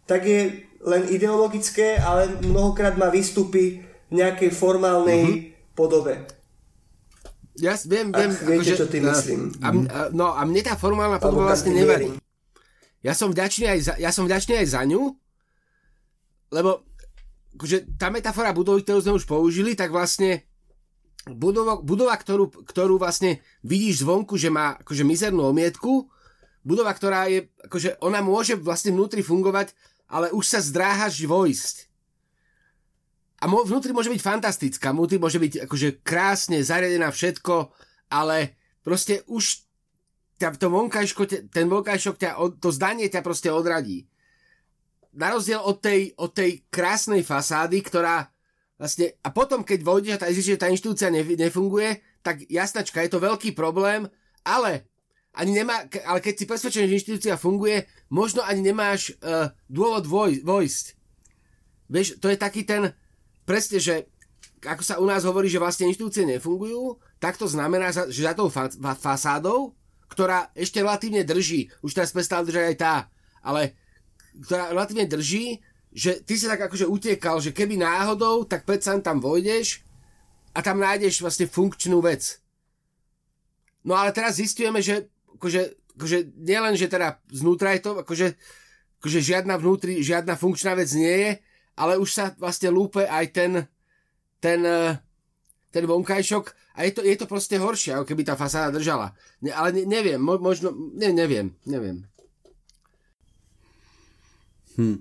tak 0.06 0.26
je 0.26 0.70
len 0.84 1.04
ideologické, 1.10 1.98
ale 2.02 2.42
mnohokrát 2.44 2.98
má 2.98 3.10
výstupy 3.10 3.82
v 4.10 4.14
nejakej 4.14 4.52
formálnej 4.54 5.24
mm-hmm. 5.26 5.74
podobe. 5.74 6.22
Ja 7.62 7.78
viem, 7.86 8.10
viem. 8.10 8.34
Ach, 8.34 8.42
viete, 8.42 8.74
akože, 8.74 8.82
čo 8.82 8.88
tým 8.90 9.04
myslím. 9.10 9.42
A, 9.62 9.70
a, 9.70 10.00
no 10.10 10.34
a 10.34 10.42
mne 10.42 10.62
tá 10.66 10.74
formálna 10.74 11.22
podoba 11.22 11.54
vlastne 11.54 11.74
nevadí. 11.74 12.10
Ja 13.06 13.14
som 13.14 13.30
vďačný 13.30 13.66
aj 13.70 13.80
za, 13.84 13.94
ja 14.02 14.10
som 14.10 14.26
vďačný 14.26 14.64
aj 14.64 14.68
za 14.74 14.82
ňu, 14.90 15.14
lebo 16.54 16.86
akože 17.58 17.98
tá 17.98 18.14
metafora 18.14 18.54
budovy, 18.54 18.86
ktorú 18.86 19.00
sme 19.02 19.18
už 19.18 19.26
použili, 19.26 19.74
tak 19.74 19.90
vlastne 19.90 20.46
budova, 21.30 21.82
budova 21.82 22.14
ktorú, 22.14 22.66
ktorú 22.66 23.02
vlastne 23.02 23.42
vidíš 23.66 24.06
zvonku, 24.06 24.38
že 24.38 24.54
má 24.54 24.78
akože 24.82 25.02
mizernú 25.02 25.50
omietku, 25.50 26.10
budova, 26.62 26.94
ktorá 26.94 27.26
je, 27.28 27.50
akože 27.66 28.00
ona 28.06 28.22
môže 28.22 28.60
vlastne 28.60 28.94
vnútri 28.94 29.26
fungovať, 29.26 29.74
ale 30.08 30.30
už 30.32 30.46
sa 30.46 30.60
zdráhaš 30.62 31.24
vojsť. 31.26 31.76
A 33.44 33.52
mo, 33.52 33.68
vnútri 33.68 33.92
môže 33.92 34.08
byť 34.08 34.22
fantastická, 34.24 34.96
vnútri 34.96 35.20
môže 35.20 35.36
byť 35.36 35.68
akože 35.68 36.00
krásne 36.06 36.64
zariadená 36.64 37.12
všetko, 37.12 37.76
ale 38.08 38.56
proste 38.86 39.28
už 39.28 39.68
ťa, 40.40 40.56
to 40.56 40.72
vonkajško, 40.72 41.52
ten 41.52 41.68
vonkajšok 41.68 42.16
ťa, 42.16 42.30
to 42.60 42.70
zdanie 42.72 43.12
ťa 43.12 43.20
proste 43.20 43.52
odradí. 43.52 44.08
Na 45.14 45.34
rozdiel 45.34 45.62
od 45.62 45.78
tej, 45.78 46.14
od 46.18 46.34
tej 46.34 46.66
krásnej 46.74 47.22
fasády, 47.22 47.82
ktorá 47.86 48.34
Vlastne, 48.84 49.16
a 49.24 49.32
potom, 49.32 49.64
keď 49.64 49.80
vojdeš 49.80 50.20
a 50.20 50.34
zistíš, 50.34 50.58
že 50.58 50.64
tá 50.66 50.68
inštitúcia 50.68 51.08
nefunguje, 51.14 52.04
tak 52.20 52.44
jasnačka, 52.52 53.00
je 53.00 53.16
to 53.16 53.24
veľký 53.24 53.56
problém, 53.56 54.12
ale 54.44 54.92
ani 55.32 55.56
nemá, 55.56 55.88
ale 56.04 56.20
keď 56.20 56.34
si 56.36 56.50
presvedčený, 56.50 56.86
že 56.92 56.98
inštitúcia 57.00 57.36
funguje, 57.40 57.88
možno 58.12 58.44
ani 58.44 58.60
nemáš 58.60 59.16
uh, 59.24 59.56
dôvod 59.72 60.04
voj, 60.04 60.44
vojsť. 60.44 60.86
Vieš, 61.90 62.08
to 62.20 62.28
je 62.28 62.38
taký 62.38 62.68
ten, 62.68 62.92
presne, 63.48 63.80
že 63.80 64.10
ako 64.68 64.84
sa 64.84 65.00
u 65.00 65.06
nás 65.08 65.24
hovorí, 65.24 65.48
že 65.48 65.64
vlastne 65.64 65.88
inštitúcie 65.88 66.28
nefungujú, 66.28 67.00
tak 67.24 67.40
to 67.40 67.48
znamená, 67.48 67.88
že 67.90 68.26
za 68.26 68.34
tou 68.36 68.52
fa- 68.52 68.68
fa- 68.68 69.00
fasádou, 69.00 69.80
ktorá 70.12 70.52
ešte 70.54 70.84
relatívne 70.84 71.24
drží, 71.24 71.72
už 71.80 71.96
teraz 71.96 72.12
prestala 72.12 72.44
držať 72.44 72.66
aj 72.68 72.78
tá, 72.78 72.96
ale 73.40 73.80
ktorá 74.42 74.74
relatívne 74.74 75.06
drží, 75.06 75.62
že 75.94 76.26
ty 76.26 76.34
si 76.34 76.50
tak 76.50 76.66
akože 76.66 76.90
utiekal, 76.90 77.38
že 77.38 77.54
keby 77.54 77.78
náhodou, 77.78 78.50
tak 78.50 78.66
predsa 78.66 78.98
tam 78.98 79.22
vojdeš 79.22 79.86
a 80.58 80.66
tam 80.66 80.82
nájdeš 80.82 81.22
vlastne 81.22 81.46
funkčnú 81.46 82.02
vec. 82.02 82.42
No 83.86 83.94
ale 83.94 84.10
teraz 84.10 84.42
zistujeme, 84.42 84.82
že 84.82 85.12
akože, 85.38 85.62
akože 86.00 86.18
nielen, 86.40 86.74
že 86.80 86.90
teda 86.90 87.22
znútra 87.30 87.76
je 87.78 87.82
to, 87.84 87.92
akože, 88.02 88.28
akože 89.04 89.20
žiadna 89.20 89.60
vnútri, 89.60 90.02
žiadna 90.02 90.40
funkčná 90.40 90.74
vec 90.74 90.90
nie 90.96 91.14
je, 91.14 91.32
ale 91.78 92.00
už 92.00 92.10
sa 92.10 92.26
vlastne 92.40 92.72
lúpe 92.72 93.04
aj 93.04 93.26
ten, 93.36 93.52
ten, 94.40 94.62
ten 95.70 95.84
vonkajšok 95.84 96.46
a 96.74 96.90
je 96.90 96.92
to, 96.96 97.02
je 97.06 97.16
to 97.20 97.26
proste 97.30 97.54
horšie, 97.60 97.94
ako 97.94 98.08
keby 98.08 98.24
tá 98.26 98.34
fasáda 98.40 98.74
držala. 98.74 99.14
Ne, 99.44 99.54
ale 99.54 99.76
ne, 99.76 99.84
neviem, 99.86 100.18
možno, 100.18 100.74
ne, 100.74 101.12
neviem, 101.12 101.54
neviem. 101.68 102.08
Hm. 104.78 104.98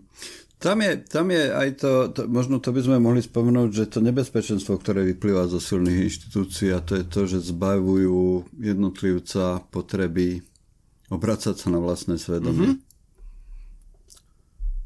Tam 0.62 0.78
je, 0.78 0.92
tam 1.02 1.26
je 1.34 1.42
aj 1.50 1.68
to, 1.82 1.90
to, 2.14 2.20
možno 2.30 2.62
to 2.62 2.70
by 2.70 2.86
sme 2.86 3.02
mohli 3.02 3.18
spomenúť, 3.18 3.70
že 3.74 3.90
to 3.90 3.98
nebezpečenstvo, 3.98 4.78
ktoré 4.78 5.02
vyplýva 5.10 5.50
zo 5.50 5.58
silných 5.58 6.06
inštitúcií 6.06 6.70
a 6.70 6.78
to 6.78 7.02
je 7.02 7.04
to, 7.10 7.20
že 7.26 7.50
zbavujú 7.50 8.46
jednotlivca 8.62 9.66
potreby 9.74 10.38
obracať 11.10 11.58
sa 11.58 11.66
na 11.66 11.82
vlastné 11.82 12.14
svedomie. 12.14 12.78
Mm-hmm. 12.78 12.91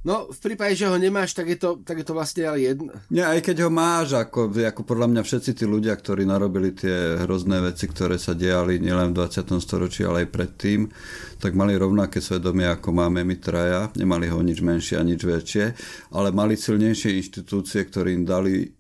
No, 0.07 0.31
v 0.31 0.39
prípade, 0.39 0.79
že 0.79 0.87
ho 0.87 0.95
nemáš, 0.95 1.35
tak 1.35 1.51
je 1.51 1.59
to, 1.59 1.83
tak 1.83 1.99
je 1.99 2.07
to 2.07 2.15
vlastne 2.15 2.47
ale 2.47 2.63
jedno. 2.63 2.95
Nie, 3.11 3.27
aj 3.27 3.43
keď 3.43 3.67
ho 3.67 3.71
máš, 3.75 4.15
ako, 4.15 4.55
ako 4.55 4.87
podľa 4.87 5.11
mňa 5.11 5.23
všetci 5.27 5.51
tí 5.59 5.65
ľudia, 5.67 5.99
ktorí 5.99 6.23
narobili 6.23 6.71
tie 6.71 7.27
hrozné 7.27 7.59
veci, 7.59 7.91
ktoré 7.91 8.15
sa 8.15 8.31
diali 8.39 8.79
nielen 8.79 9.11
v 9.11 9.27
20. 9.27 9.59
storočí, 9.59 10.07
ale 10.07 10.23
aj 10.23 10.31
predtým, 10.31 10.87
tak 11.43 11.59
mali 11.59 11.75
rovnaké 11.75 12.23
svedomie, 12.23 12.71
ako 12.71 12.95
máme 12.95 13.27
my 13.27 13.37
traja. 13.43 13.91
Nemali 13.99 14.31
ho 14.31 14.39
nič 14.47 14.63
menšie 14.63 14.95
a 14.95 15.03
nič 15.03 15.27
väčšie, 15.27 15.65
ale 16.15 16.31
mali 16.31 16.55
silnejšie 16.55 17.19
inštitúcie, 17.19 17.83
ktoré 17.91 18.15
im 18.15 18.23
dali 18.23 18.71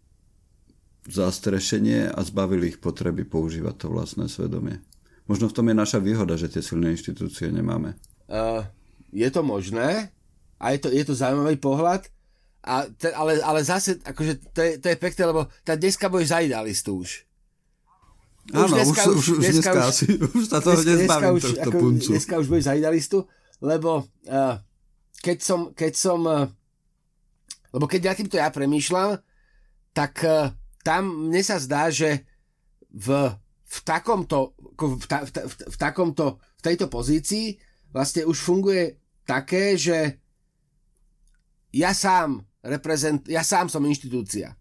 zastrešenie 1.10 2.06
a 2.06 2.22
zbavili 2.22 2.70
ich 2.70 2.78
potreby 2.78 3.26
používať 3.26 3.74
to 3.74 3.86
vlastné 3.90 4.30
svedomie. 4.30 4.78
Možno 5.26 5.50
v 5.50 5.58
tom 5.58 5.66
je 5.66 5.74
naša 5.74 5.98
výhoda, 5.98 6.38
že 6.38 6.54
tie 6.54 6.62
silné 6.62 6.94
inštitúcie 6.94 7.50
nemáme. 7.50 7.98
Uh, 8.30 8.62
je 9.10 9.26
to 9.26 9.42
možné, 9.42 10.14
a 10.56 10.72
je 10.72 10.78
to, 10.80 10.88
je 10.88 11.04
to 11.04 11.14
zaujímavý 11.14 11.56
pohľad, 11.60 12.08
a 12.66 12.82
te, 12.90 13.14
ale, 13.14 13.38
ale 13.46 13.62
zase, 13.62 14.02
akože 14.02 14.50
to 14.50 14.60
je, 14.60 14.72
to 14.82 14.86
je 14.90 14.96
pekné, 14.98 15.22
lebo 15.30 15.46
tá 15.62 15.78
dneska 15.78 16.10
budeš 16.10 16.34
za 16.34 16.42
idealistu 16.42 16.98
už. 16.98 17.22
Áno, 18.50 18.66
už 18.66 18.70
dneska, 18.74 19.02
už, 19.06 19.14
už, 19.14 19.38
dneska, 19.38 19.70
už, 19.70 19.86
asi, 19.86 20.04
už 20.18 20.44
sa 20.50 20.58
toho 20.58 20.74
dneska, 20.74 20.90
nezbavím, 20.90 21.30
dneska 21.30 21.30
už, 21.30 21.42
ako, 21.62 21.78
puncu. 21.78 22.08
Dneska 22.10 22.34
už 22.42 22.46
budeš 22.50 22.66
za 22.66 22.74
idealistu, 22.74 23.18
lebo 23.62 23.90
uh, 24.02 24.54
keď 25.22 25.38
som, 25.38 25.60
keď 25.70 25.92
som 25.94 26.20
uh, 26.26 26.50
lebo 27.70 27.86
keď 27.86 28.00
ja 28.02 28.14
týmto 28.18 28.34
ja 28.34 28.50
premýšľam, 28.50 29.22
tak 29.94 30.26
uh, 30.26 30.50
tam 30.82 31.30
mne 31.30 31.42
sa 31.46 31.62
zdá, 31.62 31.86
že 31.86 32.26
v, 32.90 33.30
v 33.62 33.78
takomto 33.86 34.58
v, 34.74 35.06
ta, 35.06 35.22
v, 35.22 35.30
v, 35.30 35.54
v 35.70 35.76
takomto 35.78 36.42
v 36.58 36.62
tejto 36.66 36.90
pozícii 36.90 37.54
vlastne 37.94 38.26
už 38.26 38.38
funguje 38.42 38.98
také, 39.22 39.78
že 39.78 40.18
ja 41.72 41.94
sám 41.94 42.44
reprezent, 42.62 43.26
ja 43.30 43.46
sám 43.46 43.70
som 43.70 43.82
inštitúcia. 43.86 44.58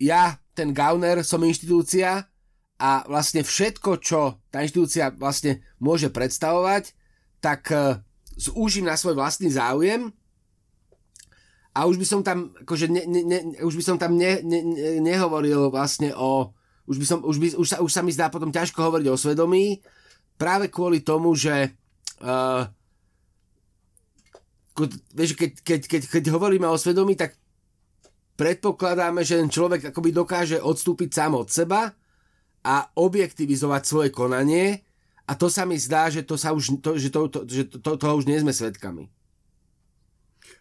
Ja, 0.00 0.40
ten 0.56 0.72
Gauner, 0.72 1.22
som 1.22 1.44
inštitúcia 1.44 2.26
a 2.80 2.90
vlastne 3.04 3.44
všetko, 3.44 3.90
čo 4.00 4.40
tá 4.48 4.64
inštitúcia 4.64 5.12
vlastne 5.12 5.60
môže 5.76 6.08
predstavovať, 6.08 6.96
tak 7.44 7.68
uh, 7.72 8.00
zúžim 8.36 8.88
na 8.88 8.96
svoj 8.96 9.20
vlastný 9.20 9.52
záujem 9.52 10.12
a 11.70 11.86
už 11.86 12.00
by 12.00 12.06
som 12.08 12.20
tam, 12.24 12.50
akože 12.64 12.90
ne, 12.90 13.04
ne, 13.06 13.20
ne, 13.22 13.38
už 13.62 13.76
by 13.78 13.84
som 13.84 13.96
tam 14.00 14.16
ne, 14.16 14.42
ne, 14.42 14.60
ne, 14.64 14.88
nehovoril 15.04 15.70
vlastne 15.70 16.10
o, 16.16 16.50
už, 16.88 16.96
by 16.98 17.06
som, 17.06 17.18
už, 17.22 17.36
by, 17.38 17.46
už, 17.54 17.66
sa, 17.68 17.76
už 17.78 17.90
sa 17.92 18.02
mi 18.02 18.10
zdá 18.10 18.26
potom 18.32 18.50
ťažko 18.50 18.80
hovoriť 18.80 19.06
o 19.06 19.20
svedomí, 19.20 19.78
práve 20.34 20.72
kvôli 20.72 21.04
tomu, 21.04 21.36
že 21.36 21.76
uh, 22.24 22.66
vieš, 25.12 25.36
keď, 25.36 25.50
keď, 25.60 25.80
keď, 25.88 26.02
keď 26.06 26.24
hovoríme 26.30 26.68
o 26.68 26.78
svedomí, 26.78 27.18
tak 27.18 27.34
predpokladáme, 28.40 29.20
že 29.20 29.36
ten 29.36 29.52
človek 29.52 29.92
akoby 29.92 30.16
dokáže 30.16 30.56
odstúpiť 30.62 31.10
sám 31.12 31.36
od 31.36 31.48
seba 31.52 31.92
a 32.64 32.74
objektivizovať 32.96 33.82
svoje 33.84 34.08
konanie 34.08 34.80
a 35.28 35.32
to 35.36 35.46
sa 35.46 35.68
mi 35.68 35.76
zdá, 35.76 36.08
že, 36.08 36.24
to 36.26 36.40
sa 36.40 36.50
už, 36.56 36.80
to, 36.80 36.96
že, 36.96 37.08
to, 37.12 37.20
to, 37.28 37.40
že 37.46 37.62
to, 37.70 37.76
to, 37.78 37.90
toho 38.00 38.14
už 38.16 38.26
nie 38.26 38.40
sme 38.40 38.50
svetkami. 38.50 39.06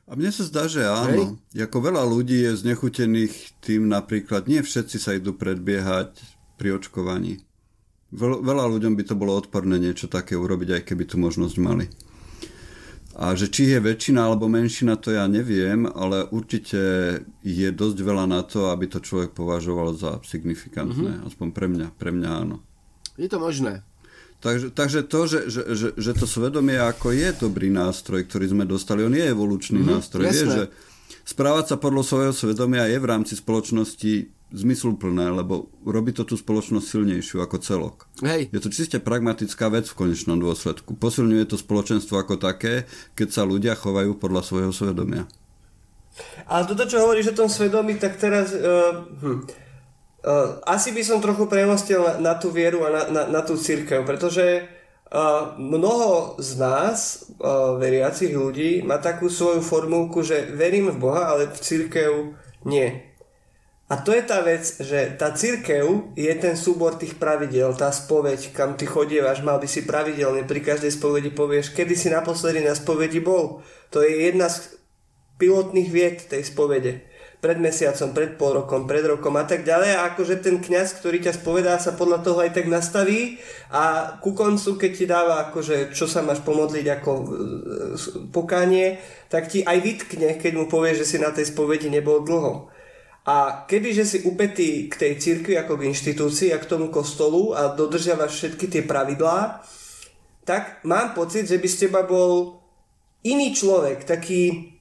A 0.10 0.18
mne 0.18 0.34
sa 0.34 0.42
zdá, 0.46 0.66
že 0.66 0.86
áno. 0.86 1.38
Hej. 1.54 1.70
Ako 1.70 1.78
veľa 1.86 2.02
ľudí 2.02 2.42
je 2.42 2.58
znechutených 2.58 3.62
tým 3.62 3.86
napríklad, 3.86 4.50
nie 4.50 4.62
všetci 4.66 4.98
sa 4.98 5.14
idú 5.14 5.38
predbiehať 5.38 6.18
pri 6.58 6.82
očkovaní. 6.82 7.46
Veľa 8.14 8.66
ľuďom 8.74 8.98
by 8.98 9.04
to 9.06 9.14
bolo 9.14 9.38
odporné 9.38 9.78
niečo 9.78 10.10
také 10.10 10.34
urobiť, 10.34 10.82
aj 10.82 10.84
keby 10.86 11.06
tu 11.06 11.22
možnosť 11.22 11.56
mali. 11.62 11.86
A 13.20 13.36
že 13.36 13.52
či 13.52 13.68
je 13.68 13.84
väčšina 13.84 14.32
alebo 14.32 14.48
menšina, 14.48 14.96
to 14.96 15.12
ja 15.12 15.28
neviem, 15.28 15.84
ale 15.84 16.24
určite 16.32 16.80
je 17.44 17.68
dosť 17.68 18.00
veľa 18.00 18.24
na 18.32 18.48
to, 18.48 18.72
aby 18.72 18.88
to 18.88 19.04
človek 19.04 19.36
považoval 19.36 19.92
za 19.92 20.24
signifikantné. 20.24 21.20
Mm-hmm. 21.20 21.28
Aspoň 21.28 21.48
pre 21.52 21.68
mňa. 21.68 21.88
Pre 22.00 22.16
mňa 22.16 22.30
áno. 22.32 22.64
Je 23.20 23.28
to 23.28 23.36
možné. 23.36 23.84
Takže, 24.40 24.72
takže 24.72 25.04
to, 25.04 25.20
že, 25.28 25.40
že, 25.52 25.62
že, 25.76 25.88
že 26.00 26.12
to 26.16 26.24
svedomie 26.24 26.80
ako 26.80 27.12
je 27.12 27.36
dobrý 27.36 27.68
nástroj, 27.68 28.24
ktorý 28.24 28.56
sme 28.56 28.64
dostali, 28.64 29.04
on 29.04 29.12
je 29.12 29.28
evolučný 29.28 29.84
mm-hmm, 29.84 29.96
nástroj. 30.00 30.24
Vie, 30.24 30.46
že 30.48 30.64
správať 31.28 31.66
sa 31.66 31.76
podľa 31.76 32.04
svojho 32.08 32.32
svedomia 32.32 32.88
je 32.88 33.04
v 33.04 33.10
rámci 33.12 33.36
spoločnosti 33.36 34.39
zmysluplné, 34.50 35.30
lebo 35.30 35.70
robí 35.86 36.10
to 36.10 36.26
tú 36.26 36.34
spoločnosť 36.34 36.86
silnejšiu 36.86 37.38
ako 37.46 37.58
celok. 37.62 37.96
Hej. 38.26 38.50
Je 38.50 38.60
to 38.62 38.74
čiste 38.74 38.98
pragmatická 38.98 39.70
vec 39.70 39.86
v 39.86 39.98
konečnom 40.06 40.42
dôsledku. 40.42 40.98
Posilňuje 40.98 41.46
to 41.46 41.58
spoločenstvo 41.58 42.18
ako 42.18 42.42
také, 42.42 42.90
keď 43.14 43.28
sa 43.30 43.44
ľudia 43.46 43.78
chovajú 43.78 44.18
podľa 44.18 44.42
svojho 44.42 44.72
svedomia. 44.74 45.30
A 46.50 46.66
toto, 46.66 46.90
čo 46.90 47.06
hovoríš 47.06 47.32
o 47.32 47.46
tom 47.46 47.50
svedomí, 47.50 48.02
tak 48.02 48.18
teraz... 48.18 48.52
Uh, 48.52 49.06
hm, 49.22 49.40
uh, 50.26 50.60
asi 50.66 50.92
by 50.98 51.02
som 51.06 51.22
trochu 51.22 51.46
premostil 51.46 52.02
na, 52.02 52.14
na 52.18 52.34
tú 52.36 52.50
vieru 52.50 52.84
a 52.84 52.90
na, 52.90 53.02
na, 53.08 53.22
na 53.30 53.42
tú 53.46 53.54
církev, 53.54 54.02
pretože 54.02 54.66
uh, 55.14 55.56
mnoho 55.62 56.42
z 56.42 56.58
nás, 56.58 57.30
uh, 57.38 57.78
veriacich 57.78 58.34
ľudí, 58.34 58.82
má 58.82 58.98
takú 58.98 59.30
svoju 59.30 59.62
formulku, 59.62 60.26
že 60.26 60.50
verím 60.58 60.90
v 60.90 61.02
Boha, 61.02 61.38
ale 61.38 61.54
v 61.54 61.60
církev 61.62 62.12
nie. 62.66 63.09
A 63.90 63.98
to 63.98 64.14
je 64.14 64.22
tá 64.22 64.46
vec, 64.46 64.62
že 64.62 65.18
tá 65.18 65.34
církev 65.34 66.14
je 66.14 66.30
ten 66.38 66.54
súbor 66.54 67.02
tých 67.02 67.18
pravidel, 67.18 67.74
tá 67.74 67.90
spoveď, 67.90 68.54
kam 68.54 68.78
ty 68.78 68.86
chodievaš, 68.86 69.42
mal 69.42 69.58
by 69.58 69.66
si 69.66 69.82
pravidelne 69.82 70.46
pri 70.46 70.62
každej 70.62 70.94
spovedi 70.94 71.34
povieš, 71.34 71.74
kedy 71.74 71.98
si 71.98 72.14
naposledy 72.14 72.62
na 72.62 72.78
spovedi 72.78 73.18
bol. 73.18 73.66
To 73.90 74.06
je 74.06 74.30
jedna 74.30 74.46
z 74.46 74.78
pilotných 75.42 75.90
vied 75.90 76.22
tej 76.30 76.46
spovede. 76.46 77.02
Pred 77.42 77.58
mesiacom, 77.58 78.14
pred 78.14 78.38
pol 78.38 78.62
rokom, 78.62 78.86
pred 78.86 79.02
rokom 79.02 79.34
a 79.42 79.48
tak 79.50 79.66
ďalej. 79.66 79.96
A 79.98 80.14
akože 80.14 80.44
ten 80.44 80.62
kňaz, 80.62 81.02
ktorý 81.02 81.26
ťa 81.26 81.40
spovedá, 81.42 81.82
sa 81.82 81.98
podľa 81.98 82.22
toho 82.22 82.46
aj 82.46 82.52
tak 82.54 82.70
nastaví 82.70 83.42
a 83.74 84.14
ku 84.22 84.38
koncu, 84.38 84.76
keď 84.76 84.92
ti 84.94 85.06
dáva 85.10 85.50
akože, 85.50 85.96
čo 85.98 86.06
sa 86.06 86.22
máš 86.22 86.44
pomodliť 86.46 86.86
ako 87.00 87.12
e, 87.16 87.26
pokánie, 88.30 89.02
tak 89.32 89.50
ti 89.50 89.64
aj 89.64 89.82
vytkne, 89.82 90.36
keď 90.38 90.52
mu 90.62 90.70
povieš, 90.70 91.02
že 91.02 91.10
si 91.16 91.18
na 91.18 91.34
tej 91.34 91.50
spovedi 91.50 91.90
nebol 91.90 92.22
dlho. 92.22 92.70
A 93.30 93.62
kebyže 93.70 94.10
si 94.10 94.18
upetý 94.26 94.90
k 94.90 94.98
tej 94.98 95.14
cirkvi 95.22 95.54
ako 95.54 95.78
k 95.78 95.94
inštitúcii 95.94 96.50
a 96.50 96.58
k 96.58 96.66
tomu 96.66 96.90
kostolu 96.90 97.54
a 97.54 97.70
dodržiavaš 97.70 98.34
všetky 98.34 98.66
tie 98.66 98.82
pravidlá, 98.82 99.62
tak 100.42 100.82
mám 100.82 101.14
pocit, 101.14 101.46
že 101.46 101.62
by 101.62 101.68
z 101.70 101.78
teba 101.86 102.02
bol 102.10 102.58
iný 103.22 103.54
človek, 103.54 104.02
taký, 104.02 104.74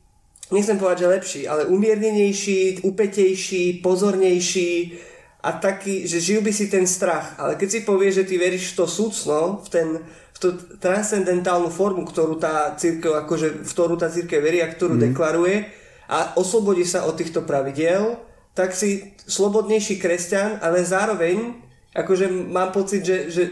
nechcem 0.49 0.81
povedať, 0.81 1.05
že 1.05 1.13
lepší, 1.13 1.43
ale 1.45 1.69
umiernenejší, 1.69 2.89
upetejší, 2.89 3.85
pozornejší 3.85 4.97
a 5.45 5.53
taký, 5.53 6.09
že 6.09 6.17
žil 6.17 6.41
by 6.41 6.49
si 6.49 6.73
ten 6.73 6.89
strach. 6.89 7.37
Ale 7.37 7.61
keď 7.61 7.69
si 7.69 7.81
povieš, 7.85 8.25
že 8.25 8.29
ty 8.33 8.41
veríš 8.41 8.73
v 8.73 8.77
to 8.81 8.87
súcno, 8.89 9.61
v, 9.61 9.69
ten, 9.69 9.89
v 10.09 10.39
tú 10.41 10.57
transcendentálnu 10.81 11.69
formu, 11.69 12.09
ktorú 12.09 12.41
tá 12.41 12.73
církev, 12.81 13.13
akože, 13.29 13.61
v 13.61 13.71
ktorú 13.77 14.01
tá 14.01 14.09
církev 14.09 14.41
verí 14.41 14.65
a 14.65 14.73
ktorú 14.73 14.97
mm. 14.97 15.03
deklaruje 15.13 15.69
a 16.09 16.33
oslobodí 16.41 16.89
sa 16.89 17.05
od 17.05 17.13
týchto 17.13 17.45
pravidiel, 17.45 18.28
tak 18.59 18.75
si 18.75 19.15
slobodnejší 19.31 20.03
kresťan, 20.03 20.59
ale 20.59 20.83
zároveň 20.83 21.55
akože 21.95 22.27
mám 22.51 22.75
pocit, 22.75 23.07
že, 23.07 23.31
že 23.31 23.43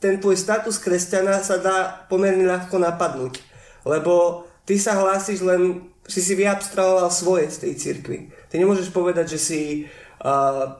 ten 0.00 0.16
tvoj 0.16 0.40
status 0.40 0.80
kresťana 0.80 1.44
sa 1.44 1.60
dá 1.60 2.08
pomerne 2.08 2.48
ľahko 2.48 2.80
napadnúť. 2.80 3.36
Lebo 3.84 4.48
ty 4.64 4.80
sa 4.80 4.96
hlásiš 4.96 5.44
len, 5.44 5.92
si 6.08 6.24
si 6.24 6.32
vyabstrahoval 6.32 7.12
svoje 7.12 7.52
z 7.52 7.68
tej 7.68 7.72
cirkvi. 7.76 8.32
Ty 8.48 8.64
nemôžeš 8.64 8.88
povedať, 8.96 9.36
že 9.36 9.38
si 9.38 9.60
uh, 10.24 10.72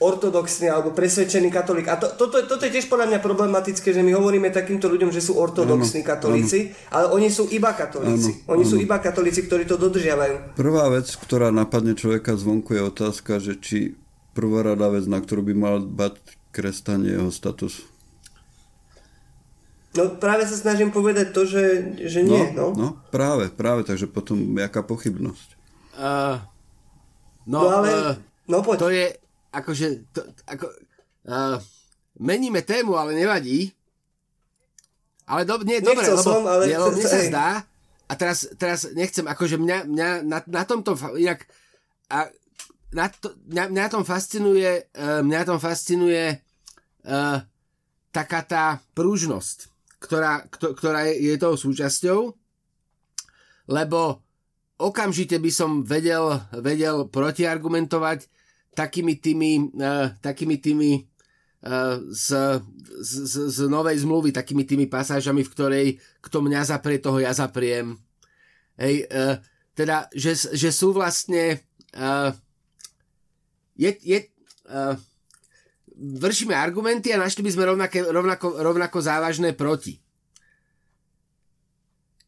ortodoxný 0.00 0.72
alebo 0.72 0.96
presvedčený 0.96 1.52
katolík. 1.52 1.92
A 1.92 2.00
to, 2.00 2.08
toto, 2.16 2.40
toto 2.48 2.64
je 2.64 2.72
tiež 2.72 2.88
podľa 2.88 3.12
mňa 3.12 3.20
problematické, 3.20 3.92
že 3.92 4.00
my 4.00 4.16
hovoríme 4.16 4.48
takýmto 4.48 4.88
ľuďom, 4.88 5.12
že 5.12 5.20
sú 5.20 5.36
ortodoxní 5.36 6.00
katolíci, 6.00 6.72
ale 6.88 7.12
oni 7.12 7.28
sú 7.28 7.52
iba 7.52 7.76
katolíci. 7.76 8.48
Ano, 8.48 8.56
oni 8.56 8.64
ano. 8.64 8.70
sú 8.72 8.76
iba 8.80 8.96
katolíci, 8.96 9.44
ktorí 9.44 9.68
to 9.68 9.76
dodržiavajú. 9.76 10.56
Prvá 10.56 10.88
vec, 10.88 11.12
ktorá 11.20 11.52
napadne 11.52 11.92
človeka 11.92 12.32
zvonku 12.32 12.72
je 12.72 12.82
otázka, 12.88 13.44
že 13.44 13.60
či 13.60 13.78
prvorada 14.32 14.88
vec, 14.88 15.04
na 15.04 15.20
ktorú 15.20 15.44
by 15.52 15.54
mal 15.54 15.76
bať 15.84 16.16
kresťan 16.56 17.04
jeho 17.04 17.28
status. 17.28 17.84
No 19.90 20.06
práve 20.16 20.46
sa 20.46 20.54
snažím 20.54 20.94
povedať 20.94 21.34
to, 21.34 21.44
že, 21.44 21.64
že 22.08 22.22
nie. 22.22 22.54
No, 22.54 22.70
no. 22.72 22.78
no 22.78 22.88
práve, 23.10 23.50
práve, 23.50 23.82
takže 23.82 24.06
potom 24.06 24.38
jaká 24.54 24.86
pochybnosť? 24.86 25.48
Uh, 25.98 26.38
no, 27.44 27.58
no 27.58 27.68
ale... 27.68 27.88
Uh, 27.90 28.14
no 28.46 28.62
poď. 28.62 28.78
To 28.80 28.88
je, 28.88 29.06
akože, 29.50 29.86
to, 30.14 30.20
ako, 30.46 30.66
uh, 31.26 31.58
meníme 32.18 32.62
tému, 32.62 32.94
ale 32.94 33.14
nevadí. 33.14 33.74
Ale 35.30 35.46
do, 35.46 35.62
nie, 35.62 35.78
dobre, 35.78 36.10
lebo, 36.10 36.22
som, 36.22 36.42
ale... 36.42 36.66
Nie, 36.66 36.78
lebo 36.78 36.94
mne 36.94 37.06
sa 37.06 37.20
zdá, 37.22 37.48
a 38.10 38.12
teraz, 38.18 38.50
teraz 38.58 38.90
nechcem, 38.90 39.22
akože 39.22 39.54
mňa, 39.58 39.78
mňa 39.86 40.08
na, 40.26 40.38
na 40.42 40.62
tomto, 40.66 40.98
inak, 41.14 41.46
a 42.10 42.26
na 42.90 43.06
to, 43.06 43.38
mňa, 43.46 43.64
mňa 43.70 43.86
tom 43.86 44.02
fascinuje, 44.02 44.90
uh, 44.98 45.22
mňa 45.22 45.40
tom 45.46 45.62
fascinuje 45.62 46.42
uh, 47.06 47.38
taká 48.10 48.42
tá 48.42 48.64
prúžnosť, 48.98 49.70
ktorá, 50.02 50.50
ktorá 50.50 51.06
je, 51.06 51.30
je 51.30 51.34
tou 51.38 51.54
súčasťou, 51.54 52.34
lebo 53.70 54.18
okamžite 54.80 55.38
by 55.38 55.50
som 55.54 55.86
vedel, 55.86 56.42
vedel 56.58 57.06
protiargumentovať 57.06 58.26
takými 58.74 59.18
tými, 59.18 59.72
uh, 59.76 60.14
takými 60.22 60.56
tými 60.58 60.90
uh, 61.66 61.98
z, 62.10 62.60
z, 63.00 63.34
z 63.50 63.58
novej 63.66 64.02
zmluvy, 64.02 64.30
takými 64.30 64.62
tými 64.62 64.86
pasážami, 64.86 65.42
v 65.42 65.52
ktorej 65.52 65.86
kto 66.22 66.38
mňa 66.44 66.70
zaprie, 66.70 67.02
toho 67.02 67.18
ja 67.18 67.34
zapriem. 67.34 67.98
Hej, 68.78 69.10
uh, 69.10 69.36
teda, 69.74 70.06
že, 70.12 70.36
že 70.36 70.70
sú 70.70 70.92
vlastne 70.94 71.60
uh, 71.96 72.30
je, 73.80 73.96
je, 74.04 74.18
uh, 74.68 74.94
vršíme 75.96 76.52
argumenty 76.52 77.12
a 77.12 77.20
našli 77.20 77.44
by 77.44 77.50
sme 77.52 77.64
rovnaké, 77.64 78.04
rovnako, 78.04 78.60
rovnako 78.60 78.98
závažné 79.00 79.52
proti. 79.56 80.00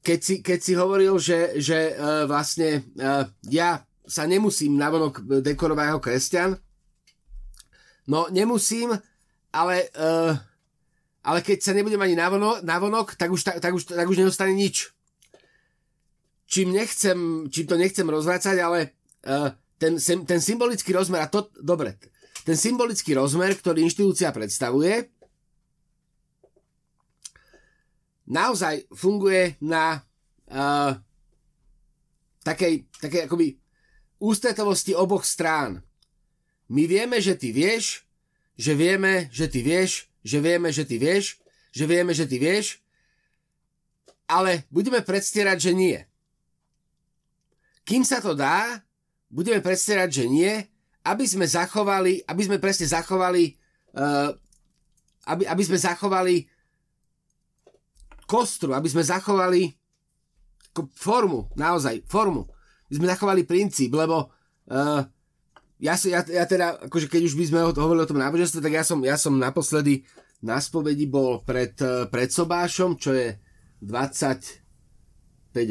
Keď 0.03 0.19
si, 0.19 0.35
keď 0.43 0.59
si 0.59 0.73
hovoril, 0.75 1.15
že, 1.21 1.61
že 1.63 1.95
uh, 1.95 2.27
vlastne 2.27 2.83
uh, 2.99 3.29
ja 3.47 3.87
sa 4.13 4.29
nemusím 4.29 4.77
navonok 4.77 5.41
dekorovať 5.41 5.87
ako 5.89 6.01
kresťan. 6.05 6.51
No 8.13 8.29
nemusím, 8.29 8.93
ale, 9.57 9.89
uh, 9.97 10.37
ale 11.25 11.39
keď 11.41 11.65
sa 11.65 11.73
nebudem 11.73 11.97
ani 11.97 12.13
navonok, 12.13 12.61
navonok 12.61 13.17
tak, 13.17 13.33
už, 13.33 13.41
tak, 13.41 13.57
tak, 13.65 13.73
už, 13.73 13.89
tak 13.89 14.05
už 14.05 14.21
nedostane 14.21 14.53
nič. 14.53 14.93
Čím, 16.45 16.77
nechcem, 16.77 17.49
čím 17.49 17.65
to 17.65 17.81
nechcem 17.81 18.05
rozvrácať, 18.05 18.57
ale 18.61 18.93
uh, 19.25 19.49
ten, 19.81 19.97
ten 20.29 20.41
symbolický 20.45 20.93
rozmer, 20.93 21.25
a 21.25 21.33
to, 21.33 21.49
dobre, 21.57 21.97
ten 22.45 22.59
symbolický 22.59 23.17
rozmer, 23.17 23.57
ktorý 23.57 23.81
inštitúcia 23.81 24.29
predstavuje, 24.29 25.09
naozaj 28.29 28.85
funguje 28.93 29.57
na 29.65 30.05
uh, 30.53 30.93
takej, 32.45 32.91
takej 33.01 33.31
akoby 33.31 33.62
ústretovosti 34.23 34.95
oboch 34.95 35.27
strán. 35.27 35.83
My 36.71 36.87
vieme, 36.87 37.19
že 37.19 37.35
ty 37.35 37.51
vieš, 37.51 38.07
že 38.55 38.79
vieme, 38.79 39.27
že 39.35 39.51
ty 39.51 39.67
vieš, 39.67 40.07
že 40.23 40.39
vieme, 40.39 40.71
že 40.71 40.87
ty 40.87 40.97
vieš, 41.03 41.43
že 41.75 41.85
vieme, 41.91 42.15
že 42.15 42.31
ty 42.31 42.39
vieš, 42.39 42.79
ale 44.31 44.63
budeme 44.71 45.03
predstierať, 45.03 45.59
že 45.59 45.73
nie. 45.75 45.99
Kým 47.83 48.07
sa 48.07 48.23
to 48.23 48.39
dá, 48.39 48.79
budeme 49.27 49.59
predstierať, 49.59 50.23
že 50.23 50.25
nie, 50.31 50.55
aby 51.03 51.27
sme 51.27 51.43
zachovali, 51.43 52.23
aby 52.23 52.43
sme 52.47 52.63
presne 52.63 52.87
zachovali, 52.87 53.59
uh, 53.99 54.31
aby, 55.27 55.43
aby 55.51 55.63
sme 55.67 55.79
zachovali 55.83 56.47
kostru, 58.31 58.71
aby 58.73 58.87
sme 58.87 59.03
zachovali 59.03 59.75
formu, 60.95 61.51
naozaj, 61.59 62.07
formu. 62.07 62.47
My 62.93 63.01
sme 63.01 63.09
zachovali 63.09 63.49
princíp, 63.49 63.97
lebo 63.97 64.29
uh, 64.69 65.01
ja, 65.81 65.95
ja, 65.97 66.21
ja 66.21 66.45
teda, 66.45 66.77
akože 66.93 67.09
keď 67.09 67.33
už 67.33 67.41
by 67.41 67.45
sme 67.49 67.65
hovorili 67.73 68.05
o 68.05 68.11
tom 68.13 68.21
náboženstve, 68.21 68.61
tak 68.61 68.77
ja 68.77 68.85
som, 68.85 69.01
ja 69.01 69.17
som 69.17 69.41
naposledy 69.41 70.05
na 70.45 70.61
spovedi 70.61 71.09
bol 71.09 71.41
pred, 71.41 71.73
uh, 71.81 72.05
pred 72.13 72.29
Sobášom, 72.29 73.01
čo 73.01 73.17
je 73.17 73.33
25 73.81 74.61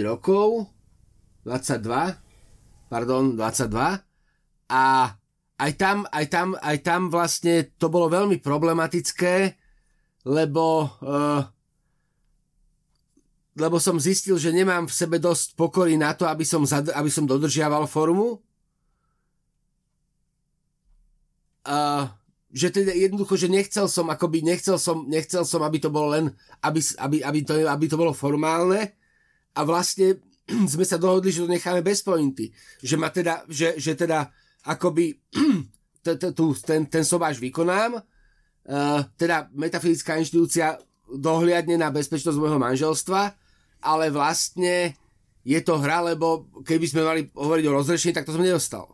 rokov, 0.02 0.66
22, 1.46 2.90
pardon, 2.90 3.38
22 3.38 4.02
a 4.74 4.84
aj 5.62 5.72
tam, 5.78 6.10
aj 6.10 6.26
tam, 6.26 6.58
aj 6.58 6.78
tam 6.82 7.02
vlastne 7.14 7.70
to 7.78 7.94
bolo 7.94 8.10
veľmi 8.10 8.42
problematické, 8.42 9.54
lebo 10.26 10.90
uh, 11.06 11.46
lebo 13.56 13.80
som 13.84 14.00
zistil, 14.00 14.40
že 14.40 14.56
nemám 14.56 14.88
v 14.88 14.96
sebe 14.96 15.20
dosť 15.20 15.60
pokory 15.60 16.00
na 16.00 16.16
to, 16.16 16.24
aby 16.24 16.48
som, 16.48 16.64
zad, 16.64 16.88
aby 16.96 17.12
som 17.12 17.28
dodržiaval 17.28 17.84
formu. 17.84 18.40
Uh, 21.62 22.08
že 22.52 22.72
teda 22.72 22.96
jednoducho, 22.96 23.38
že 23.38 23.52
nechcel 23.52 23.88
som, 23.92 24.08
akoby 24.12 24.44
nechcel 24.44 24.80
som, 24.80 25.04
nechcel 25.08 25.44
som, 25.44 25.62
aby 25.64 25.78
to 25.80 25.92
bolo 25.92 26.16
len, 26.16 26.26
aby, 26.64 26.80
aby, 27.00 27.18
aby, 27.24 27.40
to, 27.44 27.54
aby 27.68 27.86
to 27.88 28.00
bolo 28.00 28.12
formálne 28.16 28.92
a 29.56 29.62
vlastne 29.68 30.20
sme 30.74 30.84
sa 30.88 31.00
dohodli, 31.00 31.32
že 31.32 31.44
to 31.44 31.52
necháme 31.52 31.84
bez 31.84 32.04
pointy. 32.04 32.52
Že 32.84 32.96
ma 33.00 33.12
teda, 33.12 33.44
že, 33.52 33.76
že 33.76 33.96
teda 33.96 34.32
akoby 34.68 35.20
ten, 36.66 36.82
ten 36.88 37.04
sobáš 37.04 37.38
vykonám, 37.38 38.00
teda 39.18 39.50
metafyzická 39.58 40.22
inštitúcia 40.22 40.78
dohliadne 41.10 41.76
na 41.76 41.90
bezpečnosť 41.90 42.38
môjho 42.38 42.62
manželstva 42.62 43.41
ale 43.82 44.14
vlastne 44.14 44.94
je 45.42 45.60
to 45.62 45.82
hra, 45.82 46.06
lebo 46.14 46.46
keby 46.62 46.86
sme 46.86 47.02
mali 47.02 47.22
hovoriť 47.34 47.66
o 47.66 47.76
rozrešení, 47.82 48.14
tak 48.14 48.30
to 48.30 48.38
som 48.38 48.46
nedostal. 48.46 48.94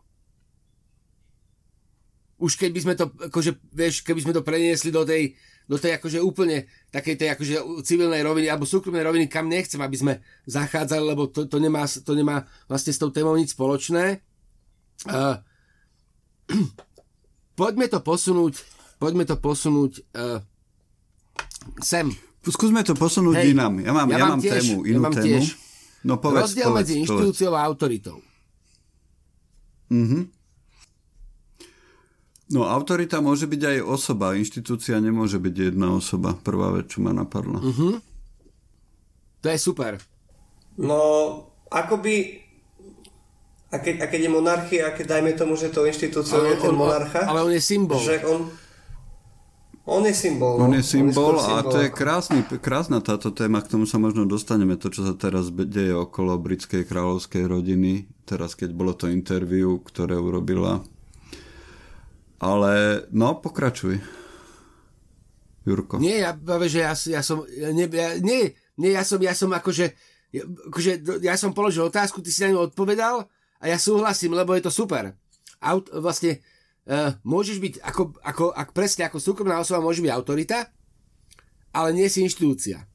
Už 2.39 2.55
keby 2.55 2.79
sme 2.79 2.93
to, 2.95 3.11
akože, 3.11 3.59
vieš, 3.73 4.05
keby 4.05 4.23
sme 4.23 4.33
to 4.35 4.45
preniesli 4.45 4.93
do 4.93 5.03
tej, 5.03 5.35
do 5.67 5.75
tej 5.75 5.99
akože 5.99 6.23
úplne 6.23 6.69
takej 6.93 7.15
tej 7.19 7.29
akože 7.35 7.55
civilnej 7.83 8.23
roviny 8.23 8.47
alebo 8.47 8.63
súkromnej 8.63 9.03
roviny, 9.03 9.27
kam 9.27 9.51
nechcem, 9.51 9.81
aby 9.83 9.97
sme 9.99 10.13
zachádzali, 10.47 11.03
lebo 11.03 11.27
to, 11.27 11.49
to, 11.49 11.59
nemá, 11.59 11.83
to 11.83 12.13
nemá 12.15 12.47
vlastne 12.71 12.95
s 12.95 13.01
tou 13.01 13.11
témou 13.11 13.35
nič 13.35 13.51
spoločné. 13.51 14.23
Uh, 15.03 15.41
poďme 17.59 17.91
to 17.91 17.99
posunúť, 17.99 18.63
poďme 19.01 19.27
to 19.27 19.35
posunúť 19.35 19.91
uh, 20.15 20.39
sem 21.83 22.07
Skúsme 22.47 22.81
to 22.83 22.95
posunúť 22.95 23.43
Hej, 23.43 23.53
inám. 23.53 23.83
Ja 23.83 23.91
mám, 23.91 24.07
ja, 24.07 24.17
ja 24.17 24.25
mám 24.27 24.41
tiež, 24.41 24.63
tému, 24.63 24.87
inú 24.87 24.99
ja 24.99 25.05
mám 25.07 25.15
tému. 25.15 25.27
Tiež. 25.27 25.45
No 26.07 26.13
povedz, 26.21 26.53
Rozdiel 26.53 26.69
povedz, 26.71 26.79
medzi 26.79 26.93
inštitúciou 27.03 27.51
a 27.53 27.61
autoritou. 27.67 28.17
Mhm. 29.91 30.19
No 32.47 32.63
autorita 32.63 33.19
môže 33.19 33.43
byť 33.43 33.61
aj 33.75 33.77
osoba, 33.83 34.31
inštitúcia 34.39 34.95
nemôže 35.03 35.35
byť 35.35 35.75
jedna 35.75 35.91
osoba. 35.91 36.31
Prvá 36.31 36.71
vec, 36.71 36.87
čo 36.87 37.03
ma 37.03 37.11
napadla. 37.11 37.59
Mhm. 37.59 37.99
To 39.43 39.47
je 39.51 39.59
super. 39.59 39.99
No, 40.79 40.99
akoby 41.67 42.47
a 43.67 43.83
keď, 43.83 43.95
a 43.99 44.05
keď 44.07 44.19
je 44.23 44.31
monarchia, 44.31 44.81
a 44.87 44.95
keď 44.95 45.19
dajme 45.19 45.35
tomu, 45.35 45.59
že 45.59 45.67
to 45.67 45.83
inštitúciou 45.83 46.39
je 46.47 46.55
ten 46.55 46.71
monarcha. 46.71 47.27
Ale 47.27 47.43
on 47.43 47.51
je 47.51 47.59
symbol. 47.59 47.99
Že 47.99 48.23
on, 48.23 48.47
on 49.87 50.03
je 50.03 50.11
symbol. 50.11 50.59
On 50.59 50.71
je 50.75 50.83
symbol 50.83 51.39
on 51.39 51.39
je 51.39 51.47
a 51.47 51.63
symbol. 51.63 51.71
to 51.71 51.77
je 51.79 51.89
krásny, 51.89 52.39
krásna 52.59 52.99
táto 52.99 53.31
téma, 53.31 53.63
k 53.63 53.71
tomu 53.71 53.87
sa 53.87 53.95
možno 53.95 54.27
dostaneme, 54.27 54.75
to, 54.75 54.91
čo 54.91 55.07
sa 55.07 55.15
teraz 55.15 55.47
deje 55.47 55.95
okolo 55.95 56.35
britskej 56.35 56.83
kráľovskej 56.83 57.47
rodiny, 57.47 58.11
teraz 58.27 58.53
keď 58.59 58.75
bolo 58.75 58.91
to 58.91 59.07
interview, 59.07 59.79
ktoré 59.79 60.19
urobila. 60.19 60.83
Ale, 62.37 63.07
no, 63.15 63.39
pokračuj. 63.39 63.97
Jurko. 65.67 65.99
Nie, 65.99 66.23
ja, 66.23 66.31
že 66.67 66.79
ja, 66.79 66.93
ja 66.95 67.21
som, 67.23 67.43
nie, 67.47 67.87
ja, 67.91 68.15
nie, 68.23 68.55
nie, 68.79 68.91
ja 68.95 69.03
som, 69.03 69.19
ja 69.19 69.35
som 69.35 69.51
akože, 69.51 69.91
akože, 70.71 70.91
ja 71.19 71.35
som 71.35 71.51
položil 71.51 71.83
otázku, 71.87 72.23
ty 72.23 72.31
si 72.31 72.43
na 72.43 72.55
ňu 72.55 72.71
odpovedal 72.71 73.27
a 73.59 73.63
ja 73.67 73.75
súhlasím, 73.75 74.31
lebo 74.35 74.55
je 74.55 74.63
to 74.63 74.71
super. 74.71 75.11
Aut, 75.59 75.91
vlastne, 75.91 76.39
uh, 76.87 77.13
môžeš 77.21 77.57
byť, 77.59 77.73
ako, 77.83 78.15
ako, 78.23 78.45
ako, 78.55 78.71
presne 78.71 79.05
ako 79.07 79.19
súkromná 79.19 79.59
osoba 79.59 79.83
môže 79.83 79.99
byť 79.99 80.11
autorita, 80.11 80.71
ale 81.75 81.93
nie 81.93 82.07
si 82.07 82.23
inštitúcia. 82.23 82.87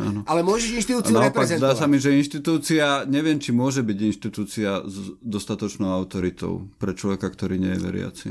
Áno. 0.00 0.24
Ale 0.24 0.40
môžeš 0.40 0.72
inštitúciu 0.80 1.12
naopak, 1.12 1.44
reprezentovať. 1.44 1.68
Zdá 1.68 1.72
sa 1.76 1.84
mi, 1.84 2.00
že 2.00 2.16
inštitúcia, 2.16 3.04
neviem, 3.04 3.36
či 3.36 3.52
môže 3.52 3.84
byť 3.84 3.98
inštitúcia 4.00 4.80
s 4.88 5.12
dostatočnou 5.20 5.92
autoritou 5.92 6.72
pre 6.80 6.96
človeka, 6.96 7.28
ktorý 7.28 7.60
nie 7.60 7.76
je 7.76 7.80
veriaci. 7.84 8.28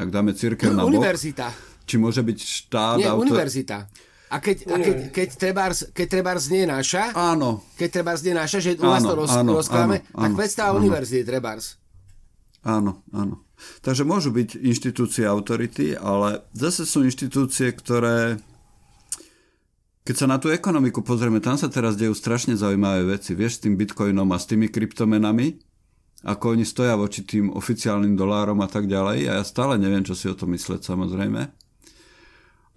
Ak 0.00 0.08
dáme 0.08 0.32
církev 0.32 0.72
na 0.72 0.88
bok, 0.88 0.96
Univerzita. 0.96 1.52
Či 1.84 2.00
môže 2.00 2.24
byť 2.24 2.38
štát... 2.40 2.96
Nie, 3.04 3.12
autor... 3.12 3.36
univerzita. 3.36 3.84
A 4.28 4.36
keď, 4.44 4.56
a 4.68 4.76
keď, 4.76 4.96
keď, 5.08 5.28
trebárs, 5.40 5.78
keď 5.92 6.06
trebárs 6.20 6.52
nie 6.52 6.68
naša, 6.68 7.16
áno. 7.16 7.64
keď 7.80 7.88
trebárs 8.00 8.20
nie 8.20 8.36
naša, 8.36 8.60
že 8.60 8.76
u 8.76 8.84
nás 8.84 9.00
to 9.00 9.16
roz, 9.16 9.32
áno, 9.32 9.56
rozkladáme, 9.56 10.04
áno, 10.04 10.20
tak 10.20 10.30
predstava 10.36 10.76
univerzity 10.76 11.24
trebárs. 11.24 11.80
Áno, 12.60 13.00
áno. 13.08 13.47
Takže 13.82 14.06
môžu 14.06 14.30
byť 14.30 14.58
inštitúcie 14.58 15.26
autority, 15.26 15.98
ale 15.98 16.46
zase 16.54 16.86
sú 16.86 17.02
inštitúcie, 17.02 17.74
ktoré 17.74 18.38
keď 20.08 20.16
sa 20.16 20.24
na 20.24 20.40
tú 20.40 20.48
ekonomiku 20.48 21.04
pozrieme, 21.04 21.36
tam 21.36 21.60
sa 21.60 21.68
teraz 21.68 21.92
dejú 21.92 22.16
strašne 22.16 22.56
zaujímavé 22.56 23.20
veci. 23.20 23.36
Vieš, 23.36 23.60
s 23.60 23.62
tým 23.68 23.76
bitcoinom 23.76 24.24
a 24.32 24.40
s 24.40 24.48
tými 24.48 24.72
kryptomenami, 24.72 25.60
ako 26.24 26.56
oni 26.56 26.64
stoja 26.64 26.96
voči 26.96 27.28
tým 27.28 27.52
oficiálnym 27.52 28.16
dolárom 28.16 28.56
a 28.64 28.72
tak 28.72 28.88
ďalej. 28.88 29.28
A 29.28 29.32
ja 29.36 29.44
stále 29.44 29.76
neviem, 29.76 30.00
čo 30.00 30.16
si 30.16 30.24
o 30.24 30.32
tom 30.32 30.56
mysleť, 30.56 30.80
samozrejme. 30.80 31.52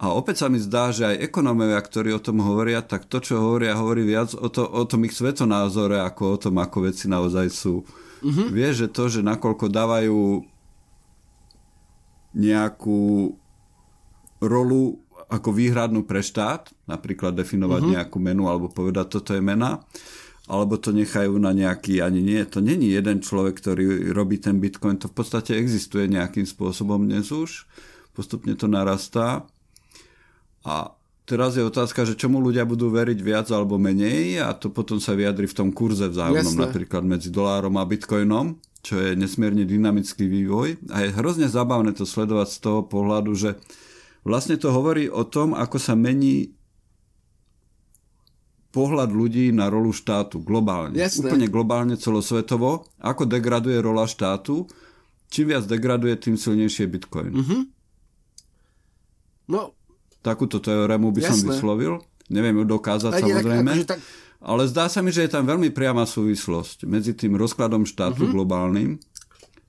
A 0.01 0.05
opäť 0.11 0.43
sa 0.43 0.51
mi 0.51 0.59
zdá, 0.59 0.91
že 0.91 1.07
aj 1.07 1.31
ekonómovia, 1.31 1.79
ktorí 1.79 2.11
o 2.11 2.19
tom 2.19 2.43
hovoria, 2.43 2.83
tak 2.83 3.07
to, 3.07 3.23
čo 3.23 3.39
hovoria, 3.39 3.79
hovorí 3.79 4.03
viac 4.03 4.35
o, 4.35 4.51
to, 4.51 4.67
o 4.67 4.83
tom 4.83 5.07
ich 5.07 5.15
svetonázore, 5.15 6.03
ako 6.03 6.35
o 6.35 6.37
tom, 6.41 6.59
ako 6.59 6.91
veci 6.91 7.07
naozaj 7.07 7.47
sú. 7.47 7.87
Mm-hmm. 8.25 8.47
Vieš, 8.51 8.73
že 8.75 8.87
to, 8.91 9.03
že 9.07 9.21
nakoľko 9.23 9.71
dávajú 9.71 10.19
nejakú 12.33 13.35
rolu 14.41 14.99
ako 15.31 15.49
výhradnú 15.55 16.03
pre 16.03 16.19
štát, 16.19 16.75
napríklad 16.91 17.37
definovať 17.39 17.81
uh-huh. 17.81 17.93
nejakú 17.95 18.17
menu 18.19 18.51
alebo 18.51 18.67
povedať, 18.67 19.15
toto 19.15 19.31
je 19.31 19.39
mena, 19.39 19.79
alebo 20.51 20.75
to 20.75 20.91
nechajú 20.91 21.39
na 21.39 21.55
nejaký, 21.55 22.03
ani 22.03 22.19
nie, 22.19 22.43
to 22.43 22.59
není 22.59 22.91
jeden 22.91 23.23
človek, 23.23 23.55
ktorý 23.55 24.11
robí 24.11 24.41
ten 24.41 24.59
bitcoin, 24.59 24.99
to 24.99 25.07
v 25.07 25.15
podstate 25.15 25.55
existuje 25.55 26.11
nejakým 26.11 26.43
spôsobom 26.43 27.07
dnes 27.07 27.31
už, 27.31 27.63
postupne 28.11 28.51
to 28.59 28.67
narastá 28.67 29.47
a 30.67 30.91
teraz 31.23 31.55
je 31.55 31.63
otázka, 31.63 32.03
že 32.03 32.19
čomu 32.19 32.43
ľudia 32.43 32.67
budú 32.67 32.91
veriť 32.91 33.19
viac 33.23 33.47
alebo 33.55 33.79
menej 33.79 34.43
a 34.43 34.51
to 34.51 34.67
potom 34.67 34.99
sa 34.99 35.15
vyjadri 35.15 35.47
v 35.47 35.55
tom 35.55 35.69
kurze 35.71 36.11
vzájomnom, 36.11 36.59
Jasne. 36.59 36.67
napríklad 36.67 37.07
medzi 37.07 37.31
dolárom 37.31 37.79
a 37.79 37.87
bitcoinom 37.87 38.59
čo 38.81 38.97
je 38.97 39.13
nesmierne 39.13 39.61
dynamický 39.63 40.25
vývoj 40.25 40.89
a 40.89 41.05
je 41.05 41.13
hrozne 41.13 41.45
zábavné 41.45 41.93
to 41.93 42.05
sledovať 42.05 42.47
z 42.49 42.57
toho 42.61 42.81
pohľadu, 42.81 43.31
že 43.37 43.49
vlastne 44.25 44.57
to 44.57 44.73
hovorí 44.73 45.05
o 45.05 45.21
tom, 45.21 45.53
ako 45.53 45.77
sa 45.77 45.93
mení 45.93 46.57
pohľad 48.71 49.11
ľudí 49.11 49.51
na 49.51 49.67
rolu 49.67 49.91
štátu 49.91 50.41
globálne. 50.41 50.95
Jasné. 50.95 51.27
Úplne 51.27 51.47
globálne 51.51 51.95
celosvetovo. 51.99 52.87
Ako 53.03 53.27
degraduje 53.27 53.77
rola 53.83 54.07
štátu. 54.07 54.65
Čím 55.27 55.55
viac 55.55 55.67
degraduje, 55.67 56.15
tým 56.15 56.39
silnejšie 56.39 56.87
Bitcoin. 56.87 57.31
Mm-hmm. 57.35 57.61
No. 59.51 59.75
Takúto 60.23 60.63
teoremu 60.63 61.11
by 61.11 61.19
Jasné. 61.19 61.31
som 61.31 61.39
vyslovil. 61.51 61.93
Neviem 62.31 62.63
ju 62.63 62.65
dokázať, 62.79 63.11
Aj, 63.11 63.21
samozrejme. 63.21 63.71
Akože 63.75 63.91
tak 63.91 63.99
ale 64.41 64.65
zdá 64.65 64.89
sa 64.89 65.05
mi, 65.05 65.13
že 65.13 65.29
je 65.29 65.33
tam 65.37 65.45
veľmi 65.45 65.69
priama 65.69 66.09
súvislosť 66.09 66.89
medzi 66.89 67.13
tým 67.13 67.37
rozkladom 67.37 67.85
štátu 67.85 68.25
uh-huh. 68.25 68.33
globálnym 68.33 68.97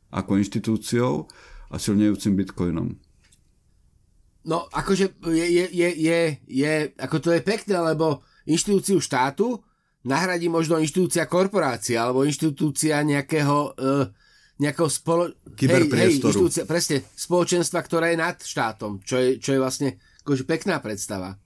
ako 0.09 0.41
inštitúciou 0.41 1.29
a 1.73 1.77
silnejúcim 1.77 2.37
bitcoinom. 2.37 2.97
No, 4.43 4.67
akože 4.73 5.23
je, 5.29 5.47
je, 5.47 5.65
je, 5.71 5.89
je, 5.95 6.21
je, 6.51 6.73
ako 6.99 7.17
to 7.23 7.31
je 7.31 7.41
pekné, 7.47 7.79
lebo 7.79 8.27
inštitúciu 8.49 8.99
štátu 8.99 9.61
nahradí 10.03 10.51
možno 10.51 10.83
inštitúcia 10.83 11.31
korporácia 11.31 12.03
alebo 12.03 12.27
inštitúcia 12.27 13.01
nejakého, 13.07 13.59
uh, 13.79 14.05
nejakého 14.59 14.91
spolo... 14.91 15.31
hej, 15.55 15.87
hej, 15.87 16.67
presne, 16.67 17.07
spoločenstva, 17.15 17.79
ktoré 17.87 18.13
je 18.13 18.19
nad 18.19 18.37
štátom, 18.37 18.99
čo 19.07 19.15
je, 19.21 19.39
čo 19.39 19.55
je 19.55 19.63
vlastne 19.63 19.89
akože 20.27 20.43
pekná 20.43 20.83
predstava. 20.83 21.39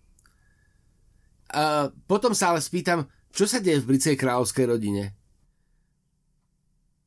A 1.52 1.92
potom 2.08 2.32
sa 2.34 2.56
ale 2.56 2.64
spýtam, 2.64 3.06
čo 3.32 3.44
sa 3.48 3.58
deje 3.62 3.82
v 3.82 3.94
britskej 3.94 4.16
kráľovskej 4.18 4.66
rodine? 4.66 5.14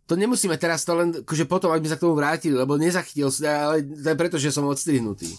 To 0.09 0.17
nemusíme 0.17 0.57
teraz 0.57 0.81
to 0.89 0.97
len, 0.97 1.21
akože 1.21 1.45
potom, 1.45 1.69
aby 1.69 1.85
sme 1.85 1.93
sa 1.93 1.97
k 2.01 2.05
tomu 2.09 2.17
vrátili, 2.17 2.57
lebo 2.57 2.81
nezachytil 2.81 3.29
sa, 3.29 3.69
ale 3.69 3.85
to 3.85 4.09
je 4.09 4.17
preto, 4.17 4.37
že 4.41 4.49
som 4.49 4.65
odstrihnutý. 4.65 5.29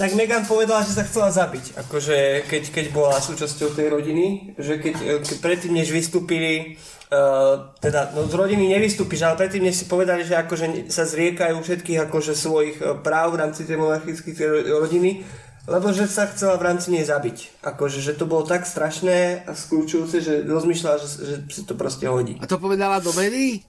Tak 0.00 0.16
Megan 0.16 0.48
povedala, 0.48 0.80
že 0.80 0.96
sa 0.96 1.04
chcela 1.04 1.28
zabiť, 1.28 1.76
akože 1.76 2.48
keď, 2.48 2.62
keď 2.72 2.86
bola 2.96 3.20
súčasťou 3.20 3.76
tej 3.76 3.92
rodiny, 3.92 4.56
že 4.56 4.80
keď, 4.80 5.22
keď 5.28 5.36
predtým, 5.44 5.76
než 5.76 5.92
vystúpili, 5.92 6.80
uh, 7.12 7.70
teda 7.76 8.16
no 8.16 8.24
z 8.24 8.32
rodiny 8.32 8.72
nevystúpiš, 8.72 9.22
ale 9.28 9.36
predtým, 9.36 9.68
než 9.68 9.84
si 9.84 9.86
povedali, 9.86 10.24
že 10.24 10.40
akože 10.40 10.88
sa 10.88 11.04
zriekajú 11.04 11.60
všetkých 11.60 12.08
akože 12.08 12.32
svojich 12.32 12.76
eh, 12.80 12.96
práv 13.04 13.36
v 13.36 13.40
rámci 13.44 13.68
tej 13.68 13.76
monarchickej 13.76 14.72
rodiny, 14.72 15.22
lebo 15.70 15.94
že 15.94 16.10
sa 16.10 16.26
chcela 16.26 16.58
v 16.58 16.66
rámci 16.66 16.90
nej 16.90 17.06
zabiť. 17.06 17.62
Akože, 17.62 18.02
že 18.02 18.18
to 18.18 18.26
bolo 18.26 18.42
tak 18.42 18.66
strašné 18.66 19.46
a 19.46 19.54
skľúčujúce, 19.54 20.18
že 20.18 20.34
rozmýšľala, 20.42 20.96
že, 20.98 21.08
že 21.22 21.36
si 21.46 21.62
to 21.62 21.78
proste 21.78 22.06
hodí. 22.10 22.34
A 22.42 22.50
to 22.50 22.58
povedala 22.58 22.98
do 22.98 23.14
médií? 23.14 23.62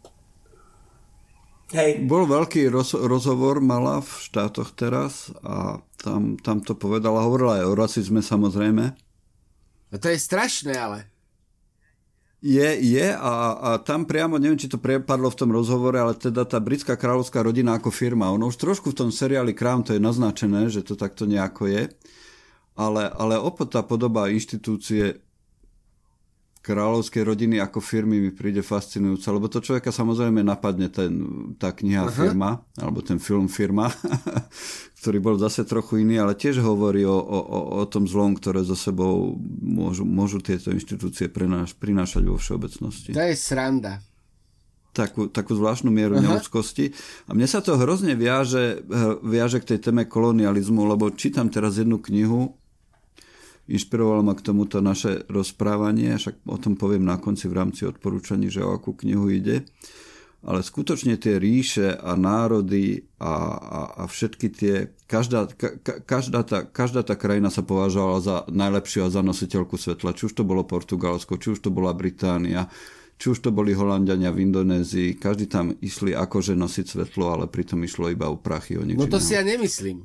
Hej. 1.74 2.06
Bol 2.06 2.30
veľký 2.30 2.70
roz, 2.70 2.94
rozhovor, 2.94 3.58
mala 3.58 4.02
v 4.02 4.10
štátoch 4.10 4.78
teraz 4.78 5.34
a 5.42 5.82
tam, 5.98 6.38
tam 6.38 6.62
to 6.62 6.78
povedala, 6.78 7.26
hovorila 7.26 7.62
aj 7.62 7.66
o 7.66 7.74
rasizme 7.74 8.22
samozrejme. 8.22 8.94
A 9.94 9.96
to 10.02 10.10
je 10.10 10.18
strašné 10.18 10.74
ale. 10.74 11.13
Je, 12.44 12.76
je 12.76 13.08
a, 13.16 13.34
a 13.56 13.70
tam 13.80 14.04
priamo, 14.04 14.36
neviem, 14.36 14.60
či 14.60 14.68
to 14.68 14.76
prepadlo 14.76 15.32
v 15.32 15.40
tom 15.40 15.56
rozhovore, 15.56 15.96
ale 15.96 16.12
teda 16.12 16.44
tá 16.44 16.60
britská 16.60 17.00
kráľovská 17.00 17.40
rodina 17.40 17.80
ako 17.80 17.88
firma, 17.88 18.36
ono 18.36 18.52
už 18.52 18.60
trošku 18.60 18.92
v 18.92 19.00
tom 19.00 19.10
seriáli 19.16 19.56
Crown 19.56 19.88
to 19.88 19.96
je 19.96 20.04
naznačené, 20.04 20.68
že 20.68 20.84
to 20.84 21.00
takto 21.00 21.24
nejako 21.24 21.72
je, 21.72 21.84
ale, 22.76 23.08
ale 23.08 23.40
opäť 23.40 23.80
tá 23.80 23.82
podoba 23.88 24.28
inštitúcie 24.28 25.24
kráľovskej 26.64 27.28
rodiny 27.28 27.60
ako 27.60 27.84
firmy 27.84 28.24
mi 28.24 28.32
príde 28.32 28.64
fascinujúca, 28.64 29.36
lebo 29.36 29.52
to 29.52 29.60
človeka 29.60 29.92
samozrejme 29.92 30.48
napadne 30.48 30.88
ten, 30.88 31.12
tá 31.60 31.76
kniha 31.76 32.08
Aha. 32.08 32.16
firma, 32.16 32.64
alebo 32.80 33.04
ten 33.04 33.20
film 33.20 33.52
firma, 33.52 33.92
ktorý 35.04 35.20
bol 35.20 35.36
zase 35.36 35.68
trochu 35.68 36.08
iný, 36.08 36.24
ale 36.24 36.40
tiež 36.40 36.64
hovorí 36.64 37.04
o, 37.04 37.20
o, 37.20 37.40
o 37.78 37.86
tom 37.92 38.08
zlom, 38.08 38.40
ktoré 38.40 38.64
za 38.64 38.80
sebou 38.80 39.36
môžu, 39.60 40.08
môžu 40.08 40.40
tieto 40.40 40.72
inštitúcie 40.72 41.28
prenáš, 41.28 41.76
prinášať 41.76 42.24
vo 42.32 42.40
všeobecnosti. 42.40 43.12
To 43.12 43.20
je 43.20 43.36
sranda. 43.36 44.00
Takú, 44.96 45.28
takú 45.28 45.60
zvláštnu 45.60 45.92
mieru 45.92 46.16
Aha. 46.16 46.24
neľudskosti. 46.24 46.96
A 47.28 47.36
mne 47.36 47.50
sa 47.50 47.60
to 47.60 47.76
hrozne 47.76 48.16
viaže, 48.16 48.88
viaže 49.20 49.60
k 49.60 49.76
tej 49.76 49.92
téme 49.92 50.08
kolonializmu, 50.08 50.80
lebo 50.88 51.12
čítam 51.12 51.52
teraz 51.52 51.76
jednu 51.76 52.00
knihu 52.00 52.56
Inšpirovalo 53.64 54.28
ma 54.28 54.36
k 54.36 54.44
tomuto 54.44 54.84
naše 54.84 55.24
rozprávanie, 55.32 56.20
však 56.20 56.44
o 56.44 56.60
tom 56.60 56.76
poviem 56.76 57.08
na 57.08 57.16
konci 57.16 57.48
v 57.48 57.56
rámci 57.56 57.88
odporúčaní, 57.88 58.52
že 58.52 58.60
o 58.60 58.76
akú 58.76 58.92
knihu 59.00 59.32
ide. 59.32 59.64
Ale 60.44 60.60
skutočne 60.60 61.16
tie 61.16 61.40
ríše 61.40 61.96
a 61.96 62.20
národy 62.20 63.08
a, 63.16 63.32
a, 63.56 63.82
a 63.96 64.04
všetky 64.12 64.48
tie, 64.52 64.76
každá, 65.08 65.48
ka, 65.48 65.80
každá, 66.04 66.44
tá, 66.44 66.68
každá 66.68 67.08
tá 67.08 67.16
krajina 67.16 67.48
sa 67.48 67.64
považovala 67.64 68.20
za 68.20 68.36
najlepšiu 68.52 69.08
a 69.08 69.14
za 69.14 69.24
nositeľku 69.24 69.80
svetla. 69.80 70.12
Či 70.12 70.28
už 70.28 70.34
to 70.36 70.44
bolo 70.44 70.68
Portugalsko, 70.68 71.40
či 71.40 71.56
už 71.56 71.64
to 71.64 71.72
bola 71.72 71.96
Británia, 71.96 72.68
či 73.16 73.32
už 73.32 73.40
to 73.40 73.56
boli 73.56 73.72
Holandiania 73.72 74.36
v 74.36 74.44
Indonézii, 74.44 75.16
každý 75.16 75.48
tam 75.48 75.72
išli 75.80 76.12
akože 76.12 76.60
nosiť 76.60 76.86
svetlo, 76.92 77.32
ale 77.32 77.46
pritom 77.48 77.80
išlo 77.80 78.12
iba 78.12 78.28
o 78.28 78.36
prachy. 78.36 78.76
O 78.76 78.84
no 78.84 79.08
to 79.08 79.24
si 79.24 79.40
ja 79.40 79.48
nemyslím. 79.48 80.04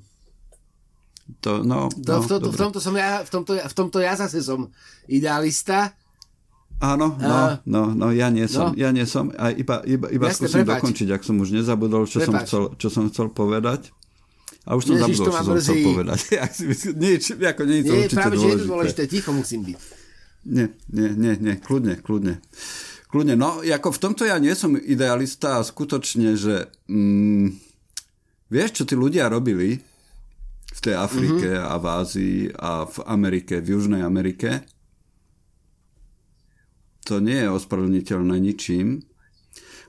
To, 1.44 1.60
no, 1.60 1.92
to, 1.92 2.12
no, 2.12 2.20
v, 2.24 2.26
to, 2.26 2.36
v, 2.48 2.56
tomto 2.56 2.78
som 2.80 2.96
ja, 2.96 3.20
v, 3.20 3.30
tomto, 3.30 3.52
v 3.54 3.74
tomto 3.76 4.00
ja 4.00 4.16
zase 4.16 4.40
som 4.40 4.72
idealista. 5.06 5.92
Áno, 6.78 7.18
no, 7.18 7.26
uh, 7.26 7.58
no, 7.66 7.90
no, 7.90 8.14
ja 8.14 8.30
nie 8.30 8.46
som, 8.46 8.70
no. 8.70 8.78
ja 8.78 8.94
nie 8.94 9.02
som, 9.02 9.34
a 9.34 9.50
iba, 9.50 9.82
iba, 9.82 10.06
iba 10.08 10.30
Jasne, 10.30 10.46
skúsim 10.46 10.62
prepáč. 10.62 10.78
dokončiť, 10.78 11.08
ak 11.10 11.22
som 11.26 11.36
už 11.42 11.50
nezabudol, 11.58 12.06
čo 12.06 12.22
som, 12.22 12.38
chcel, 12.38 12.62
čo 12.78 12.88
som 12.88 13.10
chcel 13.10 13.34
povedať. 13.34 13.90
A 14.62 14.78
už 14.78 14.82
som 14.86 14.94
Ježiš, 14.94 15.20
zabudol, 15.20 15.26
čo 15.26 15.42
som 15.42 15.56
chcel 15.58 15.78
povedať. 15.82 16.20
nič, 17.08 17.22
ako 17.34 17.62
nie 17.66 17.76
je 17.80 17.84
to 17.84 17.92
nie, 17.92 18.00
určite 18.06 18.16
práve, 18.16 18.34
dôležité. 18.38 18.46
že 18.46 18.48
je 18.48 18.62
to 18.62 18.68
dôležité, 18.70 19.02
ticho 19.10 19.30
musím 19.34 19.60
byť. 19.66 19.78
Nie, 20.48 20.66
nie, 20.94 21.10
nie, 21.18 21.32
nie, 21.36 21.54
kľudne, 21.58 21.94
kľudne. 21.98 22.34
Kľudne, 23.08 23.34
no, 23.34 23.58
ako 23.64 23.88
v 23.90 23.98
tomto 23.98 24.22
ja 24.22 24.38
nie 24.38 24.54
som 24.54 24.78
idealista 24.78 25.58
a 25.58 25.66
skutočne, 25.66 26.38
že 26.38 26.70
mm, 26.86 27.58
vieš, 28.54 28.70
čo 28.80 28.82
tí 28.86 28.94
ľudia 28.94 29.26
robili, 29.26 29.82
v 30.78 30.80
tej 30.80 30.94
Afrike 30.94 31.50
mm-hmm. 31.50 31.70
a 31.70 31.74
v 31.74 31.86
Ázii 31.90 32.40
a 32.54 32.86
v 32.86 32.96
Amerike, 33.10 33.58
v 33.58 33.74
Južnej 33.74 34.06
Amerike. 34.06 34.62
To 37.10 37.18
nie 37.18 37.34
je 37.34 37.50
ospravedlniteľné 37.50 38.36
ničím. 38.38 39.02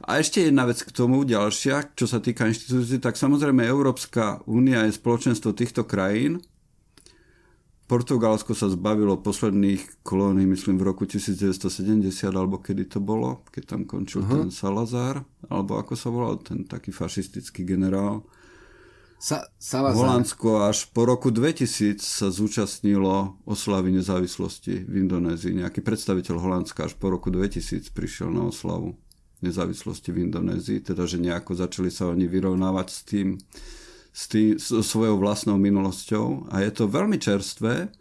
A 0.10 0.18
ešte 0.18 0.42
jedna 0.42 0.66
vec 0.66 0.82
k 0.82 0.90
tomu, 0.90 1.22
ďalšia, 1.22 1.94
čo 1.94 2.10
sa 2.10 2.18
týka 2.18 2.50
inštitúcií, 2.50 2.98
tak 2.98 3.22
samozrejme 3.22 3.62
Európska 3.62 4.42
únia 4.50 4.90
je 4.90 4.98
spoločenstvo 4.98 5.54
týchto 5.54 5.86
krajín. 5.86 6.42
Portugalsko 7.86 8.58
sa 8.58 8.70
zbavilo 8.70 9.22
posledných 9.22 10.02
kolónií, 10.02 10.50
myslím 10.50 10.82
v 10.82 10.90
roku 10.90 11.06
1970, 11.06 12.10
alebo 12.34 12.62
kedy 12.62 12.90
to 12.90 13.02
bolo, 13.02 13.46
keď 13.54 13.78
tam 13.78 13.82
končil 13.86 14.26
uh-huh. 14.26 14.46
ten 14.46 14.50
Salazar, 14.54 15.22
alebo 15.50 15.78
ako 15.78 15.94
sa 15.94 16.10
volal, 16.10 16.42
ten 16.42 16.66
taký 16.66 16.90
fašistický 16.90 17.66
generál. 17.66 18.26
Sa, 19.20 19.44
Holandsko 19.60 20.64
až 20.64 20.88
po 20.96 21.04
roku 21.04 21.28
2000 21.28 22.00
sa 22.00 22.32
zúčastnilo 22.32 23.36
oslavy 23.44 23.92
nezávislosti 23.92 24.88
v 24.88 24.94
Indonézii. 25.04 25.60
Nejaký 25.60 25.84
predstaviteľ 25.84 26.40
Holandska 26.40 26.88
až 26.88 26.96
po 26.96 27.12
roku 27.12 27.28
2000 27.28 27.92
prišiel 27.92 28.32
na 28.32 28.48
oslavu 28.48 28.96
nezávislosti 29.44 30.16
v 30.16 30.24
Indonézii, 30.24 30.88
teda 30.88 31.04
že 31.04 31.20
nejako 31.20 31.52
začali 31.52 31.92
sa 31.92 32.08
oni 32.08 32.32
vyrovnávať 32.32 32.88
s 32.88 33.00
tým, 33.04 33.28
s 34.16 34.24
tým 34.32 34.56
so 34.56 34.80
svojou 34.80 35.20
vlastnou 35.20 35.60
minulosťou 35.60 36.48
a 36.56 36.64
je 36.64 36.72
to 36.72 36.88
veľmi 36.88 37.20
čerstvé 37.20 37.92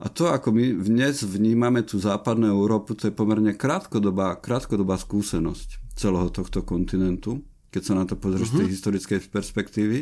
a 0.00 0.06
to, 0.08 0.32
ako 0.32 0.56
my 0.56 0.80
dnes 0.80 1.20
vnímame 1.20 1.84
tú 1.84 2.00
západnú 2.00 2.48
Európu, 2.48 2.96
to 2.96 3.12
je 3.12 3.14
pomerne 3.16 3.52
krátkodobá, 3.52 4.40
krátkodobá 4.40 4.96
skúsenosť 4.96 5.92
celého 5.92 6.32
tohto 6.32 6.64
kontinentu, 6.64 7.44
keď 7.68 7.82
sa 7.84 7.94
na 8.00 8.08
to 8.08 8.16
pozrieš 8.16 8.48
uh-huh. 8.48 8.56
z 8.56 8.60
tej 8.60 8.68
mhm. 8.68 8.74
historickej 8.76 9.18
perspektívy. 9.28 9.98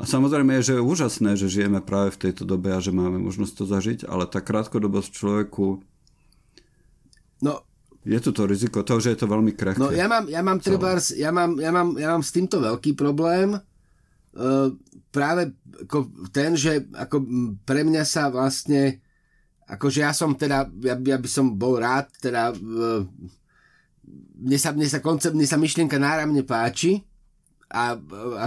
A 0.00 0.08
samozrejme 0.08 0.56
je, 0.60 0.72
že 0.72 0.74
je 0.80 0.82
úžasné, 0.82 1.36
že 1.36 1.52
žijeme 1.52 1.84
práve 1.84 2.16
v 2.16 2.28
tejto 2.28 2.48
dobe 2.48 2.72
a 2.72 2.80
že 2.80 2.88
máme 2.88 3.20
možnosť 3.20 3.52
to 3.52 3.64
zažiť, 3.68 3.98
ale 4.08 4.24
tá 4.24 4.40
krátkodobosť 4.40 5.10
človeku 5.12 5.84
no, 7.44 7.52
je 8.08 8.16
tu 8.16 8.32
to 8.32 8.48
riziko 8.48 8.80
toho, 8.80 8.96
že 8.96 9.12
je 9.12 9.18
to 9.20 9.28
veľmi 9.28 9.52
krehké. 9.52 9.76
No 9.76 9.92
ja 9.92 10.08
mám, 10.08 10.24
ja 10.32 10.40
mám, 10.40 10.56
trebárs, 10.56 11.12
ja 11.12 11.28
mám, 11.28 11.60
ja 11.60 11.68
mám, 11.68 12.00
ja 12.00 12.16
mám 12.16 12.24
s 12.24 12.32
týmto 12.32 12.64
veľký 12.64 12.96
problém. 12.96 13.60
Uh, 14.32 14.72
práve 15.12 15.52
ako 15.84 16.08
ten, 16.32 16.56
že 16.56 16.88
ako 16.96 17.20
pre 17.68 17.84
mňa 17.84 18.00
sa 18.08 18.32
vlastne 18.32 19.04
akože 19.68 20.00
ja 20.00 20.16
som 20.16 20.32
teda, 20.32 20.66
ja, 20.80 20.96
ja 20.96 21.18
by 21.20 21.28
som 21.28 21.54
bol 21.60 21.76
rád, 21.76 22.08
teda 22.18 22.56
uh, 22.56 23.04
mne 24.40 24.58
sa, 24.58 24.72
mne 24.72 24.88
sa 24.88 25.04
koncept, 25.04 25.36
mne 25.36 25.44
sa 25.44 25.60
myšlienka 25.60 26.00
náramne 26.00 26.40
páči 26.40 27.04
a, 27.68 27.94
a 28.40 28.46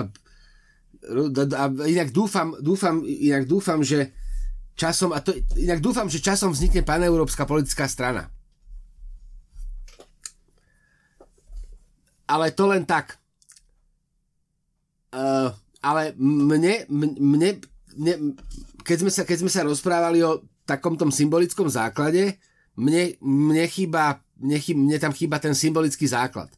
a 1.53 1.65
inak 1.83 2.15
dúfam, 2.15 2.55
dúfam, 2.63 3.03
inak 3.03 3.43
dúfam, 3.43 3.83
že 3.83 4.15
časom, 4.79 5.11
a 5.11 5.19
to, 5.19 5.35
inak 5.59 5.83
dúfam, 5.83 6.07
že 6.07 6.23
časom 6.23 6.55
vznikne 6.55 6.81
paneurópska 6.81 7.43
politická 7.43 7.85
strana. 7.85 8.31
Ale 12.23 12.55
to 12.55 12.65
len 12.71 12.87
tak. 12.87 13.19
Uh, 15.13 15.53
ale 15.83 16.15
mne, 16.17 16.87
mne, 16.89 17.49
mne 17.93 18.17
keď, 18.81 18.97
sme 19.05 19.11
sa, 19.11 19.21
keď 19.27 19.37
sme 19.45 19.51
sa 19.51 19.67
rozprávali 19.67 20.23
o 20.25 20.41
takom 20.63 20.95
tom 20.95 21.11
symbolickom 21.11 21.67
základe, 21.67 22.39
mne, 22.73 23.19
mne, 23.21 23.67
chýba, 23.69 24.23
mne, 24.39 24.57
chýba, 24.57 24.79
mne 24.79 24.97
tam 24.97 25.13
chýba 25.13 25.37
ten 25.37 25.53
symbolický 25.53 26.07
základ. 26.09 26.49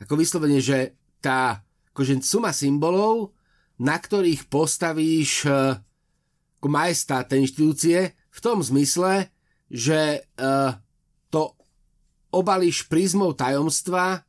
Ako 0.00 0.16
vyslovene, 0.16 0.62
že 0.62 0.94
tá 1.18 1.60
akože 1.92 2.22
suma 2.22 2.54
symbolov 2.54 3.34
na 3.78 3.96
ktorých 3.96 4.50
postavíš 4.50 5.46
uh, 5.46 5.78
majestát 6.66 7.24
tej 7.30 7.46
inštitúcie 7.46 7.98
v 8.14 8.40
tom 8.42 8.58
zmysle, 8.58 9.30
že 9.70 10.26
uh, 10.38 10.74
to 11.30 11.54
obalíš 12.34 12.90
prízmou 12.90 13.32
tajomstva 13.32 14.26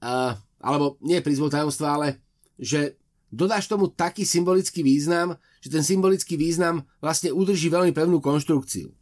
uh, 0.00 0.32
alebo 0.62 0.96
nie 1.02 1.18
prízmou 1.20 1.50
tajomstva, 1.50 1.98
ale 1.98 2.08
že 2.56 2.96
dodáš 3.28 3.68
tomu 3.68 3.90
taký 3.90 4.24
symbolický 4.24 4.80
význam, 4.80 5.36
že 5.60 5.68
ten 5.68 5.84
symbolický 5.84 6.38
význam 6.38 6.86
vlastne 7.02 7.34
udrží 7.34 7.68
veľmi 7.68 7.92
pevnú 7.92 8.22
konštrukciu. 8.22 8.94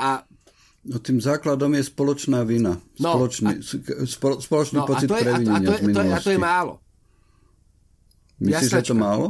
A 0.00 0.24
No 0.80 0.96
tým 0.96 1.20
základom 1.20 1.76
je 1.76 1.92
spoločná 1.92 2.40
vina. 2.40 2.80
No, 2.96 3.12
spoločný, 3.12 3.60
a, 3.60 4.08
spo, 4.08 4.40
spoločný 4.40 4.80
no, 4.80 4.88
pocit 4.88 5.04
a 5.04 5.12
to 5.12 5.16
je, 5.20 5.24
previnenia 5.28 5.52
a 5.52 5.60
a 5.60 5.68
to, 5.68 5.72
je, 5.76 5.80
to, 5.92 6.00
je, 6.00 6.12
a 6.16 6.18
to 6.24 6.30
je 6.32 6.40
málo. 6.40 6.72
Myslíš, 8.40 8.72
Jasnačka. 8.72 8.88
že 8.88 8.90
to 8.90 8.96
málo? 8.96 9.26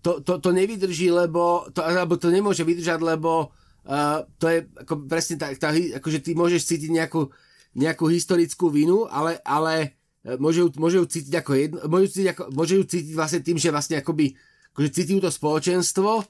To, 0.00 0.24
to, 0.24 0.40
to 0.40 0.50
nevydrží, 0.54 1.12
lebo 1.12 1.68
to, 1.76 1.84
alebo 1.84 2.16
to 2.16 2.32
nemôže 2.32 2.64
vydržať, 2.64 3.04
lebo 3.04 3.52
uh, 3.84 4.24
to 4.40 4.48
je 4.48 4.58
ako 4.80 4.94
presne 5.04 5.36
tak, 5.36 5.60
tá, 5.60 5.74
akože 5.74 6.24
ty 6.24 6.32
môžeš 6.32 6.64
cítiť 6.64 6.90
nejakú, 6.94 7.28
nejakú 7.76 8.08
historickú 8.08 8.72
vinu, 8.72 9.04
ale, 9.06 9.38
ale 9.46 10.00
e, 10.26 10.34
môže, 10.40 10.64
ju, 10.64 10.68
môže 10.80 10.96
ju 10.98 11.06
cítiť 11.06 11.34
ako 11.38 11.52
jedno, 11.54 11.78
môže 11.86 12.04
ju 12.06 12.10
cítiť, 12.16 12.28
ako, 12.34 12.42
môže 12.50 12.74
ju 12.74 12.84
cítiť 12.86 13.14
vlastne 13.14 13.40
tým, 13.44 13.56
že 13.60 13.68
vlastne 13.70 13.96
akoby, 14.02 14.34
akože 14.74 14.90
cíti 14.90 15.20
to 15.22 15.30
spoločenstvo, 15.30 16.24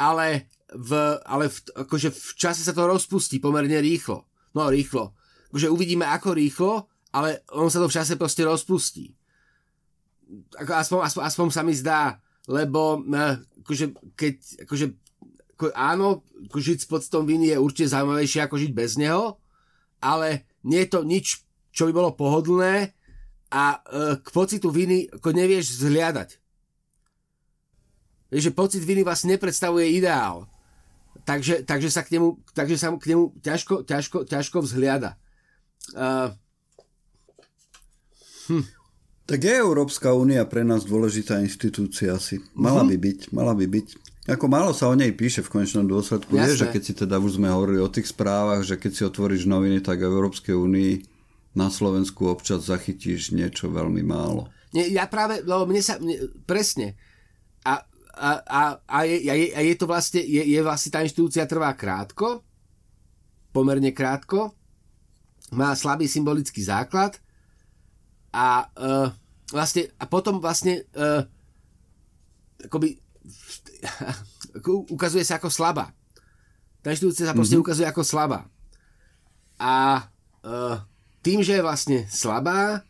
ale 0.00 0.48
v, 0.72 0.90
ale 1.24 1.52
v, 1.52 1.56
akože 1.84 2.08
v 2.14 2.30
čase 2.38 2.62
sa 2.64 2.72
to 2.72 2.88
rozpustí 2.88 3.42
pomerne 3.42 3.76
rýchlo. 3.82 4.24
No 4.56 4.72
rýchlo. 4.72 5.12
Akože 5.52 5.68
uvidíme 5.68 6.08
ako 6.08 6.32
rýchlo, 6.32 6.72
ale 7.12 7.44
on 7.52 7.68
sa 7.68 7.80
to 7.80 7.88
v 7.88 7.96
čase 7.96 8.14
proste 8.16 8.42
rozpustí. 8.44 9.12
Ako 10.58 10.72
aspoň, 10.74 10.98
aspoň, 11.06 11.22
aspoň 11.22 11.46
sa 11.54 11.62
mi 11.62 11.74
zdá, 11.76 12.18
lebo 12.50 13.02
eh, 13.14 13.38
akože, 13.62 13.86
keď, 14.18 14.34
akože, 14.66 14.86
ako, 15.54 15.64
áno, 15.74 16.26
ako 16.50 16.58
žiť 16.58 16.78
s 16.82 16.90
pocitom 16.90 17.24
viny 17.24 17.54
je 17.54 17.62
určite 17.62 17.92
zaujímavejšie 17.94 18.40
ako 18.44 18.56
žiť 18.58 18.72
bez 18.74 18.98
neho, 18.98 19.38
ale 20.02 20.44
nie 20.66 20.84
je 20.84 20.90
to 20.90 21.00
nič, 21.06 21.46
čo 21.72 21.88
by 21.88 21.92
bolo 21.94 22.10
pohodlné 22.12 22.92
a 23.52 23.78
e, 23.78 24.18
k 24.20 24.28
pocitu 24.34 24.68
viny 24.68 25.08
ako 25.08 25.32
nevieš 25.32 25.80
zhliadať. 25.80 26.36
Vieš, 28.28 28.42
že 28.50 28.58
pocit 28.58 28.82
viny 28.84 29.06
vlastne 29.06 29.32
nepredstavuje 29.38 29.96
ideál 29.96 30.50
takže, 31.26 31.66
takže 31.66 31.88
sa 31.90 32.06
k 32.06 32.16
nemu, 32.16 32.38
takže 32.54 32.76
sa 32.78 32.94
k 32.94 33.10
nemu 33.10 33.34
ťažko, 33.42 33.82
ťažko, 33.82 34.18
ťažko 34.30 34.58
vzhliada. 34.62 35.18
Uh, 35.92 36.30
hm. 38.46 38.64
Tak 39.26 39.42
je 39.42 39.54
Európska 39.58 40.14
únia 40.14 40.46
pre 40.46 40.62
nás 40.62 40.86
dôležitá 40.86 41.42
inštitúcia 41.42 42.14
asi. 42.14 42.38
Mala 42.54 42.86
uh-huh. 42.86 42.90
by 42.94 42.96
byť, 42.96 43.18
mala 43.34 43.52
by 43.58 43.66
byť. 43.66 43.86
Ako 44.26 44.46
málo 44.46 44.70
sa 44.70 44.90
o 44.90 44.94
nej 44.94 45.10
píše 45.14 45.42
v 45.42 45.50
konečnom 45.58 45.86
dôsledku. 45.86 46.34
Vieš, 46.34 46.62
že 46.62 46.70
keď 46.70 46.82
si 46.82 46.92
teda 46.94 47.18
už 47.18 47.38
sme 47.38 47.50
hovorili 47.50 47.82
o 47.82 47.90
tých 47.90 48.10
správach, 48.10 48.62
že 48.62 48.78
keď 48.78 48.90
si 48.94 49.02
otvoríš 49.02 49.50
noviny, 49.50 49.82
tak 49.82 50.02
v 50.02 50.10
Európskej 50.10 50.54
únii 50.54 50.92
na 51.58 51.70
Slovensku 51.70 52.26
občas 52.26 52.66
zachytíš 52.66 53.34
niečo 53.34 53.70
veľmi 53.70 54.02
málo. 54.02 54.50
Nie, 54.74 54.90
ja 54.90 55.06
práve, 55.06 55.42
lebo 55.42 55.66
mne 55.66 55.82
sa, 55.82 55.98
mne, 55.98 56.30
presne, 56.46 56.94
a 57.66 57.82
a, 58.16 58.30
a, 58.48 58.62
a, 58.88 58.98
je, 59.04 59.28
a, 59.28 59.34
je, 59.36 59.46
a 59.52 59.60
je 59.60 59.74
to 59.76 59.84
vlastne, 59.84 60.24
je, 60.24 60.40
je 60.40 60.60
vlastne 60.64 60.88
tá 60.88 61.04
inštitúcia 61.04 61.44
trvá 61.44 61.68
krátko, 61.76 62.40
pomerne 63.52 63.92
krátko, 63.92 64.56
má 65.52 65.76
slabý 65.76 66.08
symbolický 66.08 66.64
základ 66.64 67.20
a 68.36 68.68
uh, 68.68 69.08
vlastne, 69.48 69.88
a 69.96 70.04
potom 70.04 70.44
vlastne 70.44 70.84
uh, 70.92 71.24
akoby 72.68 73.00
ukazuje 74.92 75.24
sa 75.24 75.40
ako 75.40 75.48
slabá. 75.48 75.88
Tá 76.84 76.92
inštitúcia 76.92 77.24
sa 77.24 77.32
proste 77.32 77.56
mm-hmm. 77.56 77.64
ukazuje 77.64 77.88
ako 77.88 78.02
slabá. 78.04 78.44
A 79.56 80.04
uh, 80.44 80.76
tým, 81.24 81.40
že 81.40 81.56
je 81.56 81.64
vlastne 81.64 81.98
slabá, 82.12 82.84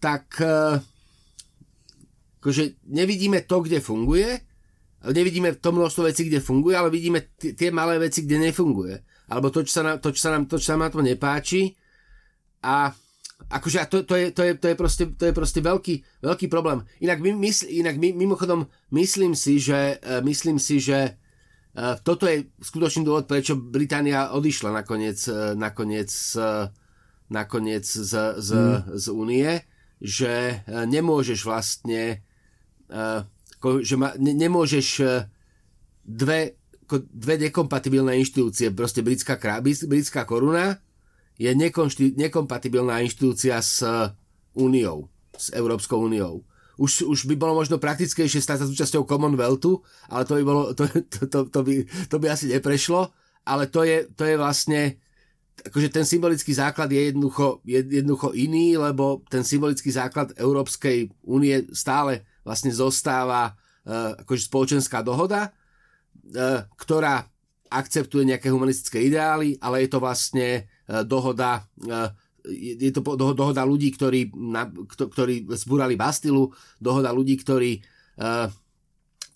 tak 0.00 0.40
uh, 0.40 0.80
akože 2.40 2.80
nevidíme 2.88 3.44
to, 3.44 3.60
kde 3.60 3.84
funguje, 3.84 4.40
nevidíme 5.04 5.60
to 5.60 5.76
množstvo 5.76 6.08
vecí, 6.08 6.24
kde 6.24 6.40
funguje, 6.40 6.72
ale 6.72 6.88
vidíme 6.88 7.36
t- 7.36 7.52
tie 7.52 7.68
malé 7.68 8.00
veci, 8.00 8.24
kde 8.24 8.48
nefunguje. 8.48 9.28
Alebo 9.28 9.52
to, 9.52 9.60
čo 9.60 9.80
sa 9.80 9.82
nám, 9.84 9.96
to, 10.00 10.08
čo 10.12 10.20
sa 10.24 10.30
nám, 10.32 10.48
to, 10.48 10.56
čo 10.56 10.72
sa 10.72 10.74
nám 10.76 10.88
na 10.88 10.92
to 10.92 11.00
nepáči. 11.04 11.76
A 12.64 12.92
akože 13.54 13.86
to, 13.86 14.02
to, 14.02 14.14
je, 14.18 14.26
to, 14.34 14.42
je, 14.42 14.52
to, 14.58 14.66
je 14.68 14.76
proste, 14.76 15.04
to 15.14 15.24
je 15.30 15.34
proste 15.34 15.60
veľký, 15.62 15.94
veľký 16.26 16.46
problém. 16.50 16.82
Inak, 16.98 17.22
my, 17.22 17.30
mysl, 17.38 17.70
inak 17.70 17.94
my, 17.96 18.10
mimochodom 18.10 18.66
myslím 18.90 19.38
si, 19.38 19.62
že, 19.62 20.02
uh, 20.02 20.18
myslím 20.26 20.58
si, 20.58 20.82
že 20.82 21.14
uh, 21.78 21.94
toto 22.02 22.26
je 22.26 22.50
skutočný 22.58 23.06
dôvod, 23.06 23.30
prečo 23.30 23.54
Británia 23.54 24.34
odišla 24.34 24.74
nakoniec, 24.74 25.22
uh, 25.30 25.54
nakoniec, 25.54 26.10
uh, 26.34 26.66
nakoniec 27.30 27.86
z, 27.86 28.12
z, 28.42 28.50
mm. 28.50 28.98
z 28.98 29.06
únie, 29.14 29.48
že 30.02 30.66
uh, 30.66 30.82
nemôžeš 30.84 31.46
vlastne 31.46 32.26
ako, 33.64 33.80
že 33.80 33.96
ma, 33.96 34.12
ne, 34.20 34.36
nemôžeš 34.36 34.86
e, 35.00 35.04
dve, 36.04 36.60
ako, 36.84 37.08
dve 37.08 37.48
nekompatibilné 37.48 38.20
inštitúcie, 38.20 38.68
proste 38.76 39.00
britská, 39.00 39.40
britská 39.64 40.28
koruna 40.28 40.83
je 41.34 41.50
nekonšti, 41.50 42.14
nekompatibilná 42.14 43.02
inštitúcia 43.02 43.58
s 43.58 43.82
úniou, 44.54 45.10
s 45.34 45.50
Európskou 45.50 45.98
úniou. 45.98 46.46
Už, 46.74 47.06
už 47.06 47.30
by 47.30 47.38
bolo 47.38 47.54
možno 47.54 47.78
praktickejšie 47.78 48.42
stať 48.42 48.66
sa 48.66 48.66
súčasťou 48.66 49.06
Commonwealthu, 49.06 49.82
ale 50.10 50.26
to 50.26 50.34
by, 50.38 50.42
bolo, 50.42 50.62
to, 50.74 50.90
to, 50.90 51.30
to, 51.30 51.38
to, 51.46 51.60
by, 51.62 51.74
to 52.10 52.16
by 52.18 52.26
asi 52.30 52.50
neprešlo, 52.50 53.14
ale 53.46 53.70
to 53.70 53.86
je, 53.86 54.10
to 54.10 54.26
je 54.26 54.34
vlastne 54.34 54.80
akože 55.54 55.88
ten 55.94 56.02
symbolický 56.02 56.50
základ 56.50 56.90
je 56.90 57.14
jednoducho, 57.14 57.62
je 57.62 57.78
jednoducho 57.78 58.34
iný, 58.34 58.74
lebo 58.74 59.22
ten 59.30 59.46
symbolický 59.46 59.94
základ 59.94 60.34
Európskej 60.34 61.14
únie 61.22 61.70
stále 61.70 62.26
vlastne 62.42 62.74
zostáva 62.74 63.54
uh, 63.54 64.18
akože 64.18 64.50
spoločenská 64.50 65.06
dohoda, 65.06 65.54
uh, 65.54 66.66
ktorá 66.74 67.30
akceptuje 67.70 68.34
nejaké 68.34 68.50
humanistické 68.50 68.98
ideály, 69.06 69.54
ale 69.62 69.86
je 69.86 69.88
to 69.94 70.02
vlastne 70.02 70.66
dohoda 71.04 71.64
uh, 71.88 72.12
je 72.44 72.92
to 72.92 73.00
dohoda 73.16 73.64
ľudí, 73.64 73.88
ktorí, 73.96 74.28
ktorí 74.92 75.48
zbúrali 75.56 75.96
Bastilu, 75.96 76.52
dohoda 76.76 77.08
ľudí, 77.08 77.40
ktorí, 77.40 77.80
uh, 78.20 78.52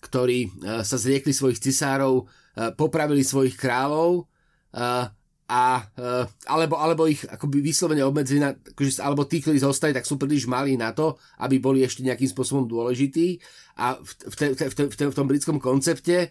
ktorí 0.05 0.39
uh, 0.45 0.85
sa 0.85 0.97
zriekli 1.01 1.33
svojich 1.33 1.57
cisárov, 1.57 2.25
uh, 2.25 2.69
popravili 2.77 3.25
svojich 3.25 3.57
kráľov 3.57 4.29
uh, 4.77 5.09
a, 5.49 5.65
uh, 5.97 6.25
alebo, 6.45 6.77
alebo 6.77 7.09
ich 7.09 7.25
akoby 7.25 7.65
vyslovene 7.65 8.05
obmedzili, 8.05 8.45
na, 8.45 8.53
akože, 8.53 9.01
alebo 9.01 9.25
tí, 9.25 9.41
ktorí 9.41 9.57
zostali, 9.57 9.97
tak 9.97 10.05
sú 10.05 10.21
príliš 10.21 10.45
malí 10.45 10.77
na 10.77 10.93
to, 10.93 11.17
aby 11.41 11.57
boli 11.57 11.81
ešte 11.81 12.05
nejakým 12.05 12.29
spôsobom 12.29 12.69
dôležití. 12.69 13.41
A 13.81 13.97
v, 13.97 14.33
te, 14.37 14.53
v, 14.53 14.55
te, 14.55 14.65
v, 14.85 14.93
te, 14.93 15.05
v 15.09 15.17
tom 15.17 15.25
britskom 15.25 15.57
koncepte 15.57 16.29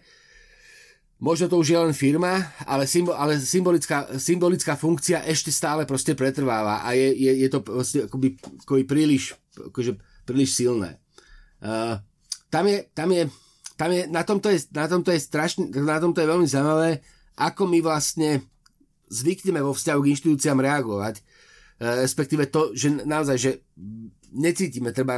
možno 1.19 1.51
to 1.51 1.59
už 1.59 1.67
je 1.69 1.77
len 1.77 1.93
firma, 1.93 2.47
ale, 2.63 2.87
symbol, 2.87 3.13
ale 3.13 3.37
symbolická, 3.37 4.07
symbolická 4.15 4.79
funkcia 4.79 5.27
ešte 5.27 5.51
stále 5.51 5.83
proste 5.83 6.15
pretrváva 6.15 6.81
a 6.81 6.95
je, 6.95 7.11
je, 7.11 7.31
je 7.43 7.47
to 7.51 7.59
proste 7.59 7.99
akoby, 8.07 8.39
akoby 8.63 8.83
príliš, 8.87 9.35
akože 9.55 9.99
príliš 10.23 10.55
silné. 10.55 10.95
Uh, 11.59 11.99
tam 12.47 12.65
je, 12.71 12.87
tam 12.95 13.11
je, 13.11 13.27
tam 13.75 13.89
je, 13.91 14.01
na 14.07 14.23
tomto 14.23 14.47
je, 14.49 14.59
na 14.71 14.87
tomto 14.87 15.11
je 15.11 15.19
strašne, 15.19 15.67
na 15.71 15.99
tomto 15.99 16.23
je 16.23 16.31
veľmi 16.31 16.47
zaujímavé, 16.47 17.03
ako 17.39 17.67
my 17.67 17.79
vlastne 17.83 18.43
zvykneme 19.07 19.63
vo 19.63 19.75
vzťahu 19.75 19.99
k 20.03 20.11
inštitúciám 20.11 20.59
reagovať, 20.59 21.15
e, 21.17 21.21
respektíve 22.03 22.51
to, 22.51 22.75
že 22.75 23.07
naozaj, 23.07 23.37
že 23.39 23.51
necítime 24.35 24.93
treba 24.93 25.17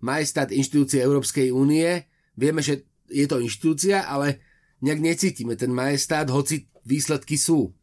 majestát 0.00 0.48
inštitúcie 0.54 1.02
Európskej 1.02 1.50
únie, 1.52 2.06
vieme, 2.38 2.62
že 2.62 2.86
je 3.10 3.26
to 3.26 3.42
inštitúcia, 3.42 4.06
ale 4.06 4.40
nejak 4.84 5.00
necítime 5.02 5.54
ten 5.58 5.74
majestát, 5.74 6.28
hoci 6.30 6.70
výsledky 6.86 7.34
sú. 7.34 7.74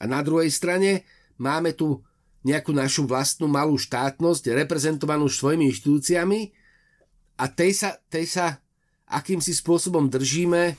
A 0.00 0.04
na 0.04 0.20
druhej 0.20 0.52
strane 0.52 1.06
máme 1.40 1.72
tu 1.72 2.04
nejakú 2.46 2.70
našu 2.70 3.08
vlastnú 3.08 3.50
malú 3.50 3.74
štátnosť, 3.74 4.54
reprezentovanú 4.54 5.26
svojimi 5.26 5.66
inštitúciami 5.72 6.54
a 7.42 7.44
tej 7.50 7.72
sa, 7.74 7.90
tej 8.06 8.26
sa 8.30 8.46
akýmsi 9.10 9.50
spôsobom 9.54 10.06
držíme, 10.06 10.78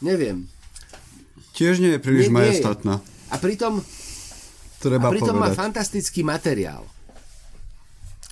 neviem, 0.00 0.48
Tiež 1.54 1.78
nie 1.78 1.94
je 1.94 2.00
príliš 2.02 2.28
nie, 2.28 2.34
majestatná. 2.34 2.98
A 3.30 3.38
pritom, 3.38 3.78
Treba 4.82 5.06
a 5.06 5.12
pritom 5.14 5.38
má 5.38 5.54
fantastický 5.54 6.26
materiál. 6.26 6.82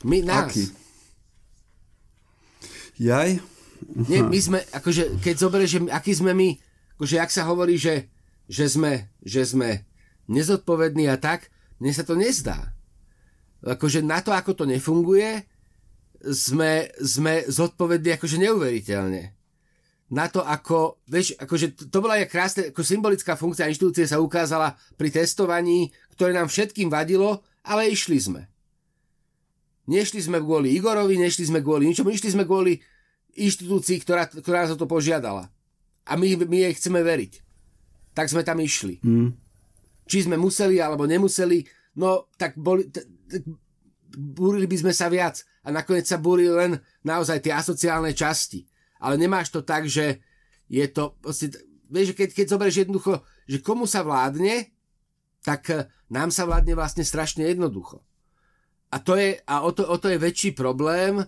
My, 0.03 0.27
nás. 0.27 0.51
Aký? 0.51 0.67
Jaj? 2.99 3.39
Nie, 4.09 4.23
my 4.23 4.39
sme, 4.39 4.59
akože, 4.73 5.23
keď 5.23 5.35
zoberieš, 5.37 5.71
že 5.71 5.81
aký 5.91 6.13
sme 6.15 6.33
my, 6.33 6.49
akože, 6.99 7.17
ak 7.19 7.31
sa 7.31 7.47
hovorí, 7.49 7.77
že, 7.77 8.09
že, 8.47 8.71
sme, 8.71 9.11
že 9.23 9.43
sme 9.43 9.85
nezodpovední 10.31 11.11
a 11.11 11.19
tak, 11.19 11.51
mne 11.83 11.93
sa 11.93 12.07
to 12.07 12.15
nezdá. 12.15 12.73
Akože 13.63 14.03
na 14.03 14.23
to, 14.23 14.31
ako 14.31 14.55
to 14.55 14.65
nefunguje, 14.67 15.47
sme, 16.23 16.87
sme 17.03 17.43
zodpovední 17.51 18.15
akože 18.15 18.39
neuveriteľne 18.39 19.43
na 20.13 20.29
to, 20.29 20.45
ako, 20.45 21.01
vieš, 21.09 21.33
akože 21.41 21.89
to 21.89 21.99
bola 22.05 22.21
aj 22.21 22.29
krásne, 22.29 22.63
ako 22.69 22.85
symbolická 22.85 23.33
funkcia 23.33 23.73
inštitúcie 23.73 24.05
sa 24.05 24.21
ukázala 24.21 24.77
pri 25.01 25.09
testovaní, 25.09 25.89
ktoré 26.13 26.37
nám 26.37 26.53
všetkým 26.53 26.93
vadilo, 26.93 27.41
ale 27.65 27.89
išli 27.89 28.21
sme. 28.21 28.45
Nešli 29.89 30.21
sme 30.21 30.45
kvôli 30.45 30.77
Igorovi, 30.77 31.17
nešli 31.17 31.49
sme 31.49 31.65
kvôli 31.65 31.89
ničomu, 31.89 32.13
išli 32.13 32.29
sme 32.29 32.45
kvôli 32.45 32.77
inštitúcii, 33.37 34.03
ktorá, 34.05 34.29
ktorá 34.29 34.69
o 34.69 34.77
to 34.77 34.89
požiadala. 34.89 35.49
A 36.05 36.19
my, 36.19 36.47
my 36.47 36.59
jej 36.69 36.75
chceme 36.77 37.01
veriť. 37.01 37.33
tak 38.13 38.29
sme 38.29 38.45
tam 38.45 38.61
išli. 38.61 39.01
Mm. 39.01 39.33
Či 40.05 40.29
sme 40.29 40.37
museli 40.37 40.77
alebo 40.83 41.09
nemuseli, 41.09 41.65
no 41.97 42.29
tak 42.37 42.59
boli, 42.61 42.93
t- 42.93 43.07
t- 43.31 43.41
búrili 44.13 44.69
by 44.69 44.77
sme 44.85 44.93
sa 44.93 45.09
viac 45.09 45.41
a 45.65 45.73
nakoniec 45.73 46.05
sa 46.05 46.21
búrili 46.21 46.53
len 46.53 46.77
naozaj 47.01 47.41
tie 47.41 47.57
asociálne 47.57 48.13
časti. 48.13 48.69
Ale 49.01 49.17
nemáš 49.17 49.49
to 49.49 49.65
tak, 49.65 49.89
že 49.89 50.21
je 50.69 50.85
to, 50.93 51.17
proste, 51.25 51.57
vieš, 51.89 52.13
keď, 52.13 52.37
keď 52.37 52.47
zoberieš 52.53 52.85
jednoducho, 52.85 53.25
že 53.49 53.65
komu 53.65 53.89
sa 53.89 54.05
vládne, 54.05 54.69
tak 55.43 55.63
eh, 55.73 55.89
nám 56.13 56.29
sa 56.31 56.45
vládne 56.45 56.77
vlastne 56.77 57.03
strašne 57.03 57.49
jednoducho. 57.49 58.05
A 58.93 59.01
to 59.01 59.17
je, 59.17 59.41
a 59.49 59.65
o 59.65 59.73
to, 59.73 59.89
o 59.89 59.97
to 59.97 60.13
je 60.13 60.21
väčší 60.21 60.53
problém, 60.53 61.25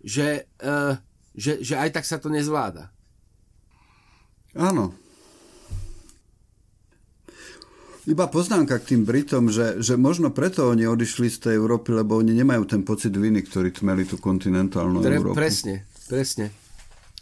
že, 0.00 0.48
uh, 0.64 0.96
že, 1.34 1.60
že 1.60 1.74
aj 1.74 2.00
tak 2.00 2.04
sa 2.06 2.22
to 2.22 2.30
nezvláda. 2.30 2.94
Áno. 4.54 4.94
Iba 8.04 8.28
poznámka 8.28 8.76
k 8.84 8.94
tým 8.94 9.02
Britom, 9.08 9.48
že, 9.48 9.80
že 9.80 9.96
možno 9.96 10.28
preto 10.28 10.68
oni 10.68 10.84
odišli 10.84 11.32
z 11.32 11.38
tej 11.48 11.54
Európy, 11.56 11.96
lebo 11.96 12.20
oni 12.20 12.36
nemajú 12.36 12.68
ten 12.68 12.84
pocit 12.84 13.16
viny, 13.16 13.40
ktorý 13.48 13.72
tmeli 13.72 14.04
tú 14.04 14.20
kontinentálnu 14.20 15.00
Tre, 15.00 15.16
Európu. 15.16 15.32
Presne, 15.32 15.88
presne. 16.04 16.52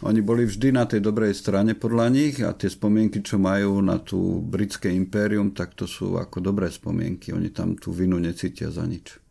Oni 0.02 0.18
boli 0.18 0.42
vždy 0.42 0.74
na 0.74 0.82
tej 0.82 0.98
dobrej 0.98 1.38
strane 1.38 1.78
podľa 1.78 2.06
nich 2.10 2.42
a 2.42 2.50
tie 2.58 2.66
spomienky, 2.66 3.22
čo 3.22 3.38
majú 3.38 3.78
na 3.78 4.02
tú 4.02 4.42
britské 4.42 4.90
impérium, 4.90 5.54
tak 5.54 5.78
to 5.78 5.86
sú 5.86 6.18
ako 6.18 6.42
dobré 6.42 6.66
spomienky. 6.66 7.30
Oni 7.30 7.54
tam 7.54 7.78
tú 7.78 7.94
vinu 7.94 8.18
necítia 8.18 8.66
za 8.74 8.82
nič. 8.82 9.21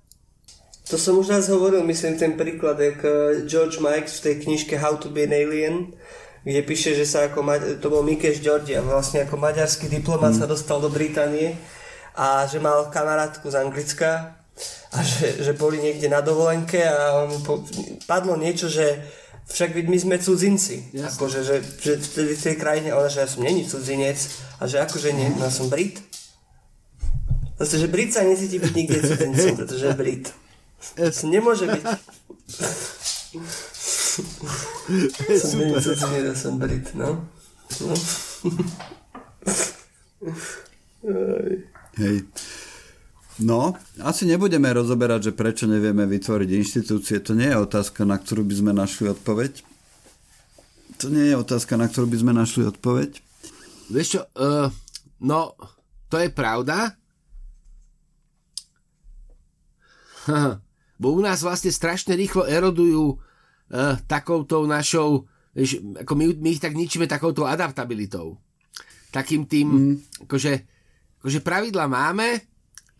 To 0.89 0.97
som 0.97 1.13
už 1.21 1.29
raz 1.29 1.45
hovoril, 1.47 1.85
myslím, 1.85 2.17
ten 2.17 2.33
príklad, 2.33 2.79
jak 2.81 2.99
eh, 3.05 3.45
George 3.45 3.77
Mikes 3.77 4.19
v 4.19 4.23
tej 4.23 4.35
knižke 4.47 4.75
How 4.81 4.97
to 4.97 5.13
be 5.13 5.29
an 5.29 5.33
Alien, 5.33 5.93
kde 6.41 6.61
píše, 6.65 6.97
že 6.97 7.05
sa 7.05 7.29
ako, 7.29 7.45
to 7.77 7.87
bol 7.93 8.01
Mikeš 8.01 8.41
Georgia, 8.41 8.81
vlastne 8.81 9.21
ako 9.21 9.37
maďarský 9.37 9.85
diplomat 9.85 10.33
mm. 10.33 10.39
sa 10.41 10.45
dostal 10.49 10.81
do 10.81 10.89
Británie 10.89 11.53
a 12.17 12.49
že 12.49 12.57
mal 12.57 12.89
kamarátku 12.89 13.45
z 13.45 13.61
Anglicka 13.61 14.41
a 14.91 14.99
že, 15.05 15.45
že 15.45 15.53
boli 15.53 15.79
niekde 15.79 16.09
na 16.09 16.19
dovolenke 16.19 16.81
a 16.81 17.23
on 17.23 17.45
po, 17.45 17.61
padlo 18.09 18.35
niečo, 18.35 18.67
že 18.67 18.99
však 19.47 19.85
my 19.85 19.97
sme 19.99 20.15
cudzinci. 20.17 20.95
Akože, 20.97 21.39
že, 21.43 21.61
že 21.61 21.99
v 21.99 22.41
tej 22.41 22.55
krajine, 22.57 22.89
ale 22.91 23.11
že 23.11 23.21
ja 23.21 23.27
som 23.27 23.43
není 23.43 23.67
cudzinec 23.67 24.17
a 24.59 24.65
že 24.65 24.79
akože 24.81 25.13
nie, 25.13 25.29
no 25.37 25.47
som 25.53 25.69
Brit. 25.69 25.99
Zase, 27.61 27.85
že 27.85 27.91
Brit 27.91 28.09
sa 28.09 28.25
necíti 28.25 28.57
byť 28.57 28.73
nikde 28.73 28.99
cudzincom, 29.05 29.53
pretože 29.61 29.85
je 29.85 29.95
Brit. 29.95 30.25
To 30.97 31.25
nemôže 31.29 31.65
byť. 31.69 31.83
som 35.39 35.59
není 35.59 35.75
cudzinec, 35.79 36.23
ja 36.27 36.35
som 36.35 36.59
Brit, 36.59 36.91
no. 36.95 37.23
no. 37.81 37.95
Hej. 41.95 42.27
No, 43.41 43.73
asi 44.03 44.29
nebudeme 44.29 44.69
rozoberať, 44.69 45.31
že 45.31 45.37
prečo 45.37 45.65
nevieme 45.65 46.05
vytvoriť 46.05 46.49
inštitúcie. 46.51 47.17
To 47.25 47.33
nie 47.33 47.49
je 47.49 47.57
otázka, 47.57 48.05
na 48.05 48.19
ktorú 48.19 48.45
by 48.45 48.55
sme 48.59 48.71
našli 48.75 49.09
odpoveď. 49.09 49.63
To 51.01 51.09
nie 51.09 51.33
je 51.33 51.35
otázka, 51.39 51.73
na 51.79 51.89
ktorú 51.89 52.05
by 52.11 52.17
sme 52.21 52.33
našli 52.37 52.69
odpoveď. 52.69 53.17
Vieš 53.89 54.07
čo, 54.13 54.21
uh, 54.37 54.69
no, 55.23 55.57
to 56.11 56.21
je 56.21 56.29
pravda. 56.29 56.93
Bo 61.01 61.17
u 61.17 61.21
nás 61.25 61.41
vlastne 61.41 61.73
strašne 61.73 62.13
rýchlo 62.13 62.45
erodujú 62.45 63.17
uh, 63.17 63.97
takouto 64.05 64.69
našou, 64.69 65.25
vieš, 65.49 65.81
ako 65.97 66.13
my, 66.13 66.25
my 66.37 66.49
ich 66.53 66.61
tak 66.61 66.77
ničíme 66.77 67.09
takouto 67.09 67.49
adaptabilitou. 67.49 68.37
Takým 69.09 69.49
tým, 69.49 69.67
mm. 69.67 69.95
akože, 70.29 70.53
akože 71.25 71.39
pravidla 71.41 71.89
máme, 71.89 72.45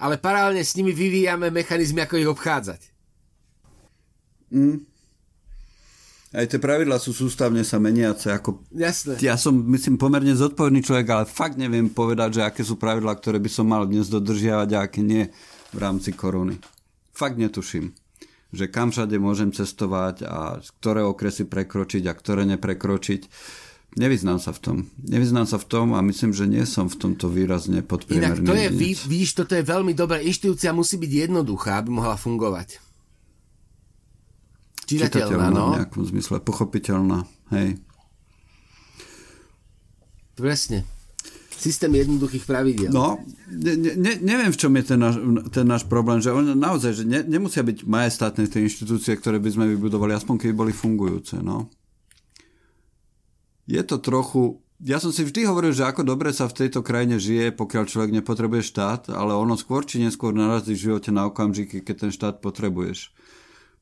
ale 0.02 0.18
paralelne 0.18 0.66
s 0.66 0.74
nimi 0.74 0.98
vyvíjame 0.98 1.54
mechanizmy, 1.54 2.02
ako 2.02 2.18
ich 2.18 2.32
obchádzať. 2.34 2.82
Mm. 4.50 4.90
Aj 6.32 6.48
tie 6.48 6.64
pravidlá 6.64 6.96
sú 6.96 7.12
sústavne 7.12 7.62
sa 7.62 7.78
meniace. 7.78 8.32
Ako... 8.32 8.66
Jasné. 8.72 9.20
Ja 9.20 9.36
som, 9.36 9.52
myslím, 9.68 10.00
pomerne 10.00 10.32
zodpovedný 10.32 10.82
človek, 10.82 11.08
ale 11.12 11.24
fakt 11.28 11.60
neviem 11.60 11.92
povedať, 11.92 12.40
že 12.40 12.42
aké 12.48 12.64
sú 12.64 12.80
pravidlá, 12.80 13.14
ktoré 13.20 13.38
by 13.38 13.52
som 13.52 13.68
mal 13.68 13.84
dnes 13.84 14.08
dodržiavať 14.08 14.70
a 14.74 14.88
aké 14.88 15.04
nie 15.04 15.28
v 15.76 15.78
rámci 15.78 16.16
koruny. 16.16 16.56
Fakt 17.22 17.38
netuším 17.38 17.94
že 18.52 18.68
kam 18.68 18.92
všade 18.92 19.16
môžem 19.16 19.56
cestovať 19.56 20.28
a 20.28 20.60
ktoré 20.60 21.08
okresy 21.08 21.48
prekročiť 21.48 22.04
a 22.04 22.14
ktoré 22.14 22.44
neprekročiť 22.44 23.22
Nevyznám 23.92 24.40
sa 24.40 24.56
v 24.56 24.60
tom. 24.64 24.78
Nevyznám 25.04 25.44
sa 25.44 25.60
v 25.60 25.68
tom 25.68 25.92
a 25.92 26.00
myslím, 26.00 26.32
že 26.32 26.48
nie 26.48 26.64
som 26.64 26.88
v 26.88 26.96
tomto 26.96 27.28
výrazne 27.28 27.84
podpriemerný. 27.84 28.40
Inak 28.40 28.48
to 28.48 28.56
je, 28.56 28.68
ví, 28.72 28.96
vidíš, 28.96 29.44
toto 29.44 29.52
je 29.52 29.68
veľmi 29.68 29.92
dobré. 29.92 30.24
Inštitúcia 30.24 30.72
musí 30.72 30.96
byť 30.96 31.28
jednoduchá, 31.28 31.84
aby 31.84 31.92
mohla 31.92 32.16
fungovať. 32.16 32.80
Čitateľná, 34.88 35.52
no. 35.52 35.76
v 35.76 35.84
nejakom 35.84 36.08
zmysle, 36.08 36.40
pochopiteľná. 36.40 37.28
Hej. 37.52 37.84
Presne. 40.40 40.88
Systém 41.62 41.94
jednoduchých 41.94 42.42
pravidel. 42.50 42.90
No, 42.90 43.22
ne, 43.54 43.78
ne, 43.78 44.18
neviem, 44.18 44.50
v 44.50 44.58
čom 44.58 44.74
je 44.82 44.84
ten 44.90 44.98
náš, 44.98 45.22
ten 45.54 45.66
náš 45.70 45.86
problém, 45.86 46.18
že 46.18 46.34
on, 46.34 46.58
naozaj, 46.58 46.92
že 46.98 47.04
ne, 47.06 47.22
nemusia 47.22 47.62
byť 47.62 47.86
majestátne 47.86 48.50
tie 48.50 48.66
inštitúcie, 48.66 49.14
ktoré 49.14 49.38
by 49.38 49.50
sme 49.54 49.70
vybudovali, 49.70 50.18
aspoň 50.18 50.42
keby 50.42 50.54
boli 50.58 50.74
fungujúce, 50.74 51.38
no 51.38 51.70
je 53.72 53.82
to 53.88 53.98
trochu... 54.04 54.60
Ja 54.82 54.98
som 54.98 55.14
si 55.14 55.22
vždy 55.22 55.46
hovoril, 55.46 55.78
že 55.78 55.86
ako 55.86 56.02
dobre 56.02 56.34
sa 56.34 56.50
v 56.50 56.66
tejto 56.66 56.82
krajine 56.82 57.22
žije, 57.22 57.54
pokiaľ 57.54 57.84
človek 57.86 58.12
nepotrebuje 58.18 58.66
štát, 58.66 59.14
ale 59.14 59.38
ono 59.38 59.54
skôr 59.54 59.86
či 59.86 60.02
neskôr 60.02 60.34
narazí 60.34 60.74
v 60.74 60.90
živote 60.90 61.14
na 61.14 61.30
okamžiky, 61.30 61.86
keď 61.86 62.10
ten 62.10 62.12
štát 62.12 62.42
potrebuješ. 62.42 63.14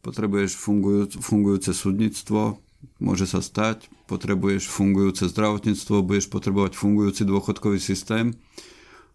Potrebuješ 0.04 0.60
fungujúc, 0.60 1.24
fungujúce 1.24 1.72
súdnictvo, 1.72 2.60
môže 3.00 3.28
sa 3.28 3.40
stať, 3.40 3.88
potrebuješ 4.08 4.68
fungujúce 4.68 5.28
zdravotníctvo, 5.32 6.04
budeš 6.04 6.28
potrebovať 6.32 6.76
fungujúci 6.76 7.24
dôchodkový 7.28 7.80
systém 7.80 8.36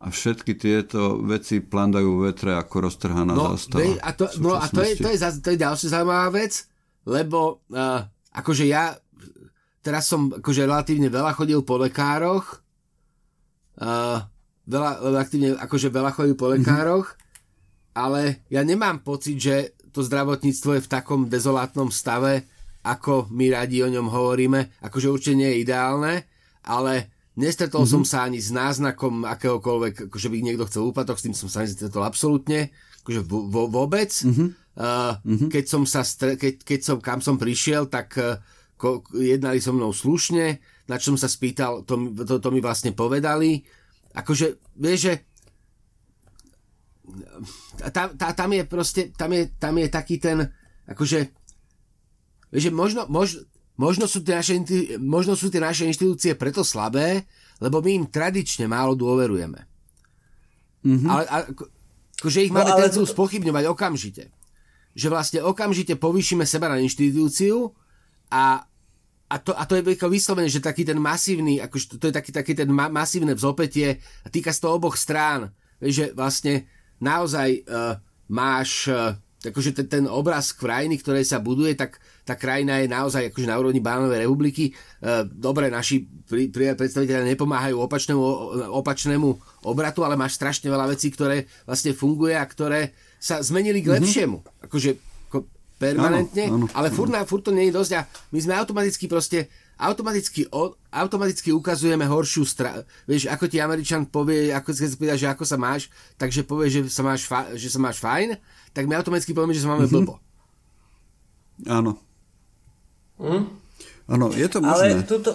a 0.05 0.13
všetky 0.13 0.57
tieto 0.61 1.21
veci 1.25 1.65
plandajú 1.65 2.29
vetre 2.29 2.57
ako 2.61 2.91
roztrhaná 2.91 3.33
no, 3.33 3.57
zástava. 3.57 3.97
a 4.05 4.11
to, 4.13 4.29
no 4.41 4.57
a 4.57 4.69
to 4.69 4.85
je, 4.85 5.01
to, 5.01 5.09
je, 5.09 5.19
to 5.41 5.49
je 5.55 5.59
ďalšia 5.59 5.89
zaujímavá 5.97 6.29
vec, 6.29 6.69
lebo 7.09 7.65
uh, 7.73 8.05
akože 8.37 8.69
ja 8.69 8.93
teraz 9.85 10.09
som 10.09 10.33
akože 10.33 10.65
relatívne 10.65 11.13
veľa 11.13 11.37
chodil 11.37 11.61
po 11.61 11.77
lekároch, 11.77 12.65
uh, 13.85 14.25
veľa, 14.65 14.91
relatívne 15.05 15.61
akože 15.61 15.89
veľa 15.93 16.11
chodil 16.17 16.37
po 16.37 16.49
lekároch, 16.49 17.13
mm-hmm. 17.13 17.97
ale 17.97 18.45
ja 18.49 18.65
nemám 18.65 19.05
pocit, 19.05 19.37
že 19.37 19.57
to 19.93 20.01
zdravotníctvo 20.01 20.81
je 20.81 20.85
v 20.89 20.91
takom 20.91 21.29
dezolátnom 21.29 21.93
stave, 21.93 22.49
ako 22.85 23.33
my 23.33 23.49
radi 23.49 23.81
o 23.81 23.89
ňom 23.89 24.13
hovoríme, 24.13 24.85
akože 24.85 25.09
určite 25.09 25.41
nie 25.41 25.49
je 25.57 25.61
ideálne, 25.65 26.29
ale 26.69 27.09
nestretol 27.35 27.89
mm-hmm. 27.89 28.05
som 28.05 28.05
sa 28.05 28.29
ani 28.29 28.39
s 28.39 28.53
náznakom 28.53 29.25
akéhokoľvek, 29.25 30.13
akože 30.13 30.29
by 30.29 30.37
niekto 30.45 30.69
chcel 30.69 30.93
úpatok, 30.93 31.17
s 31.17 31.25
tým 31.25 31.35
som 31.35 31.49
sa 31.49 31.65
nestretol 31.65 32.05
absolútne, 32.05 32.71
akože 33.03 33.21
vo, 33.25 33.67
vôbec. 33.67 34.13
Mm-hmm. 34.13 34.49
Uh, 34.75 35.17
mm-hmm. 35.23 35.49
Keď 35.49 35.65
som 35.65 35.83
sa, 35.89 36.05
stre- 36.05 36.37
keď, 36.37 36.55
keď 36.63 36.81
som, 36.85 36.97
kam 37.01 37.25
som 37.25 37.41
prišiel, 37.41 37.89
tak 37.89 38.15
uh, 38.21 38.37
ko, 38.77 39.01
jednali 39.17 39.59
so 39.65 39.73
mnou 39.73 39.91
slušne, 39.91 40.61
na 40.85 41.01
čo 41.01 41.15
som 41.15 41.19
sa 41.19 41.31
spýtal, 41.31 41.89
to, 41.89 41.97
to, 42.13 42.37
to 42.37 42.49
mi 42.53 42.61
vlastne 42.61 42.93
povedali. 42.93 43.65
Akože, 44.13 44.61
vieš, 44.77 44.99
že 45.09 45.15
tam, 47.93 48.13
tá, 48.17 48.33
tam 48.33 48.51
je 48.53 48.63
proste, 48.65 49.03
tam 49.13 49.31
je, 49.33 49.53
tam 49.57 49.75
je 49.77 49.89
taký 49.89 50.17
ten, 50.21 50.45
akože, 50.89 51.44
vieš, 52.55 52.71
že 52.71 52.73
možno, 52.73 53.11
možno, 53.11 53.43
možno, 53.75 54.07
sú 54.07 54.23
tie 54.23 54.39
naše, 54.39 54.63
možno 55.03 55.35
sú 55.35 55.51
tie 55.51 55.59
naše 55.59 55.91
inštitúcie 55.91 56.39
preto 56.39 56.63
slabé, 56.63 57.27
lebo 57.59 57.83
my 57.83 57.91
im 57.91 58.07
tradične 58.07 58.71
málo 58.71 58.95
dôverujeme. 58.95 59.67
Mm-hmm. 60.87 61.11
Ale, 61.11 61.23
ale 61.27 61.43
akože 62.23 62.47
ich 62.47 62.53
no, 62.55 62.63
máme 62.63 62.71
ale... 62.71 62.79
tendenciu 62.87 63.05
spochybňovať 63.11 63.65
okamžite. 63.67 64.25
Že 64.95 65.07
vlastne 65.11 65.41
okamžite 65.43 65.99
povýšime 65.99 66.47
seba 66.47 66.71
na 66.71 66.79
inštitúciu 66.79 67.75
a, 68.31 68.63
a, 69.27 69.37
to, 69.43 69.51
a 69.59 69.63
to 69.67 69.75
je 69.75 69.83
vyslovené, 70.07 70.47
že 70.47 70.63
taký 70.63 70.87
ten 70.87 71.01
masívny, 71.01 71.59
akože 71.59 71.85
to, 71.91 71.95
to 71.99 72.07
je 72.13 72.15
taký, 72.15 72.31
taký 72.31 72.53
ten 72.55 72.71
ma, 72.71 72.87
masívne 72.87 73.35
vzopetie 73.35 73.99
a 74.23 74.27
týka 74.31 74.55
sa 74.55 74.71
to 74.71 74.77
oboch 74.79 74.95
strán. 74.95 75.51
Že 75.83 76.15
vlastne 76.15 76.71
naozaj 77.03 77.67
uh, 77.67 77.99
máš 78.31 78.87
uh, 78.87 79.19
akože 79.51 79.77
ten, 79.77 79.87
ten 79.87 80.05
obraz 80.09 80.57
krajiny, 80.57 80.97
ktoré 81.01 81.21
sa 81.27 81.43
buduje, 81.43 81.77
tak 81.77 82.01
tá 82.25 82.39
krajina 82.39 82.81
je 82.81 82.89
naozaj 82.89 83.29
akože 83.29 83.51
na 83.51 83.61
úrovni 83.61 83.85
Bánovej 83.85 84.25
republiky. 84.25 84.73
Uh, 85.03 85.29
dobre, 85.29 85.69
naši 85.69 86.05
pri, 86.05 86.49
pri, 86.49 86.73
predstaviteľe 86.79 87.29
nepomáhajú 87.37 87.77
opačnému, 87.77 88.23
opačnému 88.73 89.29
obratu, 89.69 90.07
ale 90.07 90.17
máš 90.17 90.41
strašne 90.41 90.73
veľa 90.73 90.89
vecí, 90.93 91.13
ktoré 91.13 91.45
vlastne 91.69 91.93
funguje 91.93 92.33
a 92.33 92.45
ktoré 92.45 92.97
sa 93.21 93.45
zmenili 93.45 93.85
k 93.85 93.93
mhm. 93.93 93.95
lepšiemu. 94.01 94.39
Mm-hmm. 94.41 94.65
Akože 94.69 94.91
permanentne, 95.75 96.45
Áno, 96.49 96.65
áno, 96.65 96.67
ale 96.71 96.89
furt, 96.95 97.11
na, 97.11 97.27
furt 97.27 97.43
to 97.43 97.51
nie 97.51 97.69
je 97.69 97.75
dosť 97.75 97.93
a 97.99 98.01
my 98.31 98.39
sme 98.39 98.55
automaticky 98.55 99.11
proste 99.11 99.51
automaticky, 99.75 100.47
automaticky 100.95 101.51
ukazujeme 101.51 102.07
horšiu 102.07 102.47
stranu. 102.47 102.87
Vieš, 103.11 103.27
ako 103.27 103.51
ti 103.51 103.59
Američan 103.59 104.07
povie, 104.07 104.55
ako 104.55 104.71
keď 104.71 104.87
sa 104.87 104.99
pýta, 104.99 105.15
že 105.19 105.27
ako 105.27 105.45
sa 105.45 105.59
máš, 105.59 105.91
takže 106.15 106.47
povie, 106.47 106.71
že 106.71 106.81
sa 106.87 107.03
máš, 107.03 107.27
fa- 107.27 107.51
že 107.59 107.67
sa 107.67 107.83
máš 107.83 107.99
fajn, 107.99 108.39
tak 108.75 108.85
my 108.85 108.95
automaticky 108.95 109.31
povieme, 109.31 109.55
že 109.55 109.63
sa 109.63 109.71
máme 109.71 109.87
blbo. 109.87 110.19
Áno. 111.65 111.95
Hm? 113.17 113.47
Áno, 114.07 114.27
je 114.29 114.47
to 114.47 114.59
Ale 114.59 114.67
možné. 114.93 115.07
tuto, 115.07 115.31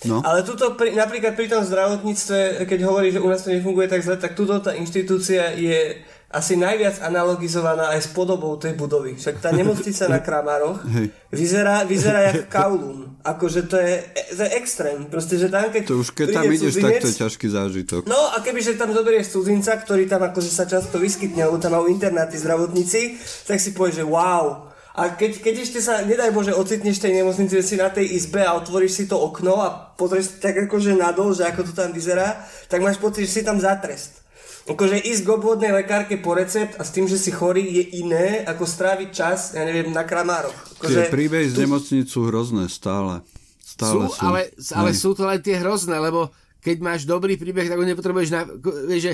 No. 0.00 0.24
ale 0.24 0.40
tuto 0.40 0.72
pri, 0.72 0.96
napríklad 0.96 1.36
pri 1.36 1.44
tom 1.46 1.60
zdravotníctve, 1.60 2.64
keď 2.64 2.78
hovorí, 2.82 3.12
že 3.12 3.20
u 3.20 3.28
nás 3.28 3.44
to 3.44 3.52
nefunguje 3.52 3.84
tak 3.84 4.00
zle, 4.00 4.16
tak 4.16 4.32
tuto 4.32 4.56
tá 4.56 4.72
inštitúcia 4.72 5.52
je 5.52 6.00
asi 6.30 6.54
najviac 6.54 7.02
analogizovaná 7.02 7.90
aj 7.98 8.06
s 8.06 8.08
podobou 8.14 8.54
tej 8.54 8.78
budovy. 8.78 9.18
Však 9.18 9.42
tá 9.42 9.50
nemocnica 9.50 10.06
na 10.06 10.22
Kramároch 10.22 10.78
vyzerá, 11.34 11.82
vyzerá 11.82 12.30
jak 12.30 12.46
Kowloon. 12.46 13.18
Akože 13.26 13.66
to 13.66 13.74
je, 13.74 13.98
to 14.38 14.42
je 14.46 14.50
extrém. 14.54 15.10
Proste, 15.10 15.42
že 15.42 15.50
tam 15.50 15.66
keď 15.74 15.90
To 15.90 15.98
už 15.98 16.14
keď 16.14 16.28
tam 16.30 16.46
ideš, 16.46 16.78
tak 16.78 16.86
cudzinec- 16.86 17.02
to 17.02 17.08
je 17.10 17.20
ťažký 17.26 17.46
zážitok. 17.50 18.00
No 18.06 18.30
a 18.30 18.38
kebyže 18.38 18.78
tam 18.78 18.94
zoberieš 18.94 19.34
cudzinca, 19.34 19.74
ktorý 19.74 20.06
tam 20.06 20.22
akože 20.22 20.50
sa 20.54 20.70
často 20.70 21.02
vyskytne, 21.02 21.50
lebo 21.50 21.58
tam 21.58 21.74
majú 21.74 21.90
internáty 21.90 22.38
zdravotníci, 22.38 23.18
tak 23.50 23.58
si 23.58 23.74
povieš, 23.74 24.00
že 24.00 24.06
wow. 24.06 24.70
A 24.94 25.14
keď, 25.14 25.42
keď 25.42 25.54
ešte 25.66 25.78
sa, 25.82 26.02
nedaj 26.02 26.30
Bože, 26.30 26.54
ocitneš 26.54 26.98
v 26.98 27.04
tej 27.10 27.12
nemocnici, 27.22 27.62
si 27.62 27.74
na 27.78 27.90
tej 27.90 28.10
izbe 28.10 28.42
a 28.42 28.58
otvoríš 28.58 29.02
si 29.02 29.04
to 29.06 29.18
okno 29.18 29.58
a 29.62 29.68
pozrieš 29.94 30.42
tak 30.42 30.66
akože 30.66 30.94
nadol, 30.94 31.30
že 31.34 31.46
ako 31.46 31.70
to 31.70 31.72
tam 31.74 31.90
vyzerá, 31.94 32.42
tak 32.66 32.82
máš 32.82 32.98
pocit, 32.98 33.26
že 33.26 33.40
si 33.40 33.42
tam 33.42 33.58
za 33.58 33.74
trest. 33.78 34.19
Akože 34.70 35.02
ísť 35.02 35.22
k 35.26 35.28
obvodnej 35.34 35.74
lekárke 35.74 36.14
po 36.14 36.38
recept 36.38 36.78
a 36.78 36.86
s 36.86 36.94
tým, 36.94 37.10
že 37.10 37.18
si 37.18 37.34
chorý, 37.34 37.66
je 37.66 37.84
iné, 38.06 38.46
ako 38.46 38.62
stráviť 38.62 39.08
čas, 39.10 39.58
ja 39.58 39.66
neviem, 39.66 39.90
na 39.90 40.06
kramároch. 40.06 40.54
Tie 40.78 40.86
Akože, 40.86 41.00
príbehy 41.10 41.50
z 41.50 41.66
nemocnic 41.66 42.06
sú 42.06 42.30
hrozné 42.30 42.70
stále. 42.70 43.26
Stále 43.58 44.06
sú, 44.06 44.14
sú. 44.14 44.22
ale, 44.22 44.40
ale 44.78 44.90
sú 44.94 45.10
to 45.18 45.26
len 45.26 45.42
tie 45.42 45.58
hrozné, 45.58 45.98
lebo 45.98 46.30
keď 46.62 46.76
máš 46.78 47.02
dobrý 47.02 47.34
príbeh, 47.34 47.66
tak 47.66 47.80
ho 47.80 47.86
nepotrebuješ 47.88 48.30
na... 48.30 48.46
Vieš, 48.86 49.02
že, 49.02 49.12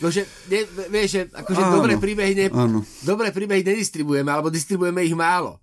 akože, 0.00 0.22
ne, 0.48 0.60
vieš, 0.88 1.08
že 1.12 1.22
akože 1.34 1.62
Áno, 1.66 1.74
dobré 1.76 1.94
príbehy, 1.98 2.32
ne, 2.32 2.46
áno. 2.54 2.80
dobré 3.02 3.34
príbehy 3.34 3.66
nedistribujeme, 3.66 4.30
alebo 4.32 4.48
distribujeme 4.48 5.04
ich 5.04 5.12
málo. 5.12 5.58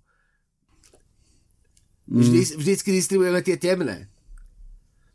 Mm. 2.04 2.20
Vždy, 2.20 2.40
vždycky 2.60 2.90
distribujeme 2.92 3.40
tie 3.40 3.56
temné. 3.56 4.12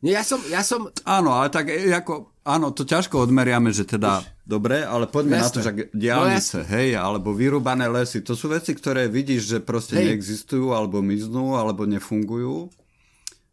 Nie, 0.02 0.18
ja 0.18 0.24
som, 0.24 0.40
ja 0.48 0.64
som, 0.64 0.90
Áno, 1.04 1.36
ale 1.36 1.52
tak 1.52 1.70
e, 1.70 1.92
ako, 1.92 2.29
áno, 2.44 2.72
to 2.72 2.84
ťažko 2.84 3.24
odmeriame, 3.24 3.70
že 3.70 3.84
teda 3.84 4.24
dobre, 4.44 4.82
ale 4.82 5.06
poďme 5.06 5.40
na 5.40 5.50
to, 5.50 5.60
že 5.60 5.72
No 5.72 5.84
diálnice, 5.92 6.64
hej, 6.66 6.96
alebo 6.96 7.32
vyrúbané 7.32 7.86
lesy, 7.88 8.20
to 8.22 8.34
sú 8.34 8.50
veci, 8.50 8.74
ktoré 8.74 9.06
vidíš, 9.06 9.42
že 9.46 9.58
proste 9.60 10.00
Hej. 10.00 10.18
neexistujú, 10.18 10.74
alebo 10.74 11.00
miznú, 11.00 11.56
alebo 11.56 11.86
nefungujú. 11.86 12.70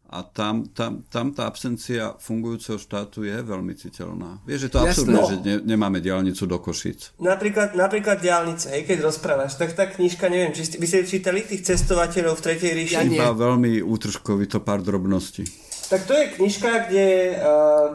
A 0.07 0.23
tam, 0.23 0.63
tam, 0.71 1.03
tam 1.11 1.35
tá 1.35 1.51
absencia 1.51 2.15
fungujúceho 2.15 2.79
štátu 2.79 3.27
je 3.27 3.43
veľmi 3.43 3.75
citeľná. 3.75 4.39
Vieš, 4.47 4.61
je 4.63 4.71
to 4.71 4.79
absurdné, 4.79 5.19
No. 5.19 5.27
že 5.27 5.35
ne, 5.43 5.55
nemáme 5.67 5.99
diálnicu 5.99 6.47
do 6.47 6.63
Košic. 6.63 7.19
Napríklad, 7.19 7.75
napríklad 7.75 8.23
diálnice, 8.23 8.71
hej, 8.71 8.87
keď 8.87 9.03
rozprávaš, 9.03 9.59
tak 9.59 9.75
tá 9.75 9.83
knižka, 9.83 10.31
neviem, 10.31 10.55
či 10.55 10.63
ste, 10.63 10.75
vy 10.79 10.87
ste 10.87 11.03
čítali 11.03 11.43
tých 11.43 11.67
cestovateľov 11.67 12.39
v 12.39 12.43
Tretej 12.47 12.71
ríši? 12.71 12.95
Ja 12.95 13.03
nie. 13.03 13.19
Iba 13.19 13.35
veľmi 13.35 13.83
útržkovito 13.83 14.63
pár 14.63 14.79
drobností. 14.79 15.43
Tak 15.91 16.07
to 16.07 16.15
je 16.15 16.25
knižka, 16.39 16.87
kde, 16.87 17.07
uh, 17.43 17.87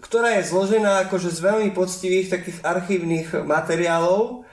ktorá 0.00 0.40
je 0.40 0.48
zložená 0.48 1.06
akože 1.06 1.30
z 1.30 1.40
veľmi 1.44 1.70
poctivých 1.76 2.32
takých 2.32 2.58
archívnych 2.64 3.46
materiálov 3.46 4.44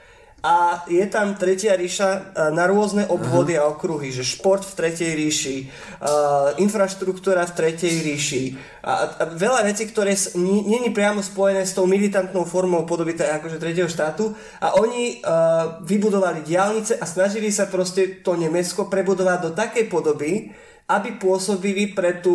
a 0.42 0.82
je 0.90 1.06
tam 1.06 1.38
Tretia 1.38 1.78
ríša 1.78 2.10
uh, 2.10 2.50
na 2.50 2.66
rôzne 2.66 3.06
obvody 3.06 3.54
a 3.54 3.70
okruhy, 3.70 4.10
že 4.10 4.26
šport 4.26 4.66
v 4.66 4.74
Tretej 4.74 5.14
ríši, 5.14 5.56
uh, 6.02 6.58
infraštruktúra 6.58 7.46
v 7.46 7.54
Tretej 7.54 7.94
ríši 8.02 8.44
a, 8.82 9.22
a 9.22 9.24
veľa 9.30 9.62
vecí, 9.62 9.86
ktoré 9.86 10.18
je 10.18 10.90
priamo 10.90 11.22
spojené 11.22 11.62
s 11.62 11.78
tou 11.78 11.86
militantnou 11.86 12.42
formou 12.42 12.82
podoby 12.82 13.14
akože 13.14 13.62
Tretieho 13.62 13.86
štátu 13.86 14.34
a 14.58 14.74
oni 14.82 15.22
uh, 15.22 15.78
vybudovali 15.86 16.42
diálnice 16.42 16.98
a 16.98 17.06
snažili 17.06 17.54
sa 17.54 17.70
proste 17.70 18.18
to 18.26 18.34
Nemecko 18.34 18.90
prebudovať 18.90 19.38
do 19.46 19.50
takej 19.54 19.86
podoby, 19.86 20.50
aby 20.88 21.18
pôsobili 21.18 21.92
pre 21.92 22.18
tú 22.18 22.34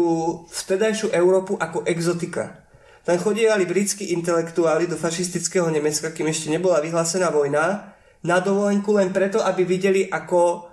vtedajšiu 0.50 1.12
Európu 1.12 1.60
ako 1.60 1.84
exotika. 1.84 2.68
Tam 3.08 3.16
chodievali 3.16 3.64
britskí 3.64 4.12
intelektuáli 4.12 4.88
do 4.88 5.00
fašistického 5.00 5.72
Nemecka, 5.72 6.12
kým 6.12 6.28
ešte 6.28 6.52
nebola 6.52 6.84
vyhlásená 6.84 7.32
vojna, 7.32 7.96
na 8.26 8.38
dovolenku 8.44 8.92
len 8.98 9.16
preto, 9.16 9.40
aby 9.40 9.64
videli, 9.64 10.04
ako 10.12 10.68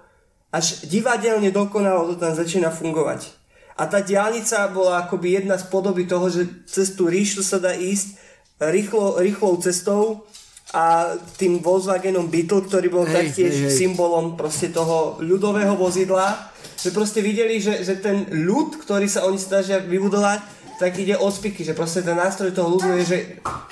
až 0.51 0.87
divadelne 0.87 1.55
dokonalo 1.55 2.11
to 2.11 2.15
tam 2.19 2.35
začína 2.35 2.75
fungovať. 2.75 3.31
A 3.75 3.91
tá 3.91 4.03
diálnica 4.03 4.71
bola 4.71 5.03
akoby 5.03 5.43
jedna 5.43 5.59
z 5.59 5.67
podoby 5.67 6.07
toho, 6.07 6.31
že 6.31 6.67
cez 6.67 6.95
tú 6.95 7.11
ríšu 7.11 7.43
sa 7.43 7.59
dá 7.59 7.75
ísť 7.75 8.19
rýchlo, 8.63 9.19
rýchlou 9.19 9.59
cestou 9.59 10.27
a 10.71 11.15
tým 11.39 11.59
Volkswagenom 11.59 12.31
Beetle, 12.31 12.71
ktorý 12.71 12.87
bol 12.91 13.07
Hej, 13.07 13.15
taktiež 13.15 13.55
hej, 13.55 13.67
hej. 13.67 13.75
symbolom 13.75 14.39
proste 14.39 14.71
toho 14.71 15.19
ľudového 15.19 15.75
vozidla, 15.75 16.54
že 16.85 16.93
proste 16.93 17.25
videli, 17.25 17.57
že, 17.65 17.81
že 17.81 17.97
ten 17.97 18.29
ľud, 18.29 18.77
ktorý 18.85 19.09
sa 19.09 19.25
oni 19.25 19.41
snažia 19.41 19.81
vybudovať, 19.81 20.45
tak 20.77 21.01
ide 21.01 21.17
od 21.17 21.33
spiky, 21.33 21.65
že 21.65 21.73
proste 21.73 22.05
ten 22.05 22.13
nástroj 22.13 22.53
toho 22.53 22.77
ľudu 22.77 23.01
je, 23.01 23.05
že 23.09 23.19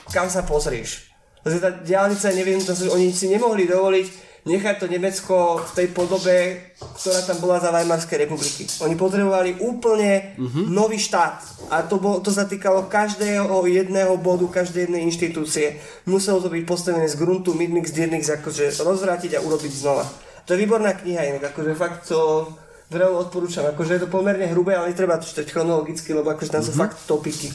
kam 0.09 0.33
sa 0.33 0.41
pozrieš. 0.49 1.13
Že 1.45 1.61
tá 1.61 1.71
diálnica 1.85 2.33
je 2.33 2.39
nevyhnutá, 2.41 2.73
že 2.73 2.89
oni 2.89 3.13
si 3.13 3.29
nemohli 3.29 3.69
dovoliť 3.69 4.33
nechať 4.43 4.75
to 4.83 4.91
Nemecko 4.91 5.63
v 5.63 5.71
tej 5.71 5.89
podobe, 5.95 6.37
ktorá 6.75 7.21
tam 7.23 7.39
bola 7.39 7.63
za 7.63 7.71
Weimarskej 7.71 8.27
republiky. 8.27 8.67
Oni 8.83 8.99
potrebovali 8.99 9.63
úplne 9.63 10.35
uh-huh. 10.35 10.67
nový 10.67 10.99
štát. 10.99 11.71
A 11.71 11.87
to, 11.87 12.03
bol, 12.03 12.19
to 12.19 12.35
zatýkalo 12.35 12.91
každého 12.91 13.55
jedného 13.71 14.19
bodu, 14.19 14.43
každej 14.51 14.91
jednej 14.91 15.07
inštitúcie. 15.07 15.79
Muselo 16.11 16.43
to 16.43 16.51
byť 16.51 16.63
postavené 16.67 17.07
z 17.07 17.19
gruntu, 17.23 17.55
midmix, 17.55 17.95
dirnix, 17.95 18.27
akože 18.35 18.83
rozvrátiť 18.83 19.39
a 19.39 19.45
urobiť 19.47 19.73
znova. 19.79 20.11
To 20.51 20.59
je 20.59 20.63
výborná 20.67 20.99
kniha 20.99 21.39
inak, 21.39 21.55
akože 21.55 21.79
fakt 21.79 22.11
to 22.11 22.51
veľmi 22.95 23.19
odporúčam. 23.19 23.65
Akože 23.67 23.97
je 23.97 24.03
to 24.03 24.09
pomerne 24.09 24.45
hrubé, 24.47 24.73
ale 24.73 24.91
netreba 24.91 25.17
to 25.17 25.25
čítať 25.25 25.49
chronologicky, 25.49 26.13
lebo 26.13 26.29
akože 26.29 26.51
tam 26.51 26.63
sú 26.63 26.73
Mhm. 26.73 26.79
fakt 26.79 26.99
topiky. 27.05 27.49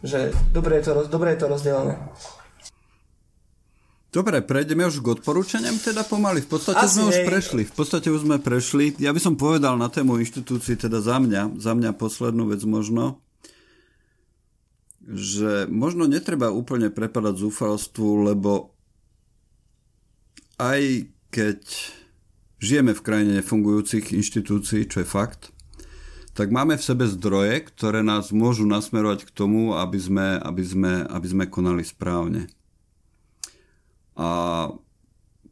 Že 0.00 0.18
dobre 0.50 0.78
je 0.78 0.82
to, 0.82 0.90
roz, 0.92 1.06
dobre 1.06 1.32
je 1.32 1.38
to 1.38 1.46
rozdelené. 1.46 1.94
Dobre, 4.08 4.40
prejdeme 4.40 4.80
už 4.82 5.04
k 5.04 5.12
odporúčaniam 5.12 5.76
teda 5.76 6.00
pomaly. 6.02 6.40
V 6.40 6.50
podstate 6.50 6.80
Asi 6.80 6.96
sme 6.96 7.10
už 7.10 7.18
hej. 7.20 7.26
prešli. 7.26 7.62
V 7.64 7.74
podstate 7.74 8.08
už 8.08 8.24
sme 8.24 8.36
prešli. 8.38 8.96
Ja 8.96 9.12
by 9.12 9.20
som 9.20 9.36
povedal 9.36 9.76
na 9.76 9.88
tému 9.88 10.16
inštitúcií 10.16 10.72
teda 10.74 11.04
za 11.04 11.20
mňa, 11.20 11.60
za 11.60 11.72
mňa 11.72 11.92
poslednú 11.92 12.48
vec 12.48 12.64
možno, 12.64 13.20
že 15.02 15.68
možno 15.68 16.08
netreba 16.08 16.48
úplne 16.48 16.88
prepadať 16.88 17.34
zúfalstvu, 17.38 18.08
lebo 18.26 18.72
aj 20.56 21.04
keď 21.28 21.60
žijeme 22.58 22.92
v 22.96 23.04
krajine 23.04 23.32
nefungujúcich 23.40 24.12
inštitúcií, 24.16 24.88
čo 24.88 25.04
je 25.04 25.08
fakt, 25.08 25.52
tak 26.36 26.52
máme 26.52 26.76
v 26.76 26.84
sebe 26.84 27.08
zdroje, 27.08 27.64
ktoré 27.72 28.04
nás 28.04 28.28
môžu 28.28 28.68
nasmerovať 28.68 29.24
k 29.24 29.30
tomu, 29.32 29.72
aby 29.72 29.96
sme, 29.96 30.36
aby 30.36 30.62
sme, 30.64 30.92
aby 31.08 31.26
sme 31.32 31.44
konali 31.48 31.80
správne. 31.80 32.52
A 34.20 34.28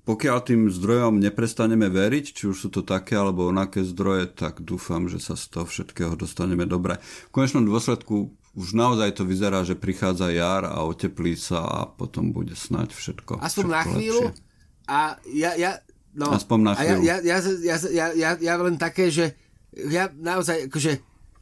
pokiaľ 0.04 0.38
tým 0.44 0.68
zdrojom 0.68 1.16
neprestaneme 1.16 1.88
veriť, 1.88 2.24
či 2.36 2.44
už 2.52 2.56
sú 2.56 2.68
to 2.68 2.84
také 2.84 3.16
alebo 3.16 3.48
onaké 3.48 3.80
zdroje, 3.80 4.28
tak 4.36 4.60
dúfam, 4.60 5.08
že 5.08 5.16
sa 5.16 5.32
z 5.40 5.48
toho 5.48 5.64
všetkého 5.64 6.12
dostaneme 6.20 6.68
dobre. 6.68 7.00
V 7.32 7.32
konečnom 7.32 7.64
dôsledku 7.64 8.36
už 8.52 8.76
naozaj 8.76 9.16
to 9.16 9.24
vyzerá, 9.24 9.64
že 9.64 9.80
prichádza 9.80 10.28
jar 10.36 10.68
a 10.68 10.84
oteplí 10.84 11.32
sa 11.34 11.64
a 11.64 11.78
potom 11.88 12.36
bude 12.36 12.52
snať 12.52 12.92
všetko. 12.92 13.40
aspoň 13.40 13.64
všetko 13.64 13.72
na 13.72 13.82
chvíľu, 13.88 14.24
lepšie. 14.28 14.44
a 14.86 14.98
ja, 15.32 15.50
ja, 15.56 15.70
no, 16.14 16.32
Aspoň 16.32 16.58
na 16.62 16.72
chvíľu. 16.78 17.02
ja, 17.02 17.16
ja, 17.20 17.36
ja, 17.42 17.76
ja, 17.90 18.06
ja, 18.14 18.30
ja 18.38 18.54
len 18.58 18.78
také, 18.78 19.10
že 19.10 19.34
ja 19.74 20.08
naozaj, 20.14 20.70
akože, 20.70 20.92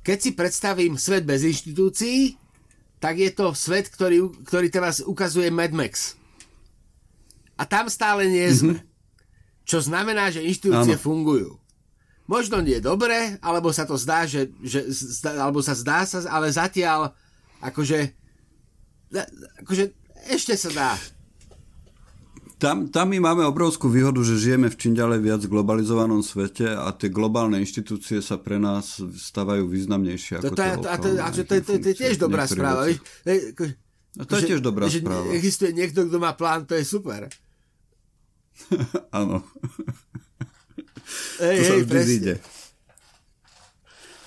keď 0.00 0.18
si 0.18 0.30
predstavím 0.32 0.96
svet 0.96 1.28
bez 1.28 1.44
inštitúcií, 1.44 2.40
tak 2.98 3.18
je 3.18 3.30
to 3.34 3.52
svet, 3.52 3.90
ktorý, 3.90 4.30
ktorý 4.48 4.68
teraz 4.72 5.02
ukazuje 5.04 5.50
Mad 5.52 5.74
Max. 5.74 6.16
A 7.58 7.68
tam 7.68 7.90
stále 7.92 8.30
nie 8.30 8.46
sme. 8.50 8.78
Mm-hmm. 8.78 8.90
Čo 9.62 9.78
znamená, 9.82 10.30
že 10.30 10.42
inštitúcie 10.42 10.98
Áno. 10.98 11.02
fungujú. 11.02 11.50
Možno 12.26 12.62
nie 12.62 12.78
dobre, 12.78 13.38
alebo 13.42 13.74
sa 13.74 13.82
to 13.82 13.98
zdá, 13.98 14.26
že, 14.26 14.50
že 14.62 14.86
alebo 15.26 15.58
sa 15.60 15.74
zdá 15.74 16.06
sa, 16.06 16.22
ale 16.30 16.54
zatiaľ 16.54 17.10
akože, 17.62 18.14
akože 19.66 19.84
ešte 20.30 20.54
sa 20.54 20.70
dá. 20.70 20.90
Tam, 22.62 22.86
tam 22.94 23.10
my 23.10 23.18
máme 23.18 23.42
obrovskú 23.42 23.90
výhodu, 23.90 24.22
že 24.22 24.38
žijeme 24.38 24.70
v 24.70 24.78
čím 24.78 24.94
ďalej 24.94 25.18
viac 25.18 25.42
globalizovanom 25.50 26.22
svete 26.22 26.70
a 26.70 26.94
tie 26.94 27.10
globálne 27.10 27.58
inštitúcie 27.58 28.22
sa 28.22 28.38
pre 28.38 28.54
nás 28.54 29.02
stávajú 29.02 29.66
významnejšie 29.66 30.38
ako 30.38 30.54
to, 30.54 30.62
to, 30.62 30.62
a 30.62 30.76
to, 30.78 30.86
a 30.86 30.96
to, 31.02 31.08
to, 31.10 31.22
aké 31.26 31.42
to, 31.42 31.72
to 31.82 31.88
je 31.90 31.96
tiež 31.98 32.22
dobrá 32.22 32.46
správa. 32.46 32.86
Vieš? 32.86 33.02
E, 33.26 33.34
A 34.14 34.22
to 34.22 34.38
je 34.38 34.42
že- 34.46 34.48
tiež 34.54 34.60
dobrá 34.62 34.86
že 34.86 35.02
správa. 35.02 35.26
Existuje 35.34 35.74
niekto, 35.74 36.06
kto 36.06 36.22
má 36.22 36.38
plán, 36.38 36.62
to 36.62 36.78
je 36.78 36.86
super. 36.86 37.26
Áno. 39.18 39.42
Hej, 41.42 41.56
to 41.58 41.62
sa 41.66 41.74
hej, 41.74 41.82
vždy 41.82 42.02
zíde. 42.06 42.34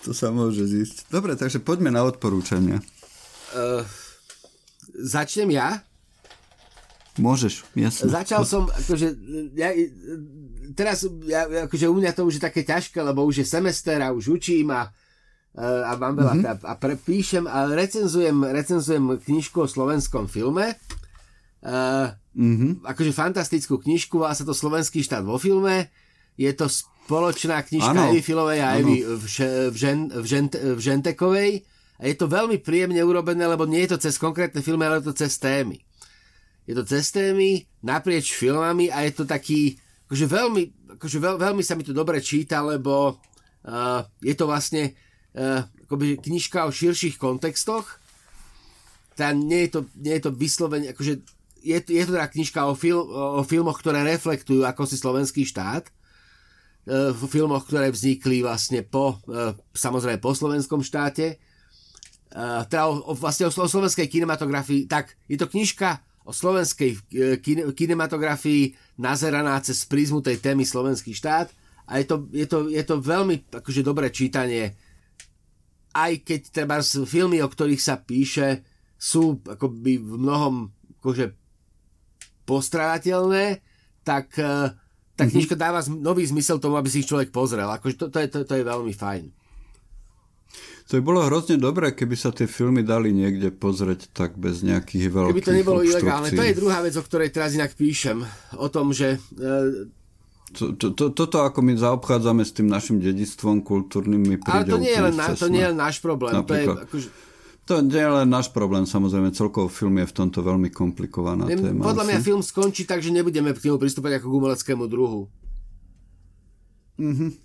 To 0.04 0.12
sa 0.12 0.28
môže 0.36 0.68
zísť. 0.68 1.08
Dobre, 1.08 1.40
takže 1.40 1.64
poďme 1.64 1.88
na 1.88 2.04
odporúčania. 2.04 2.84
Uh, 3.56 3.88
začnem 4.92 5.56
ja. 5.56 5.88
Môžeš, 7.16 7.64
jasne. 7.80 8.12
Začal 8.12 8.44
som, 8.44 8.68
akože, 8.68 9.08
ja, 9.56 9.72
teraz, 10.76 11.08
ja, 11.24 11.48
akože 11.64 11.88
u 11.88 11.96
mňa 11.96 12.12
to 12.12 12.28
už 12.28 12.40
je 12.40 12.44
také 12.44 12.68
ťažké, 12.68 13.00
lebo 13.00 13.24
už 13.24 13.40
je 13.44 13.48
semester 13.48 13.96
a 14.04 14.12
už 14.12 14.36
učím 14.36 14.76
a, 14.76 14.92
a 15.56 15.92
mám 15.96 16.20
veľa, 16.20 16.34
mm-hmm. 16.36 16.52
a, 16.52 16.54
a 16.60 16.74
pre, 16.76 17.00
píšem 17.00 17.48
a 17.48 17.72
recenzujem, 17.72 18.36
recenzujem 18.52 19.16
knižku 19.16 19.64
o 19.64 19.72
slovenskom 19.72 20.28
filme. 20.28 20.76
Uh, 21.64 22.12
mm-hmm. 22.36 22.84
Akože 22.84 23.16
fantastickú 23.16 23.80
knižku, 23.80 24.20
volá 24.20 24.36
sa 24.36 24.44
to 24.44 24.52
Slovenský 24.52 25.00
štát 25.00 25.24
vo 25.24 25.40
filme. 25.40 25.88
Je 26.36 26.52
to 26.52 26.68
spoločná 26.68 27.64
knižka 27.64 28.12
Evy 28.12 28.20
Filovej 28.20 28.60
a 28.60 28.76
Evy 28.76 29.08
v, 29.08 29.24
v, 29.72 29.76
žen, 29.80 30.00
v, 30.12 30.26
žen, 30.28 30.46
v 30.52 30.80
Žentekovej. 30.84 31.52
A 31.96 32.12
je 32.12 32.16
to 32.20 32.28
veľmi 32.28 32.60
príjemne 32.60 33.00
urobené, 33.00 33.48
lebo 33.48 33.64
nie 33.64 33.88
je 33.88 33.96
to 33.96 34.04
cez 34.04 34.20
konkrétne 34.20 34.60
filmy, 34.60 34.84
ale 34.84 35.00
je 35.00 35.16
to 35.16 35.16
cez 35.16 35.40
témy 35.40 35.85
je 36.66 36.74
to 36.74 36.84
cez 36.86 37.14
témy, 37.14 37.62
naprieč 37.86 38.34
filmami 38.34 38.90
a 38.90 39.06
je 39.06 39.14
to 39.14 39.24
taký, 39.30 39.78
akože 40.10 40.26
veľmi, 40.26 40.64
akože 40.98 41.18
veľ, 41.22 41.36
veľmi 41.38 41.62
sa 41.62 41.78
mi 41.78 41.86
to 41.86 41.94
dobre 41.94 42.18
číta, 42.18 42.66
lebo 42.66 43.22
uh, 43.22 44.02
je 44.26 44.34
to 44.34 44.50
vlastne 44.50 44.98
uh, 45.38 45.62
akoby 45.86 46.18
knižka 46.18 46.66
o 46.66 46.74
širších 46.74 47.22
kontextoch. 47.22 48.02
Tá 49.14 49.30
nie 49.32 49.70
je 49.70 49.78
to, 49.78 49.80
nie 49.94 50.18
je 50.18 50.24
to 50.26 50.32
vyslovene, 50.34 50.90
akože 50.90 51.22
je, 51.62 51.78
je 51.82 52.04
to 52.06 52.14
teda 52.18 52.34
knižka 52.34 52.66
o, 52.66 52.74
fil, 52.74 53.02
o 53.14 53.46
filmoch, 53.46 53.78
ktoré 53.78 54.02
reflektujú 54.02 54.66
ako 54.66 54.90
si 54.90 54.98
slovenský 54.98 55.46
štát. 55.46 55.86
Uh, 56.86 57.14
v 57.14 57.30
filmoch, 57.30 57.70
ktoré 57.70 57.94
vznikli 57.94 58.42
vlastne 58.42 58.82
po, 58.82 59.22
samozrejme 59.74 60.18
po 60.18 60.34
slovenskom 60.34 60.82
štáte. 60.86 61.38
Teda 62.36 62.92
o, 62.92 63.00
o, 63.10 63.14
vlastne 63.16 63.48
o 63.48 63.54
slovenskej 63.54 64.12
kinematografii. 64.12 64.92
Tak, 64.92 65.16
je 65.26 65.40
to 65.40 65.48
knižka 65.48 66.04
o 66.26 66.34
slovenskej 66.34 66.92
eh, 66.92 67.38
kinematografii 67.72 68.74
nazeraná 68.98 69.62
cez 69.62 69.86
prízmu 69.86 70.26
tej 70.26 70.42
témy 70.42 70.66
slovenský 70.66 71.14
štát 71.14 71.54
a 71.86 72.02
je 72.02 72.06
to, 72.10 72.16
je 72.34 72.46
to, 72.50 72.58
je 72.68 72.84
to 72.84 72.96
veľmi 72.98 73.46
akože 73.54 73.86
dobré 73.86 74.10
čítanie 74.10 74.74
aj 75.96 76.28
keď 76.28 76.42
treba 76.52 76.84
filmy, 76.84 77.40
o 77.40 77.48
ktorých 77.48 77.80
sa 77.80 77.96
píše 77.96 78.66
sú 79.00 79.40
akoby 79.48 80.02
v 80.02 80.14
mnohom 80.20 80.56
akože 81.00 81.32
postradateľné 82.44 83.64
tak 84.04 84.34
eh, 84.42 84.74
tá 85.16 85.24
mhm. 85.24 85.32
knižka 85.32 85.56
dáva 85.56 85.80
nový 85.88 86.28
zmysel 86.28 86.60
tomu, 86.60 86.76
aby 86.76 86.92
si 86.92 87.00
ich 87.02 87.10
človek 87.10 87.32
pozrel. 87.32 87.72
Akože 87.72 87.96
to, 87.96 88.06
to, 88.12 88.20
je, 88.20 88.28
to, 88.28 88.40
to 88.44 88.54
je 88.60 88.68
veľmi 88.68 88.92
fajn. 88.92 89.32
To 90.86 91.02
by 91.02 91.02
bolo 91.02 91.26
hrozne 91.26 91.58
dobré, 91.58 91.98
keby 91.98 92.14
sa 92.14 92.30
tie 92.30 92.46
filmy 92.46 92.86
dali 92.86 93.10
niekde 93.10 93.50
pozrieť 93.50 94.14
tak 94.14 94.38
bez 94.38 94.62
nejakých 94.62 95.10
veľkých 95.10 95.34
Keby 95.34 95.48
to 95.50 95.58
nebolo 95.58 95.82
ilegálne. 95.82 96.30
To 96.30 96.46
je 96.46 96.54
druhá 96.54 96.86
vec, 96.86 96.94
o 96.94 97.02
ktorej 97.02 97.34
teraz 97.34 97.58
inak 97.58 97.74
píšem. 97.74 98.22
O 98.62 98.70
tom, 98.70 98.94
že... 98.94 99.18
E... 99.34 99.90
To, 100.56 100.78
to, 100.78 100.94
to, 100.94 101.10
toto, 101.10 101.42
ako 101.42 101.66
my 101.66 101.74
zaobchádzame 101.74 102.46
s 102.46 102.54
tým 102.54 102.70
našim 102.70 103.02
dedistvom 103.02 103.66
kultúrnym, 103.66 104.22
mi 104.22 104.38
príde 104.38 104.62
Ale 104.62 104.70
to 104.70 104.78
nie 104.78 104.94
je 104.94 105.02
len, 105.02 105.16
na, 105.18 105.28
to 105.34 105.48
nie 105.50 105.62
je 105.66 105.70
len 105.74 105.80
náš 105.82 105.96
problém. 106.06 106.32
To 106.38 106.54
je, 106.54 106.66
akože... 106.70 107.08
To 107.66 107.82
nie 107.82 107.98
je 107.98 108.12
len 108.22 108.30
náš 108.30 108.54
problém, 108.54 108.86
samozrejme, 108.86 109.34
celkovo 109.34 109.74
film 109.74 109.98
je 109.98 110.06
v 110.06 110.14
tomto 110.14 110.46
veľmi 110.46 110.70
komplikovaná 110.70 111.50
ne, 111.50 111.58
téma. 111.58 111.82
Podľa 111.82 112.06
asi. 112.06 112.10
mňa 112.14 112.20
film 112.22 112.42
skončí 112.46 112.86
tak, 112.86 113.02
že 113.02 113.10
nebudeme 113.10 113.58
k 113.58 113.60
nemu 113.68 113.82
pristúpať 113.82 114.22
ako 114.22 114.26
k 114.30 114.34
umeleckému 114.38 114.86
druhu. 114.86 115.34
Mhm. 117.02 117.45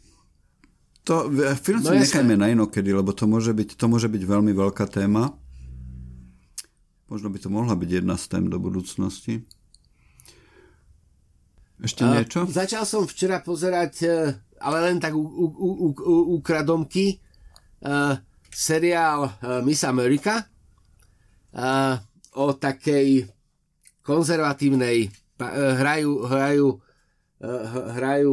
To, 1.09 1.33
film 1.57 1.81
no 1.81 1.97
si 1.97 2.05
nechajme 2.05 2.37
na 2.37 2.53
inokedy, 2.53 2.93
lebo 2.93 3.17
to 3.17 3.25
môže, 3.25 3.57
byť, 3.57 3.81
to 3.81 3.87
môže 3.89 4.09
byť 4.13 4.23
veľmi 4.25 4.53
veľká 4.53 4.85
téma. 4.85 5.33
Možno 7.09 7.33
by 7.33 7.39
to 7.41 7.49
mohla 7.49 7.73
byť 7.73 7.91
jedna 8.05 8.15
z 8.21 8.25
tém 8.29 8.45
do 8.47 8.61
budúcnosti. 8.61 9.43
Ešte 11.81 12.05
uh, 12.05 12.13
niečo? 12.13 12.45
Začal 12.45 12.85
som 12.85 13.09
včera 13.09 13.41
pozerať, 13.41 13.93
e, 14.05 14.09
ale 14.61 14.79
len 14.85 15.01
tak 15.01 15.17
u, 15.17 16.37
kradomky, 16.45 17.17
uh, 17.89 18.21
seriál 18.53 19.33
Miss 19.65 19.81
America 19.89 20.45
uh, 20.45 21.97
o 22.37 22.53
takej 22.53 23.25
konzervatívnej 24.05 25.09
hrajú, 25.41 26.29
hrajú, 26.29 26.69
hrajú 27.97 28.33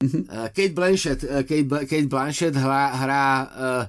Uh, 0.00 0.48
Kate 0.56 0.72
Blanchett, 0.72 1.20
uh, 1.28 1.44
Kate, 1.44 2.08
Blanchett 2.08 2.56
hrá, 2.56 2.88
hrá 3.04 3.24
uh, 3.44 3.84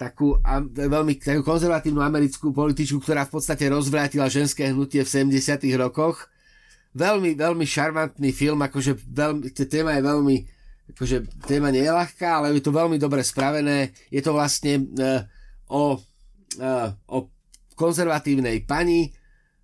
takú, 0.00 0.40
veľmi 0.72 1.20
takú 1.20 1.44
konzervatívnu 1.44 2.00
americkú 2.00 2.56
političku, 2.56 3.04
ktorá 3.04 3.28
v 3.28 3.36
podstate 3.36 3.68
rozvrátila 3.68 4.32
ženské 4.32 4.72
hnutie 4.72 5.04
v 5.04 5.12
70 5.28 5.60
rokoch. 5.76 6.32
Veľmi, 6.96 7.36
veľmi 7.36 7.68
šarmantný 7.68 8.32
film, 8.32 8.64
akože 8.64 8.96
veľmi, 8.96 9.52
téma 9.68 10.00
je 10.00 10.02
veľmi, 10.08 10.36
akože 10.96 11.16
téma 11.44 11.68
nie 11.68 11.84
je 11.84 11.92
ľahká, 12.00 12.40
ale 12.40 12.56
je 12.56 12.64
to 12.64 12.72
veľmi 12.72 12.96
dobre 12.96 13.20
spravené. 13.20 13.92
Je 14.08 14.24
to 14.24 14.32
vlastne 14.32 14.88
uh, 14.96 15.20
o, 15.68 16.00
uh, 16.64 16.88
o 17.12 17.28
konzervatívnej 17.76 18.64
pani, 18.64 19.12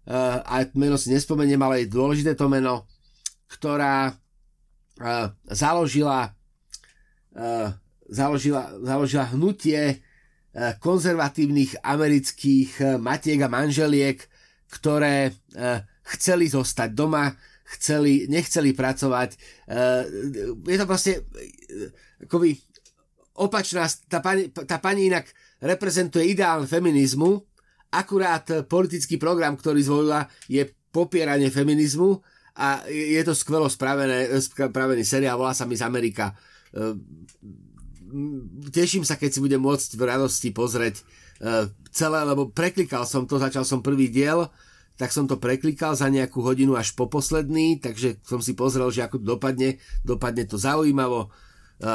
uh, 0.05 0.45
a 0.45 0.68
meno 0.76 1.01
si 1.01 1.09
nespomeniem, 1.09 1.64
ale 1.64 1.89
je 1.89 1.97
dôležité 1.97 2.36
to 2.36 2.45
meno, 2.45 2.84
ktorá 3.49 4.12
založila, 5.46 6.34
založila, 8.11 8.62
založila 8.82 9.24
hnutie 9.30 10.03
konzervatívnych 10.82 11.78
amerických 11.86 12.99
matiek 12.99 13.38
a 13.46 13.53
manželiek, 13.53 14.18
ktoré 14.68 15.30
chceli 16.03 16.51
zostať 16.51 16.90
doma, 16.92 17.30
chceli, 17.78 18.26
nechceli 18.26 18.74
pracovať. 18.74 19.38
Je 20.66 20.76
to 20.80 20.86
proste 20.88 21.22
akoby 22.24 22.59
opačná, 23.38 23.86
tá 24.11 24.18
pani, 24.18 24.51
tá 24.51 24.82
pani 24.82 25.07
inak 25.07 25.30
reprezentuje 25.62 26.34
ideál 26.34 26.66
feminizmu, 26.66 27.38
akurát 27.94 28.66
politický 28.66 29.14
program, 29.14 29.55
ktorý 29.55 29.78
zvolila, 29.84 30.26
je 30.51 30.66
popieranie 30.90 31.53
feminizmu 31.53 32.18
a 32.59 32.83
je 32.91 33.23
to 33.23 33.39
skvelo 33.39 33.71
spravené, 33.71 34.27
spravený 34.43 35.07
seriál, 35.07 35.39
volá 35.39 35.55
sa 35.55 35.63
Miss 35.63 35.79
Amerika. 35.79 36.35
E, 36.75 36.99
teším 38.75 39.07
sa, 39.07 39.15
keď 39.15 39.39
si 39.39 39.41
budem 39.41 39.63
môcť 39.63 39.95
v 39.95 40.03
radosti 40.03 40.51
pozrieť 40.51 40.99
e, 40.99 41.03
celé, 41.95 42.21
lebo 42.27 42.51
preklikal 42.51 43.07
som 43.07 43.31
to, 43.31 43.39
začal 43.39 43.63
som 43.63 43.79
prvý 43.79 44.11
diel, 44.11 44.51
tak 44.99 45.15
som 45.15 45.31
to 45.31 45.39
preklikal 45.39 45.95
za 45.95 46.11
nejakú 46.11 46.43
hodinu 46.43 46.75
až 46.75 46.99
po 46.99 47.07
posledný, 47.07 47.79
takže 47.79 48.19
som 48.27 48.43
si 48.43 48.59
pozrel, 48.59 48.91
že 48.91 49.07
ako 49.07 49.23
to 49.23 49.39
dopadne, 49.39 49.79
dopadne 50.03 50.43
to 50.43 50.59
zaujímavo, 50.59 51.31
e, 51.79 51.89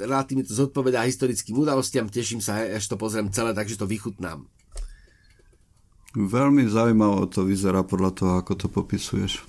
relatívne 0.00 0.48
to 0.48 0.56
zodpovedá 0.56 1.04
historickým 1.04 1.60
udalostiam, 1.60 2.08
teším 2.08 2.40
sa, 2.40 2.64
až 2.64 2.88
to 2.88 2.96
pozriem 2.96 3.28
celé, 3.28 3.52
takže 3.52 3.76
to 3.76 3.84
vychutnám. 3.84 4.48
Veľmi 6.16 6.64
zaujímavo 6.64 7.28
to 7.28 7.44
vyzerá 7.44 7.84
podľa 7.84 8.10
toho, 8.16 8.32
ako 8.40 8.52
to 8.56 8.66
popisuješ. 8.72 9.44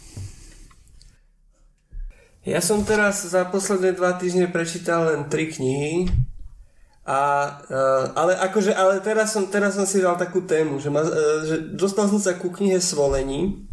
Ja 2.48 2.64
som 2.64 2.88
teraz 2.88 3.28
za 3.28 3.44
posledné 3.52 4.00
dva 4.00 4.16
týždne 4.16 4.48
prečítal 4.48 5.12
len 5.12 5.28
tri 5.28 5.52
knihy. 5.52 6.08
A, 7.04 7.20
uh, 7.68 8.06
ale 8.16 8.38
akože, 8.38 8.72
ale 8.72 9.02
teraz 9.04 9.34
som, 9.34 9.50
teraz 9.50 9.76
som 9.76 9.84
si 9.84 10.00
dal 10.00 10.16
takú 10.16 10.46
tému, 10.46 10.78
že, 10.78 10.94
ma, 10.94 11.02
uh, 11.02 11.42
že 11.44 11.74
dostal 11.74 12.06
som 12.08 12.22
sa 12.22 12.38
ku 12.38 12.54
knihe 12.54 12.78
Svolení, 12.78 13.66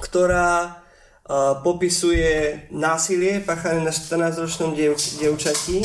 ktorá 0.00 0.82
uh, 1.28 1.60
popisuje 1.60 2.64
násilie 2.72 3.44
páchané 3.44 3.84
na 3.84 3.92
14-ročnom 3.92 4.72
diev, 4.72 4.96
dievčati. 5.20 5.84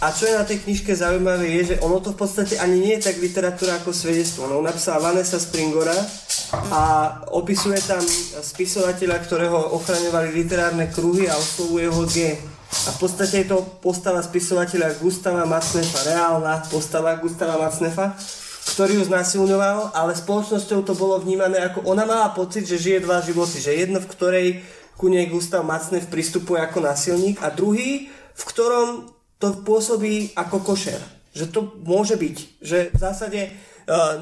A 0.00 0.14
čo 0.14 0.30
je 0.30 0.38
na 0.38 0.46
tej 0.46 0.62
knižke 0.64 0.94
zaujímavé 0.96 1.50
je, 1.60 1.74
že 1.74 1.80
ono 1.82 1.98
to 1.98 2.14
v 2.14 2.20
podstate 2.24 2.56
ani 2.62 2.78
nie 2.78 2.94
je 2.96 3.10
tak 3.10 3.18
literatúra 3.18 3.82
ako 3.82 3.90
svedectvo. 3.90 4.46
No, 4.48 4.62
napísala 4.62 5.02
Vanessa 5.02 5.36
Springora, 5.36 5.96
a 6.70 6.82
opisuje 7.34 7.78
tam 7.84 8.02
spisovateľa, 8.40 9.16
ktorého 9.22 9.74
ochraňovali 9.76 10.34
literárne 10.34 10.86
kruhy 10.90 11.26
a 11.26 11.34
oslovuje 11.34 11.86
ho 11.90 12.02
G. 12.06 12.38
A 12.84 12.88
v 12.90 12.98
podstate 12.98 13.46
je 13.46 13.54
to 13.54 13.62
postava 13.78 14.18
spisovateľa 14.18 14.98
Gustava 14.98 15.46
Macnefa, 15.46 16.10
reálna 16.10 16.64
postava 16.66 17.14
Gustava 17.18 17.54
Macnefa, 17.58 18.18
ktorý 18.74 18.98
ju 18.98 19.04
znásilňoval, 19.06 19.94
ale 19.94 20.18
spoločnosťou 20.18 20.82
to 20.82 20.94
bolo 20.98 21.20
vnímané 21.22 21.62
ako 21.62 21.86
ona 21.86 22.02
mala 22.02 22.34
pocit, 22.34 22.66
že 22.66 22.80
žije 22.80 23.06
dva 23.06 23.22
životy, 23.22 23.62
že 23.62 23.76
jedno, 23.76 24.02
v 24.02 24.10
ktorej 24.10 24.46
ku 24.98 25.06
nej 25.10 25.30
Gustav 25.30 25.62
Macnef 25.62 26.10
pristupuje 26.10 26.58
ako 26.62 26.82
násilník 26.82 27.42
a 27.42 27.50
druhý, 27.50 28.10
v 28.10 28.42
ktorom 28.42 29.10
to 29.38 29.62
pôsobí 29.62 30.34
ako 30.34 30.62
košer. 30.62 30.98
Že 31.34 31.46
to 31.50 31.60
môže 31.82 32.14
byť, 32.14 32.36
že 32.62 32.78
v 32.94 32.98
zásade 32.98 33.50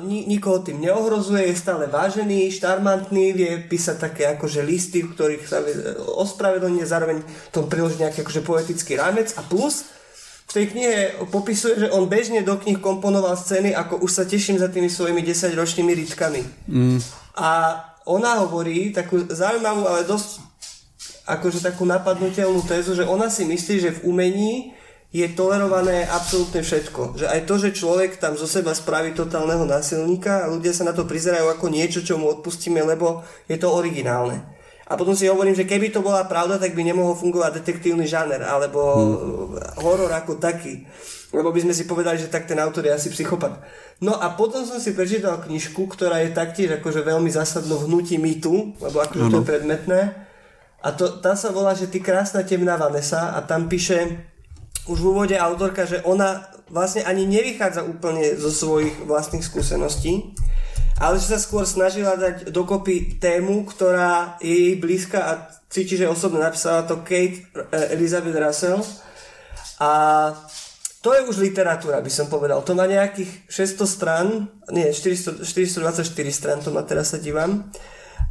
ni- 0.02 0.26
nikoho 0.26 0.58
tým 0.58 0.82
neohrozuje, 0.82 1.46
je 1.50 1.56
stále 1.56 1.86
vážený, 1.86 2.50
štarmantný, 2.50 3.32
vie 3.32 3.52
písať 3.62 3.96
také 3.98 4.26
akože 4.34 4.62
listy, 4.62 5.06
v 5.06 5.12
ktorých 5.14 5.44
sa 5.46 5.62
vie 5.62 5.74
ospravedlniť, 6.02 6.82
zároveň 6.82 7.22
tom 7.54 7.70
priložiť 7.70 7.98
nejaký 8.02 8.18
akože 8.26 8.42
poetický 8.42 8.98
rámec 8.98 9.30
a 9.38 9.42
plus 9.46 9.86
v 10.50 10.52
tej 10.60 10.64
knihe 10.74 10.96
popisuje, 11.32 11.86
že 11.86 11.92
on 11.94 12.10
bežne 12.10 12.44
do 12.44 12.58
knih 12.58 12.76
komponoval 12.82 13.38
scény, 13.38 13.72
ako 13.72 14.04
už 14.04 14.10
sa 14.10 14.24
teším 14.28 14.60
za 14.60 14.68
tými 14.68 14.90
svojimi 14.90 15.24
10-ročnými 15.24 15.92
rytkami. 16.04 16.42
Mm. 16.68 16.98
A 17.40 17.80
ona 18.04 18.42
hovorí 18.42 18.90
takú 18.92 19.22
zaujímavú, 19.30 19.86
ale 19.88 20.04
dosť 20.04 20.42
akože 21.24 21.62
takú 21.62 21.86
napadnutelnú 21.86 22.66
tézu, 22.66 22.98
že 22.98 23.06
ona 23.06 23.30
si 23.30 23.46
myslí, 23.46 23.74
že 23.78 23.94
v 23.96 24.04
umení 24.10 24.74
je 25.12 25.28
tolerované 25.36 26.08
absolútne 26.08 26.64
všetko. 26.64 27.20
Že 27.20 27.26
aj 27.28 27.40
to, 27.44 27.54
že 27.60 27.76
človek 27.76 28.16
tam 28.16 28.32
zo 28.32 28.48
seba 28.48 28.72
spraví 28.72 29.12
totálneho 29.12 29.68
násilníka 29.68 30.48
ľudia 30.48 30.72
sa 30.72 30.88
na 30.88 30.96
to 30.96 31.04
prizerajú 31.04 31.52
ako 31.52 31.68
niečo, 31.68 32.00
čo 32.00 32.16
mu 32.16 32.32
odpustíme, 32.32 32.80
lebo 32.80 33.20
je 33.44 33.60
to 33.60 33.68
originálne. 33.68 34.40
A 34.88 34.96
potom 34.96 35.12
si 35.12 35.28
hovorím, 35.28 35.56
že 35.56 35.68
keby 35.68 35.92
to 35.92 36.00
bola 36.00 36.24
pravda, 36.24 36.56
tak 36.56 36.72
by 36.72 36.82
nemohol 36.82 37.12
fungovať 37.14 37.60
detektívny 37.60 38.08
žáner 38.08 38.40
alebo 38.40 38.80
hmm. 38.80 39.80
horor 39.84 40.10
ako 40.10 40.40
taký. 40.40 40.88
Lebo 41.32 41.48
by 41.48 41.64
sme 41.64 41.72
si 41.76 41.88
povedali, 41.88 42.20
že 42.20 42.28
tak 42.28 42.44
ten 42.44 42.60
autor 42.60 42.84
je 42.84 42.92
asi 42.92 43.08
psychopat. 43.08 43.56
No 44.04 44.16
a 44.16 44.36
potom 44.36 44.68
som 44.68 44.76
si 44.76 44.92
prečítal 44.92 45.40
knižku, 45.40 45.88
ktorá 45.88 46.20
je 46.20 46.36
taktiež 46.36 46.76
akože 46.76 47.04
veľmi 47.08 47.32
zásadno 47.32 47.80
hnutí 47.88 48.20
mýtu, 48.20 48.76
lebo 48.80 49.00
akože 49.00 49.32
to 49.32 49.38
je 49.40 49.48
predmetné. 49.48 50.00
A 50.82 50.88
to, 50.92 51.22
tá 51.24 51.32
sa 51.38 51.48
volá, 51.54 51.72
že 51.72 51.88
ty 51.88 52.02
krásna 52.02 52.44
temná 52.44 52.76
Vanessa 52.76 53.32
a 53.32 53.40
tam 53.40 53.70
píše, 53.70 54.31
už 54.90 54.98
v 54.98 55.08
úvode 55.14 55.36
autorka, 55.38 55.86
že 55.86 56.02
ona 56.02 56.42
vlastne 56.72 57.04
ani 57.06 57.28
nevychádza 57.28 57.86
úplne 57.86 58.34
zo 58.34 58.50
svojich 58.50 59.06
vlastných 59.06 59.44
skúseností, 59.44 60.34
ale 60.98 61.18
že 61.18 61.34
sa 61.34 61.38
skôr 61.38 61.66
snažila 61.68 62.18
dať 62.18 62.50
dokopy 62.50 63.20
tému, 63.22 63.66
ktorá 63.68 64.38
je 64.42 64.50
jej 64.50 64.74
blízka 64.78 65.18
a 65.22 65.32
cíti, 65.70 65.96
že 65.96 66.10
osobne 66.10 66.42
napísala 66.42 66.86
to 66.86 67.04
Kate 67.06 67.42
eh, 67.42 67.94
Elizabeth 67.94 68.36
Russell. 68.36 68.80
A 69.82 69.90
to 71.02 71.10
je 71.10 71.26
už 71.26 71.42
literatúra, 71.42 71.98
by 71.98 72.12
som 72.12 72.30
povedal. 72.30 72.62
To 72.62 72.78
má 72.78 72.86
nejakých 72.86 73.50
600 73.50 73.82
stran, 73.90 74.26
nie, 74.70 74.86
400, 74.94 75.42
424 75.42 76.06
stran, 76.30 76.58
to 76.62 76.70
ma 76.70 76.86
teraz 76.86 77.10
sa 77.10 77.18
dívam. 77.18 77.66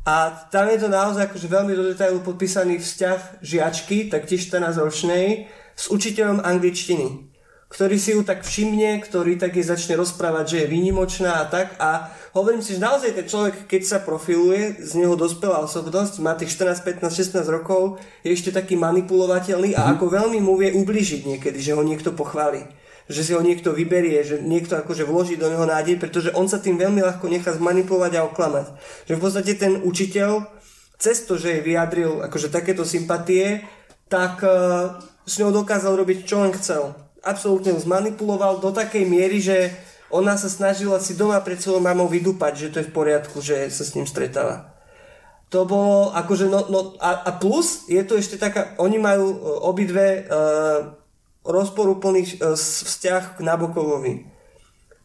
A 0.07 0.31
tam 0.49 0.71
je 0.71 0.79
to 0.81 0.87
naozaj 0.87 1.29
akože 1.29 1.45
veľmi 1.51 1.75
do 1.75 1.83
detailu 1.91 2.23
podpísaný 2.23 2.79
vzťah 2.79 3.43
žiačky, 3.43 4.07
taktiež 4.07 4.47
14 4.49 4.81
ročnej, 4.81 5.51
s 5.76 5.91
učiteľom 5.91 6.43
angličtiny, 6.43 7.32
ktorý 7.72 7.95
si 7.95 8.11
ju 8.11 8.22
tak 8.28 8.43
všimne, 8.43 8.99
ktorý 8.99 9.39
tak 9.39 9.55
jej 9.55 9.63
začne 9.63 9.95
rozprávať, 9.95 10.45
že 10.45 10.57
je 10.63 10.72
výnimočná 10.76 11.39
a 11.39 11.47
tak 11.47 11.80
a 11.80 12.11
hovorím 12.36 12.59
si, 12.59 12.76
že 12.76 12.84
naozaj 12.84 13.15
ten 13.15 13.28
človek, 13.32 13.55
keď 13.72 13.82
sa 13.88 13.97
profiluje, 14.03 14.84
z 14.84 14.91
neho 14.99 15.15
dospelá 15.15 15.63
osobnosť, 15.63 16.19
má 16.19 16.36
tých 16.36 16.51
14, 16.51 16.84
15, 16.99 17.39
16 17.39 17.47
rokov, 17.47 18.03
je 18.28 18.36
ešte 18.36 18.51
taký 18.51 18.76
manipulovateľný 18.76 19.72
a 19.80 19.88
mhm. 19.88 19.89
ako 19.95 20.05
veľmi 20.11 20.39
mu 20.43 20.59
vie 20.59 20.76
ubližiť 20.76 21.24
niekedy, 21.24 21.63
že 21.63 21.72
ho 21.72 21.82
niekto 21.82 22.11
pochváli 22.11 22.67
že 23.11 23.28
si 23.28 23.32
ho 23.36 23.43
niekto 23.43 23.76
vyberie, 23.76 24.24
že 24.24 24.39
niekto 24.39 24.80
akože 24.80 25.03
vloží 25.03 25.36
do 25.36 25.51
neho 25.51 25.67
nádej, 25.67 25.99
pretože 25.99 26.32
on 26.32 26.47
sa 26.47 26.63
tým 26.63 26.80
veľmi 26.80 27.03
ľahko 27.03 27.28
nechá 27.28 27.51
zmanipulovať 27.51 28.11
a 28.17 28.26
oklamať. 28.32 28.65
Že 29.11 29.13
v 29.19 29.22
podstate 29.22 29.51
ten 29.59 29.84
učiteľ, 29.84 30.47
cez 30.95 31.28
to, 31.28 31.36
že 31.36 31.59
jej 31.59 31.61
vyjadril 31.61 32.24
akože 32.24 32.47
takéto 32.47 32.88
sympatie, 32.88 33.67
tak 34.07 34.39
uh, 34.47 34.95
s 35.26 35.38
ňou 35.39 35.53
dokázal 35.53 35.93
robiť 35.97 36.26
čo 36.26 36.41
len 36.41 36.53
chcel. 36.57 36.93
Absolútne 37.22 37.74
ju 37.74 37.80
zmanipuloval 37.82 38.57
do 38.57 38.74
takej 38.74 39.05
miery, 39.05 39.38
že 39.38 39.69
ona 40.11 40.36
sa 40.36 40.51
snažila 40.51 40.99
si 40.99 41.15
doma 41.15 41.39
pred 41.39 41.57
svojou 41.57 41.80
mamou 41.80 42.11
vydúpať, 42.11 42.53
že 42.57 42.72
to 42.74 42.78
je 42.84 42.89
v 42.91 42.95
poriadku, 42.95 43.39
že 43.39 43.72
sa 43.72 43.88
s 43.88 43.95
ním 43.95 44.03
stretáva. 44.03 44.76
To 45.51 45.67
bolo 45.67 46.15
akože, 46.15 46.47
no, 46.47 46.67
no 46.72 46.80
a, 46.99 47.28
a 47.28 47.32
plus 47.36 47.88
je 47.91 47.99
to 48.07 48.15
ešte 48.15 48.39
taká, 48.39 48.76
oni 48.80 48.95
majú 48.95 49.28
e, 49.28 49.38
obidve 49.67 50.24
uh, 50.24 50.95
rozporúplný 51.43 52.39
uh, 52.39 52.55
vzťah 52.55 53.36
k 53.36 53.39
Nabokovovi. 53.43 54.32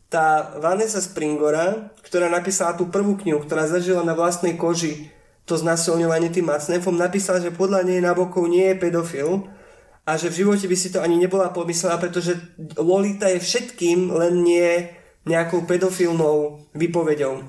Tá 0.07 0.55
Vanessa 0.62 1.03
Springora, 1.03 1.91
ktorá 2.07 2.31
napísala 2.31 2.79
tú 2.79 2.87
prvú 2.87 3.19
knihu, 3.19 3.43
ktorá 3.43 3.67
zažila 3.67 4.07
na 4.07 4.14
vlastnej 4.14 4.55
koži 4.55 5.11
to 5.47 5.59
znasilňovanie 5.59 6.31
tým 6.31 6.47
Macnefom, 6.47 6.95
napísala, 6.95 7.43
že 7.43 7.55
podľa 7.55 7.87
nej 7.87 7.99
Nabokov 7.99 8.47
nie 8.47 8.71
je 8.71 8.77
pedofil, 8.79 9.51
a 10.07 10.15
že 10.15 10.31
v 10.31 10.47
živote 10.47 10.71
by 10.71 10.77
si 10.79 10.95
to 10.95 11.03
ani 11.03 11.19
nebola 11.19 11.51
pomyslela, 11.51 11.99
pretože 11.99 12.39
Lolita 12.79 13.27
je 13.27 13.43
všetkým, 13.43 14.15
len 14.15 14.47
nie 14.47 14.87
nejakou 15.27 15.67
pedofilnou 15.67 16.63
vypovedou. 16.79 17.43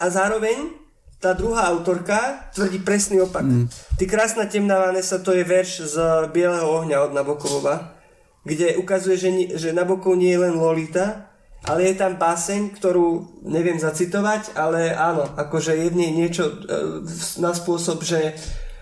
A 0.00 0.04
zároveň 0.08 0.72
tá 1.20 1.36
druhá 1.36 1.68
autorka 1.68 2.48
tvrdí 2.56 2.80
presný 2.80 3.20
opak. 3.20 3.44
Mm. 3.44 3.68
Ty 4.00 4.04
krásna 4.08 4.44
temná 4.48 4.80
Vanessa, 4.80 5.20
to 5.20 5.36
je 5.36 5.44
verš 5.44 5.96
z 5.96 5.96
Bieleho 6.32 6.64
ohňa 6.64 7.04
od 7.04 7.12
Nabokovova, 7.12 7.96
kde 8.44 8.76
ukazuje, 8.80 9.16
že, 9.16 9.30
že 9.56 9.76
Nabokov 9.76 10.16
nie 10.16 10.32
je 10.32 10.40
len 10.40 10.56
Lolita, 10.56 11.32
ale 11.64 11.88
je 11.88 11.94
tam 11.96 12.20
báseň, 12.20 12.76
ktorú 12.76 13.40
neviem 13.48 13.80
zacitovať, 13.80 14.52
ale 14.52 14.92
áno, 14.92 15.24
akože 15.32 15.72
je 15.72 15.88
v 15.88 15.96
nej 15.96 16.12
niečo 16.12 16.44
e, 16.44 16.54
na 17.40 17.56
spôsob, 17.56 18.04
že 18.04 18.36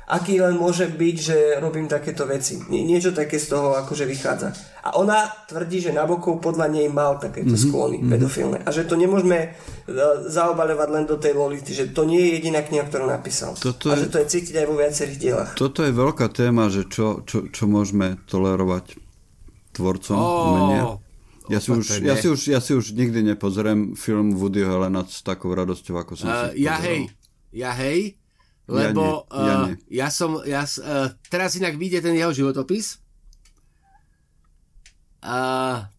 aký 0.07 0.43
len 0.43 0.59
môže 0.59 0.91
byť, 0.91 1.17
že 1.17 1.37
robím 1.63 1.87
takéto 1.87 2.27
veci. 2.27 2.59
Nie, 2.67 2.83
niečo 2.83 3.15
také 3.15 3.39
z 3.39 3.55
toho 3.55 3.79
akože 3.79 4.05
vychádza. 4.05 4.51
A 4.83 4.99
ona 4.99 5.31
tvrdí, 5.47 5.79
že 5.79 5.95
Nabokov 5.95 6.43
podľa 6.43 6.67
nej 6.67 6.91
mal 6.91 7.23
takéto 7.23 7.55
mm-hmm. 7.55 7.71
sklony 7.71 7.97
mm-hmm. 8.03 8.11
pedofilné. 8.11 8.59
A 8.67 8.71
že 8.75 8.83
to 8.83 8.99
nemôžeme 8.99 9.55
uh, 9.55 10.27
zaobaľovať 10.27 10.89
len 10.91 11.05
do 11.07 11.17
tej 11.23 11.39
Lolity, 11.39 11.71
že 11.71 11.95
to 11.95 12.03
nie 12.03 12.19
je 12.19 12.31
jediná 12.43 12.67
kniha, 12.67 12.83
ktorú 12.91 13.07
napísal. 13.07 13.55
Toto 13.55 13.95
a 13.95 13.97
že 13.97 14.11
to 14.11 14.19
je 14.19 14.27
cítiť 14.27 14.55
aj 14.59 14.67
vo 14.67 14.75
viacerých 14.75 15.19
dielach. 15.23 15.51
Toto 15.55 15.87
je 15.87 15.95
veľká 15.95 16.27
téma, 16.35 16.67
že 16.67 16.91
čo, 16.91 17.23
čo, 17.23 17.47
čo 17.47 17.65
môžeme 17.71 18.19
tolerovať 18.27 18.99
tvorcom 19.73 20.19
oh. 20.19 20.43
umenia. 20.51 20.85
Ja 21.51 21.59
si, 21.59 21.75
už, 21.75 22.07
ja, 22.07 22.15
si 22.15 22.31
už, 22.31 22.41
ja 22.55 22.63
si 22.63 22.71
už 22.71 22.95
nikdy 22.95 23.35
nepozriem 23.35 23.99
film 23.99 24.39
Woody 24.39 24.63
Helena 24.63 25.03
s 25.03 25.27
takou 25.27 25.51
radosťou, 25.51 25.99
ako 25.99 26.13
som 26.15 26.27
uh, 26.31 26.55
si 26.55 26.63
Ja 26.63 26.79
hej, 26.79 27.11
ja 27.51 27.75
hej, 27.75 28.15
lebo 28.73 29.29
ja, 29.29 29.37
ja, 29.37 29.55
uh, 29.61 29.69
ja 29.93 30.09
som, 30.09 30.41
ja, 30.49 30.65
uh, 30.65 31.13
teraz 31.29 31.53
inak 31.61 31.77
vyjde 31.77 32.01
ten 32.01 32.17
jeho 32.17 32.33
životopis. 32.33 32.99
A 35.23 35.39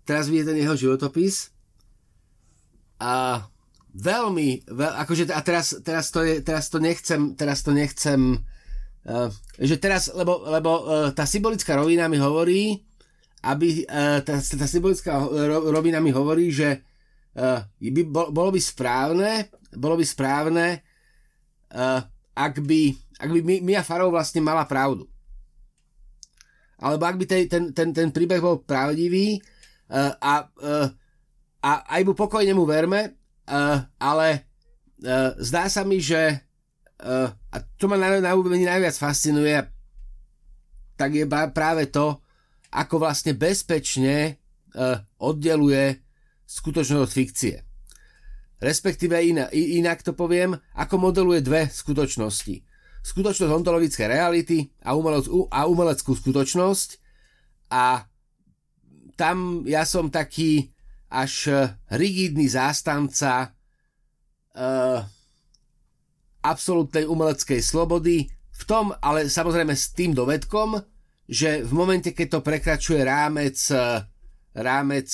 teraz 0.03 0.28
vyjde 0.28 0.51
ten 0.51 0.59
jeho 0.59 0.76
životopis. 0.76 1.53
A 2.97 3.45
veľmi, 3.93 4.65
veľ, 4.65 4.91
akože 5.05 5.30
a 5.30 5.41
teraz, 5.45 5.78
teraz, 5.86 6.09
to 6.09 6.26
je, 6.26 6.41
teraz 6.41 6.74
to 6.74 6.82
nechcem, 6.82 7.38
teraz 7.38 7.61
to 7.61 7.71
nechcem, 7.71 8.41
uh, 9.05 9.30
že 9.61 9.78
teraz, 9.78 10.09
lebo, 10.09 10.43
lebo 10.49 10.71
uh, 10.84 11.09
tá 11.13 11.30
symbolická 11.30 11.78
rovina 11.78 12.09
mi 12.09 12.17
hovorí, 12.17 12.82
aby, 13.45 13.86
uh, 13.86 14.19
tá, 14.26 14.41
tá 14.41 14.65
symbolická 14.65 15.19
rovina 15.69 16.01
mi 16.01 16.09
hovorí, 16.09 16.49
že 16.49 16.82
uh, 17.38 17.61
by, 17.80 18.01
bolo 18.09 18.49
by 18.49 18.61
správne, 18.61 19.51
bolo 19.78 19.99
by 19.99 20.05
správne 20.05 20.82
uh, 21.76 22.01
ak 22.34 22.61
by, 22.65 22.97
ak 23.21 23.29
by 23.29 23.39
Mia 23.61 23.86
Farrow 23.86 24.09
vlastne 24.09 24.41
mala 24.41 24.65
pravdu. 24.65 25.05
Alebo 26.81 27.05
ak 27.05 27.15
by 27.15 27.25
ten, 27.29 27.41
ten, 27.47 27.63
ten, 27.71 27.89
ten 27.95 28.09
príbeh 28.11 28.41
bol 28.43 28.59
pravdivý 28.59 29.39
uh, 29.88 30.11
a, 30.19 30.49
uh, 30.49 30.88
a 31.63 31.71
aj 31.95 32.01
mu 32.03 32.13
pokojne 32.17 32.51
mu 32.51 32.67
verme, 32.67 33.15
uh, 33.47 33.77
ale 34.01 34.49
uh, 35.05 35.31
zdá 35.39 35.69
sa 35.71 35.88
mi, 35.88 36.03
že 36.03 36.43
uh, 37.05 37.29
a 37.31 37.55
čo 37.79 37.88
ma 37.88 37.95
na, 37.95 38.19
na 38.19 38.36
najviac 38.36 38.97
fascinuje, 38.97 39.55
tak 40.99 41.15
je 41.15 41.25
práve 41.29 41.88
to, 41.88 42.19
ako 42.73 43.05
vlastne 43.05 43.38
bezpečne 43.38 44.41
uh, 44.73 44.97
oddeluje 45.21 46.01
skutočnosť 46.49 47.03
od 47.05 47.11
fikcie 47.13 47.57
respektíve 48.64 49.20
inak, 49.20 49.51
inak 49.51 49.99
to 50.07 50.16
poviem, 50.16 50.55
ako 50.80 50.95
modeluje 50.95 51.43
dve 51.43 51.68
skutočnosti. 51.68 52.64
Skutočnosť 53.03 53.51
ontologické 53.51 54.07
reality 54.07 54.72
a, 54.80 54.95
umelec, 54.95 55.28
a 55.51 55.68
umeleckú 55.68 56.16
skutočnosť 56.16 56.89
a 57.76 58.07
tam 59.20 59.68
ja 59.68 59.84
som 59.84 60.07
taký 60.07 60.72
až 61.11 61.51
rigidný 61.91 62.47
zástanca 62.49 63.51
uh, 64.57 65.03
absolútnej 66.41 67.05
umeleckej 67.05 67.61
slobody, 67.61 68.32
v 68.53 68.64
tom, 68.70 68.93
ale 69.01 69.28
samozrejme 69.28 69.74
s 69.74 69.91
tým 69.91 70.14
dovedkom, 70.14 70.78
že 71.26 71.66
v 71.66 71.72
momente, 71.74 72.14
keď 72.14 72.38
to 72.38 72.45
prekračuje 72.45 73.01
rámec, 73.01 73.57
rámec 74.53 75.09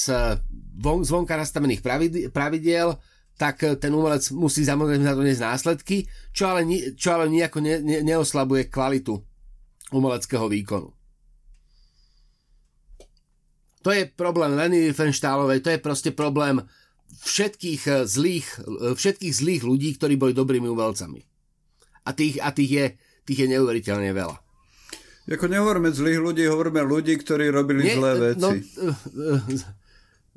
von, 0.75 1.05
zvonka 1.05 1.39
nastavených 1.39 1.81
pravidiel, 2.29 2.99
tak 3.39 3.63
eh, 3.63 3.79
ten 3.79 3.95
umelec 3.95 4.27
musí 4.35 4.67
samozrejme 4.67 5.07
na 5.07 5.15
to 5.15 5.23
niesť 5.23 5.47
následky, 5.47 6.03
čo 6.35 6.51
ale, 6.51 6.67
čo 6.99 7.15
ale 7.15 7.31
nejako 7.31 7.63
ne, 7.63 7.79
ne, 7.79 7.97
neoslabuje 8.03 8.67
kvalitu 8.67 9.15
umeleckého 9.95 10.51
výkonu. 10.51 10.91
To 13.79 13.95
je 13.95 14.11
problém 14.11 14.59
Leny 14.59 14.91
Riefenstahlovej, 14.91 15.63
to 15.63 15.71
je 15.71 15.79
proste 15.79 16.11
problém 16.11 16.59
všetkých 17.23 17.81
eh, 17.87 18.03
zlých, 18.03 18.47
eh, 18.59 18.91
všetkých 18.91 19.33
zlých 19.33 19.63
ľudí, 19.63 19.95
ktorí 19.95 20.19
boli 20.19 20.35
dobrými 20.35 20.67
umelcami. 20.67 21.23
A 22.03 22.11
tých, 22.11 22.43
a 22.43 22.51
tých, 22.51 22.71
je, 22.71 22.85
tých 23.23 23.47
je 23.47 23.47
neuveriteľne 23.55 24.11
veľa. 24.11 24.37
Ako 25.29 25.45
nehovoríme 25.45 25.93
zlých 25.93 26.19
ľudí, 26.19 26.43
hovoríme 26.49 26.81
ľudí, 26.81 27.13
ktorí 27.21 27.53
robili 27.53 27.85
Nie, 27.85 27.95
zlé 28.01 28.11
veci. 28.17 28.41
No, 28.41 28.49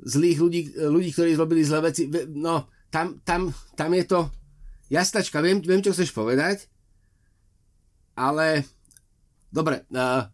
zlých 0.05 0.37
ľudí, 0.37 0.61
ľudí, 0.77 1.09
ktorí 1.09 1.33
robili 1.33 1.65
zlé 1.65 1.89
veci. 1.89 2.05
No, 2.29 2.69
tam, 2.93 3.17
tam, 3.25 3.49
tam 3.73 3.89
je 3.97 4.05
to... 4.05 4.19
Jastačka, 4.93 5.41
viem, 5.41 5.57
viem, 5.57 5.81
čo 5.81 5.89
chceš 5.89 6.13
povedať, 6.13 6.69
ale... 8.13 8.61
Dobre, 9.53 9.85
uh, 9.93 10.25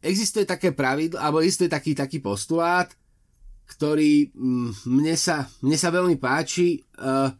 existuje 0.00 0.44
také 0.48 0.72
pravidlo, 0.72 1.20
alebo 1.20 1.40
existuje 1.40 1.72
taký, 1.72 1.92
taký 1.96 2.20
postulát, 2.20 2.88
ktorý 3.68 4.32
mm, 4.32 4.88
mne 4.88 5.16
sa, 5.16 5.44
mne 5.60 5.76
sa 5.76 5.92
veľmi 5.92 6.16
páči. 6.16 6.84
Uh, 6.96 7.32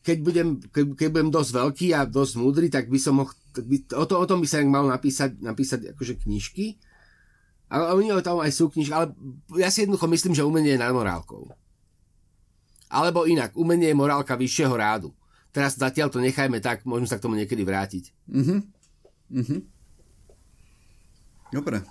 keď 0.00 0.18
budem, 0.20 0.48
keď, 0.72 0.84
keď 0.96 1.08
budem 1.08 1.30
dosť 1.32 1.50
veľký 1.52 1.88
a 1.96 2.08
dosť 2.08 2.32
múdry, 2.40 2.66
tak 2.68 2.88
by 2.88 2.98
som 3.00 3.20
by, 3.60 3.76
o, 3.92 4.04
to, 4.08 4.14
o 4.16 4.24
tom 4.24 4.40
by 4.40 4.48
sa 4.48 4.64
mal 4.64 4.88
napísať, 4.88 5.38
napísať 5.44 5.92
akože 5.92 6.24
knižky. 6.24 6.80
Ale 7.72 7.96
oni 7.96 8.12
tam 8.20 8.40
aj 8.40 8.52
sú 8.52 8.68
knižky, 8.68 8.92
ale 8.92 9.16
ja 9.56 9.72
si 9.72 9.84
jednoducho 9.84 10.08
myslím, 10.08 10.32
že 10.36 10.44
umenie 10.44 10.76
je 10.76 10.82
nad 10.82 10.92
morálkou. 10.92 11.48
Alebo 12.92 13.24
inak, 13.24 13.56
umenie 13.56 13.88
je 13.88 13.96
morálka 13.96 14.36
vyššieho 14.36 14.74
rádu. 14.76 15.16
Teraz 15.48 15.80
zatiaľ 15.80 16.12
to 16.12 16.20
nechajme 16.20 16.60
tak, 16.60 16.84
môžeme 16.84 17.08
sa 17.08 17.16
k 17.16 17.24
tomu 17.24 17.40
niekedy 17.40 17.64
vrátiť. 17.64 18.12
Mhm. 18.28 18.56
Mhm. 19.32 19.56
Dobre. 21.52 21.84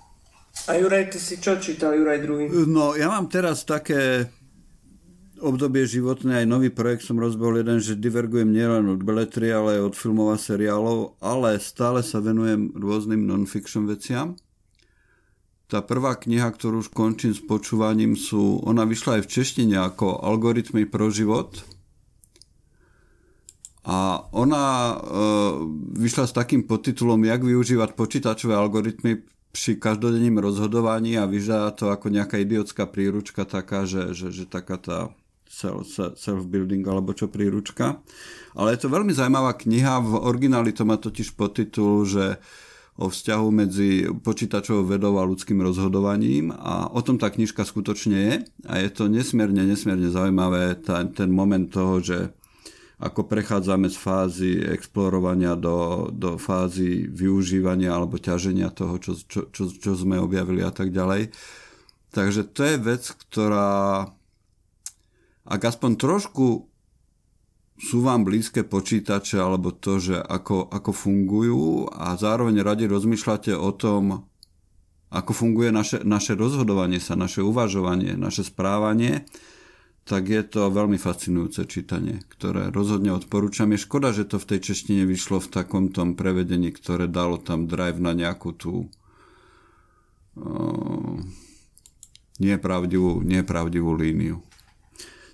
A 0.68 0.78
Juraj, 0.78 1.10
ty 1.10 1.18
si 1.18 1.42
čo 1.42 1.58
čítal, 1.58 1.94
Juraj 1.98 2.18
druhý? 2.22 2.44
No, 2.66 2.94
ja 2.94 3.10
mám 3.10 3.26
teraz 3.26 3.66
také 3.66 4.30
obdobie 5.42 5.82
životné, 5.82 6.44
aj 6.44 6.46
nový 6.46 6.70
projekt 6.70 7.02
som 7.02 7.18
rozbehol 7.18 7.66
jeden, 7.66 7.82
že 7.82 7.98
divergujem 7.98 8.54
nielen 8.54 8.86
od 8.94 9.02
beletry, 9.02 9.50
ale 9.50 9.82
aj 9.82 9.90
od 9.90 9.94
filmov 9.98 10.30
a 10.30 10.38
seriálov, 10.38 11.18
ale 11.18 11.58
stále 11.58 12.06
sa 12.06 12.22
venujem 12.22 12.70
rôznym 12.78 13.26
non-fiction 13.26 13.90
veciam. 13.90 14.38
Tá 15.72 15.80
prvá 15.80 16.20
kniha, 16.20 16.52
ktorú 16.52 16.84
už 16.84 16.92
končím 16.92 17.32
s 17.32 17.40
počúvaním, 17.40 18.12
sú, 18.12 18.60
ona 18.60 18.84
vyšla 18.84 19.16
aj 19.16 19.22
v 19.24 19.32
češtine 19.40 19.80
ako 19.80 20.20
Algoritmy 20.20 20.84
pro 20.84 21.08
život. 21.08 21.64
A 23.88 24.20
ona 24.36 24.64
e, 24.68 24.96
vyšla 25.96 26.28
s 26.28 26.36
takým 26.36 26.68
podtitulom, 26.68 27.24
jak 27.24 27.40
využívať 27.40 27.96
počítačové 27.96 28.52
algoritmy 28.52 29.24
pri 29.24 29.72
každodenným 29.80 30.36
rozhodovaní 30.44 31.16
a 31.16 31.24
vyžadá 31.24 31.72
to 31.72 31.88
ako 31.88 32.12
nejaká 32.12 32.36
idiotská 32.36 32.84
príručka 32.84 33.48
taká, 33.48 33.88
že, 33.88 34.12
že, 34.12 34.28
že 34.28 34.44
taká 34.44 34.76
tá 34.76 34.98
self-building 35.48 36.84
alebo 36.84 37.16
čo 37.16 37.32
príručka. 37.32 37.96
Ale 38.52 38.76
je 38.76 38.84
to 38.84 38.92
veľmi 38.92 39.16
zaujímavá 39.16 39.56
kniha, 39.56 40.04
v 40.04 40.20
origináli 40.20 40.76
to 40.76 40.84
má 40.84 41.00
totiž 41.00 41.32
podtitul, 41.32 42.04
že 42.04 42.36
o 43.02 43.10
vzťahu 43.10 43.48
medzi 43.50 44.06
počítačovou 44.22 44.86
vedou 44.86 45.18
a 45.18 45.26
ľudským 45.26 45.58
rozhodovaním 45.58 46.54
a 46.54 46.86
o 46.94 47.02
tom 47.02 47.18
tá 47.18 47.26
knižka 47.34 47.66
skutočne 47.66 48.18
je 48.18 48.34
a 48.70 48.78
je 48.78 48.88
to 48.94 49.10
nesmierne, 49.10 49.66
nesmierne 49.66 50.06
zaujímavé 50.06 50.78
ten, 50.78 51.10
ten 51.10 51.30
moment 51.34 51.66
toho, 51.66 51.98
že 51.98 52.18
ako 53.02 53.26
prechádzame 53.26 53.90
z 53.90 53.98
fázy 53.98 54.50
explorovania 54.62 55.58
do, 55.58 56.06
do 56.14 56.38
fázy 56.38 57.10
využívania 57.10 57.90
alebo 57.90 58.22
ťaženia 58.22 58.70
toho, 58.70 58.94
čo, 59.02 59.18
čo, 59.26 59.50
čo, 59.50 59.66
čo 59.74 59.90
sme 59.98 60.22
objavili 60.22 60.62
a 60.62 60.70
tak 60.70 60.94
ďalej. 60.94 61.34
Takže 62.14 62.46
to 62.54 62.62
je 62.62 62.76
vec, 62.78 63.02
ktorá 63.10 64.06
ak 65.42 65.60
aspoň 65.66 65.98
trošku 65.98 66.71
sú 67.80 68.04
vám 68.04 68.22
blízke 68.22 68.62
počítače 68.62 69.40
alebo 69.40 69.72
to, 69.72 69.98
že 69.98 70.16
ako, 70.20 70.68
ako 70.68 70.90
fungujú 70.92 71.88
a 71.88 72.14
zároveň 72.14 72.60
radi 72.60 72.84
rozmýšľate 72.86 73.56
o 73.56 73.70
tom, 73.72 74.28
ako 75.12 75.32
funguje 75.36 75.68
naše, 75.72 75.98
naše 76.04 76.32
rozhodovanie 76.36 77.00
sa, 77.00 77.16
naše 77.16 77.44
uvažovanie, 77.44 78.16
naše 78.16 78.48
správanie, 78.48 79.28
tak 80.02 80.26
je 80.26 80.42
to 80.42 80.72
veľmi 80.72 80.98
fascinujúce 80.98 81.62
čítanie, 81.70 82.26
ktoré 82.26 82.74
rozhodne 82.74 83.14
odporúčam. 83.14 83.70
Je 83.70 83.84
škoda, 83.86 84.10
že 84.10 84.26
to 84.26 84.42
v 84.42 84.48
tej 84.56 84.72
češtine 84.72 85.06
vyšlo 85.06 85.38
v 85.38 85.52
takom 85.52 85.94
tom 85.94 86.18
prevedení, 86.18 86.74
ktoré 86.74 87.06
dalo 87.06 87.38
tam 87.38 87.70
drive 87.70 88.02
na 88.02 88.10
nejakú 88.10 88.50
tú 88.50 88.90
uh, 90.34 91.22
nepravdivú, 92.42 93.22
nepravdivú 93.22 93.94
líniu 93.94 94.42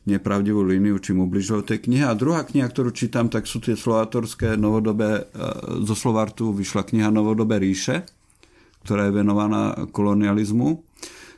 nepravdivú 0.09 0.65
líniu, 0.65 0.97
čím 0.97 1.21
ubližil 1.21 1.61
tej 1.69 1.85
knihe. 1.85 2.09
A 2.09 2.17
druhá 2.17 2.49
kniha, 2.49 2.65
ktorú 2.65 2.97
čítam, 2.97 3.29
tak 3.29 3.45
sú 3.45 3.61
tie 3.61 3.77
slovatorské 3.77 4.57
novodobé, 4.57 5.29
uh, 5.29 5.85
zo 5.85 5.93
Slovartu 5.93 6.57
vyšla 6.57 6.89
kniha 6.89 7.13
Novodobé 7.13 7.61
ríše, 7.61 8.09
ktorá 8.83 9.13
je 9.13 9.17
venovaná 9.21 9.77
kolonializmu 9.93 10.89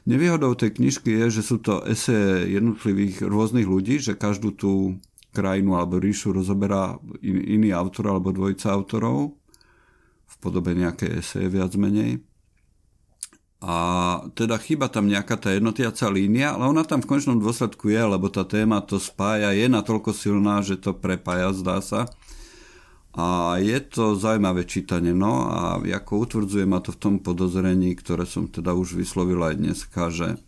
Nevýhodou 0.08 0.56
tej 0.56 0.80
knižky 0.80 1.12
je, 1.12 1.40
že 1.40 1.42
sú 1.44 1.60
to 1.60 1.84
ese 1.84 2.48
jednotlivých 2.48 3.20
rôznych 3.20 3.68
ľudí, 3.68 4.00
že 4.00 4.16
každú 4.16 4.56
tú 4.56 4.96
krajinu 5.36 5.76
alebo 5.76 6.00
ríšu 6.00 6.32
rozoberá 6.32 6.96
in, 7.20 7.60
iný 7.60 7.76
autor 7.76 8.16
alebo 8.16 8.32
dvojica 8.32 8.72
autorov 8.72 9.36
v 10.24 10.34
podobe 10.40 10.72
nejaké 10.72 11.20
ese 11.20 11.44
viac 11.52 11.76
menej. 11.76 12.24
A 13.60 13.76
teda 14.32 14.56
chyba 14.56 14.88
tam 14.88 15.04
nejaká 15.04 15.36
tá 15.36 15.52
jednotiaca 15.52 16.08
línia, 16.08 16.56
ale 16.56 16.64
ona 16.64 16.80
tam 16.80 17.04
v 17.04 17.12
končnom 17.12 17.36
dôsledku 17.36 17.92
je, 17.92 18.00
lebo 18.00 18.32
tá 18.32 18.48
téma 18.48 18.80
to 18.80 18.96
spája, 18.96 19.52
je 19.52 19.68
natoľko 19.68 20.16
silná, 20.16 20.64
že 20.64 20.80
to 20.80 20.96
prepája, 20.96 21.52
zdá 21.52 21.84
sa. 21.84 22.08
A 23.12 23.58
je 23.60 23.76
to 23.84 24.16
zaujímavé 24.16 24.64
čítanie, 24.64 25.12
no 25.12 25.52
a 25.52 25.76
ako 25.76 26.24
utvrdzuje 26.24 26.64
ma 26.64 26.80
to 26.80 26.96
v 26.96 27.00
tom 27.04 27.14
podozrení, 27.20 27.92
ktoré 28.00 28.24
som 28.24 28.48
teda 28.48 28.72
už 28.72 28.96
vyslovil 28.96 29.44
aj 29.44 29.54
dneska, 29.60 30.08
že 30.08 30.40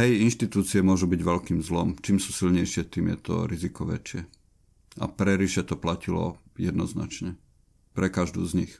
hej, 0.00 0.24
inštitúcie 0.24 0.80
môžu 0.80 1.12
byť 1.12 1.20
veľkým 1.20 1.60
zlom. 1.60 1.92
Čím 2.00 2.16
sú 2.16 2.32
silnejšie, 2.32 2.88
tým 2.88 3.12
je 3.12 3.18
to 3.20 3.34
riziko 3.44 3.84
väčšie. 3.84 4.24
A 4.96 5.04
pre 5.12 5.36
ríše 5.36 5.60
to 5.60 5.76
platilo 5.76 6.40
jednoznačne. 6.56 7.36
Pre 7.92 8.08
každú 8.08 8.48
z 8.48 8.64
nich. 8.64 8.72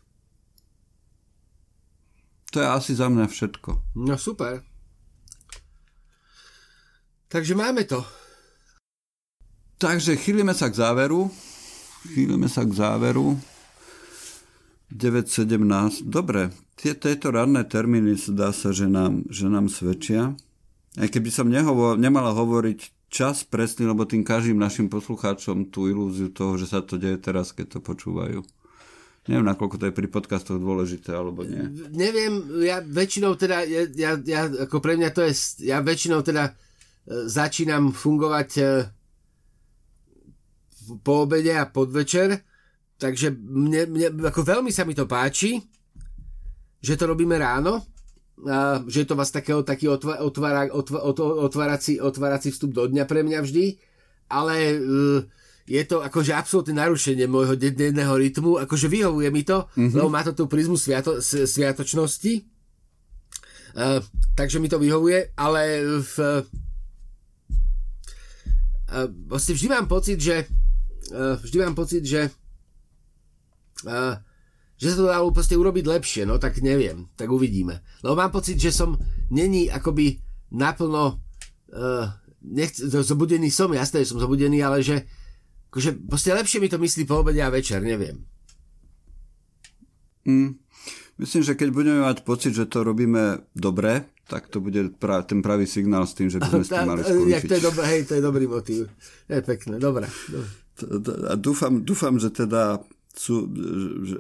To 2.51 2.59
je 2.59 2.67
asi 2.67 2.93
za 2.99 3.07
mňa 3.07 3.27
všetko. 3.31 3.99
No 4.03 4.19
super. 4.19 4.67
Takže 7.31 7.55
máme 7.55 7.87
to. 7.87 8.03
Takže 9.79 10.19
chýlime 10.19 10.51
sa 10.51 10.67
k 10.67 10.83
záveru. 10.83 11.31
Chýlime 12.11 12.51
sa 12.51 12.67
k 12.67 12.75
záveru. 12.75 13.39
9.17. 14.91 16.11
Dobre, 16.11 16.51
tie, 16.75 16.99
tieto 16.99 17.31
ranné 17.31 17.63
termíny 17.63 18.19
dá 18.35 18.51
sa, 18.51 18.75
že 18.75 18.91
nám, 18.91 19.23
že 19.31 19.47
nám 19.47 19.71
svedčia. 19.71 20.35
Aj 20.99 21.07
keby 21.07 21.31
som 21.31 21.47
nehovor, 21.47 21.95
nemala 21.95 22.35
hovoriť 22.35 23.07
čas 23.07 23.47
presný, 23.47 23.87
lebo 23.87 24.03
tým 24.03 24.27
každým 24.27 24.59
našim 24.59 24.91
poslucháčom 24.91 25.71
tú 25.71 25.87
ilúziu 25.87 26.35
toho, 26.35 26.59
že 26.59 26.67
sa 26.67 26.83
to 26.83 26.99
deje 26.99 27.23
teraz, 27.23 27.55
keď 27.55 27.79
to 27.79 27.81
počúvajú. 27.83 28.43
Neviem, 29.29 29.53
nakoľko 29.53 29.77
to 29.77 29.85
je 29.93 29.99
pri 29.99 30.09
podcastoch 30.09 30.57
dôležité, 30.57 31.13
alebo 31.13 31.45
nie. 31.45 31.61
Neviem, 31.93 32.65
ja 32.65 32.81
väčšinou 32.81 33.37
teda, 33.37 33.69
ja, 33.69 33.85
ja, 33.93 34.17
ja 34.17 34.49
ako 34.49 34.81
pre 34.81 34.97
mňa 34.97 35.11
to 35.13 35.21
je, 35.29 35.37
ja 35.69 35.85
väčšinou 35.85 36.25
teda 36.25 36.49
e, 36.49 36.53
začínam 37.29 37.93
fungovať 37.93 38.51
e, 38.57 38.65
po 41.05 41.29
obede 41.29 41.53
a 41.53 41.69
podvečer, 41.69 42.41
takže 42.97 43.37
mne, 43.37 43.93
mne, 43.93 44.07
ako 44.25 44.41
veľmi 44.41 44.73
sa 44.73 44.89
mi 44.89 44.97
to 44.97 45.05
páči, 45.05 45.61
že 46.81 46.97
to 46.97 47.13
robíme 47.13 47.37
ráno, 47.37 47.85
a 48.49 48.81
že 48.89 49.05
je 49.05 49.09
to 49.13 49.21
vás 49.21 49.29
takého, 49.29 49.61
taký 49.61 49.85
otvára, 49.93 50.25
otvára, 50.25 50.73
otvárací, 51.45 52.01
otvárací 52.01 52.49
vstup 52.57 52.73
do 52.73 52.89
dňa 52.89 53.05
pre 53.05 53.21
mňa 53.21 53.45
vždy, 53.45 53.77
ale 54.33 54.81
uh, 54.81 55.21
je 55.71 55.83
to 55.87 56.03
akože 56.03 56.35
absolútne 56.35 56.75
narušenie 56.75 57.31
môjho 57.31 57.55
denného 57.55 58.11
rytmu, 58.19 58.59
akože 58.59 58.91
vyhovuje 58.91 59.31
mi 59.31 59.47
to, 59.47 59.71
mm-hmm. 59.79 59.95
lebo 59.95 60.11
má 60.11 60.27
to 60.27 60.35
tú 60.35 60.51
prízmu 60.51 60.75
sviato, 60.75 61.23
sviatočnosti, 61.23 62.43
uh, 63.79 64.03
takže 64.35 64.59
mi 64.59 64.67
to 64.67 64.83
vyhovuje, 64.83 65.31
ale 65.39 65.63
v, 66.03 66.43
uh, 68.91 69.07
vlastne 69.31 69.55
vždy 69.55 69.69
mám 69.71 69.87
pocit, 69.87 70.19
že 70.19 70.51
uh, 71.15 71.39
vždy 71.39 71.57
mám 71.63 71.79
pocit, 71.79 72.03
že 72.03 72.35
uh, 73.87 74.19
že 74.81 74.97
sa 74.97 75.05
to 75.05 75.13
dalo 75.13 75.29
proste 75.29 75.61
urobiť 75.61 75.85
lepšie, 75.85 76.23
no 76.25 76.41
tak 76.41 76.65
neviem, 76.65 77.05
tak 77.13 77.29
uvidíme. 77.29 77.85
Lebo 78.01 78.17
mám 78.17 78.33
pocit, 78.33 78.57
že 78.57 78.73
som 78.73 78.97
není 79.29 79.69
akoby 79.69 80.17
naplno 80.57 81.21
uh, 81.77 82.09
nechc, 82.41 82.81
zobudený 82.81 83.53
som, 83.53 83.69
jasné, 83.77 84.09
že 84.09 84.17
som 84.17 84.25
zobudený, 84.25 84.65
ale 84.65 84.81
že 84.81 85.05
akože 85.71 85.91
proste 86.11 86.35
lepšie 86.35 86.59
mi 86.59 86.69
to 86.69 86.83
myslí 86.83 87.07
po 87.07 87.23
obede 87.23 87.39
a 87.41 87.49
večer, 87.49 87.79
neviem. 87.79 88.27
Mm. 90.27 90.59
Myslím, 91.21 91.43
že 91.45 91.55
keď 91.55 91.69
budeme 91.71 92.01
mať 92.03 92.25
pocit, 92.25 92.53
že 92.57 92.67
to 92.67 92.81
robíme 92.83 93.45
dobre, 93.53 94.09
tak 94.31 94.47
to 94.49 94.63
bude 94.63 94.97
pra, 94.97 95.21
ten 95.27 95.43
pravý 95.43 95.67
signál 95.67 96.07
s 96.07 96.15
tým, 96.17 96.31
že 96.31 96.41
by 96.41 96.49
sme 96.49 96.65
s 96.65 96.71
tým 96.71 96.89
mali 96.97 97.03
skončiť. 97.03 97.49
to 97.51 97.57
je 97.59 97.65
dobré, 97.65 97.85
hej, 97.87 98.01
to 98.09 98.13
je 98.17 98.23
dobrý 98.23 98.45
motív. 98.49 98.83
Je 99.29 99.39
pekné, 99.43 99.77
dobré. 99.77 100.07
A 101.29 101.35
dúfam, 101.37 101.83
dúfam, 101.85 102.17
že 102.17 102.33
teda 102.33 102.81
sú, 103.11 103.51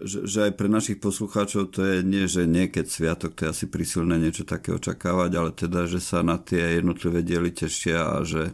že, 0.04 0.26
že, 0.26 0.38
aj 0.50 0.52
pre 0.58 0.66
našich 0.66 0.98
poslucháčov 0.98 1.70
to 1.70 1.86
je 1.86 1.96
nie, 2.02 2.26
že 2.26 2.44
nie 2.44 2.66
keď 2.66 2.86
sviatok, 2.90 3.32
to 3.38 3.46
je 3.46 3.52
asi 3.54 3.64
prísilné 3.70 4.18
niečo 4.18 4.42
také 4.42 4.74
očakávať, 4.74 5.30
ale 5.38 5.50
teda, 5.54 5.86
že 5.86 6.02
sa 6.02 6.26
na 6.26 6.36
tie 6.36 6.82
jednotlivé 6.82 7.22
diely 7.22 7.54
tešia 7.54 8.18
a 8.18 8.26
že 8.26 8.52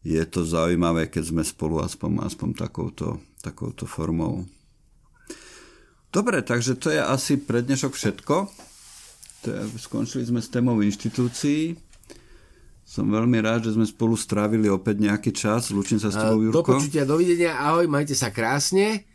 je 0.00 0.22
to 0.24 0.48
zaujímavé, 0.48 1.12
keď 1.12 1.32
sme 1.32 1.42
spolu 1.44 1.84
aspoň, 1.84 2.24
aspoň 2.24 2.48
takouto, 2.56 3.20
takouto 3.44 3.84
formou. 3.84 4.48
Dobre, 6.10 6.42
takže 6.42 6.74
to 6.80 6.90
je 6.90 6.98
asi 6.98 7.38
pre 7.38 7.60
dnešok 7.62 7.92
všetko. 7.94 8.36
To 9.40 9.46
je, 9.46 9.60
skončili 9.78 10.24
sme 10.26 10.40
s 10.42 10.48
témou 10.48 10.80
inštitúcií. 10.80 11.78
Som 12.82 13.14
veľmi 13.14 13.38
rád, 13.38 13.70
že 13.70 13.78
sme 13.78 13.86
spolu 13.86 14.18
strávili 14.18 14.66
opäť 14.66 14.98
nejaký 14.98 15.30
čas. 15.30 15.70
Lúčim 15.70 16.02
sa 16.02 16.10
s 16.10 16.18
tebou, 16.18 16.42
Jurko. 16.42 16.74
Do 16.74 16.82
počutia, 16.82 17.06
dovidenia, 17.06 17.54
ahoj, 17.54 17.86
majte 17.86 18.18
sa 18.18 18.34
krásne. 18.34 19.06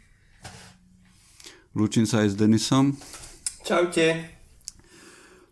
Lúčim 1.75 2.07
sa 2.07 2.23
aj 2.23 2.31
s 2.31 2.35
Denisom. 2.39 2.95
Čaute. 3.67 4.34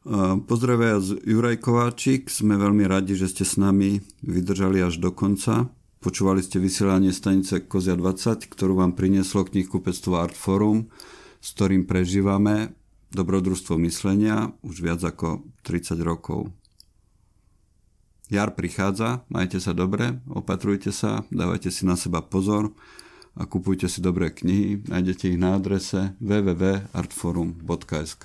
Pozdravia 0.04 1.00
Juraj 1.00 1.64
Kováčik. 1.64 2.28
Sme 2.28 2.60
veľmi 2.60 2.84
radi, 2.84 3.16
že 3.16 3.32
ste 3.32 3.48
s 3.48 3.56
nami 3.56 4.04
vydržali 4.20 4.84
až 4.84 5.00
do 5.00 5.16
konca. 5.16 5.72
Počúvali 6.04 6.44
ste 6.44 6.60
vysielanie 6.60 7.16
stanice 7.16 7.64
Kozia 7.64 7.96
20, 7.96 8.52
ktorú 8.52 8.84
vám 8.84 9.00
prinieslo 9.00 9.48
knihkupectvo 9.48 10.20
Art 10.20 10.36
Forum, 10.36 10.92
s 11.40 11.56
ktorým 11.56 11.88
prežívame 11.88 12.76
dobrodružstvo 13.16 13.80
myslenia 13.80 14.52
už 14.60 14.84
viac 14.84 15.00
ako 15.00 15.48
30 15.64 15.96
rokov. 16.04 16.52
Jar 18.28 18.60
prichádza, 18.60 19.24
majte 19.32 19.64
sa 19.64 19.72
dobre, 19.72 20.20
opatrujte 20.28 20.92
sa, 20.92 21.24
dávajte 21.32 21.72
si 21.72 21.88
na 21.88 21.96
seba 21.96 22.20
pozor 22.20 22.76
a 23.40 23.48
kupujte 23.48 23.88
si 23.88 24.04
dobré 24.04 24.36
knihy. 24.36 24.84
Nájdete 24.84 25.32
ich 25.32 25.40
na 25.40 25.56
adrese 25.56 26.20
www.artforum.sk. 26.20 28.24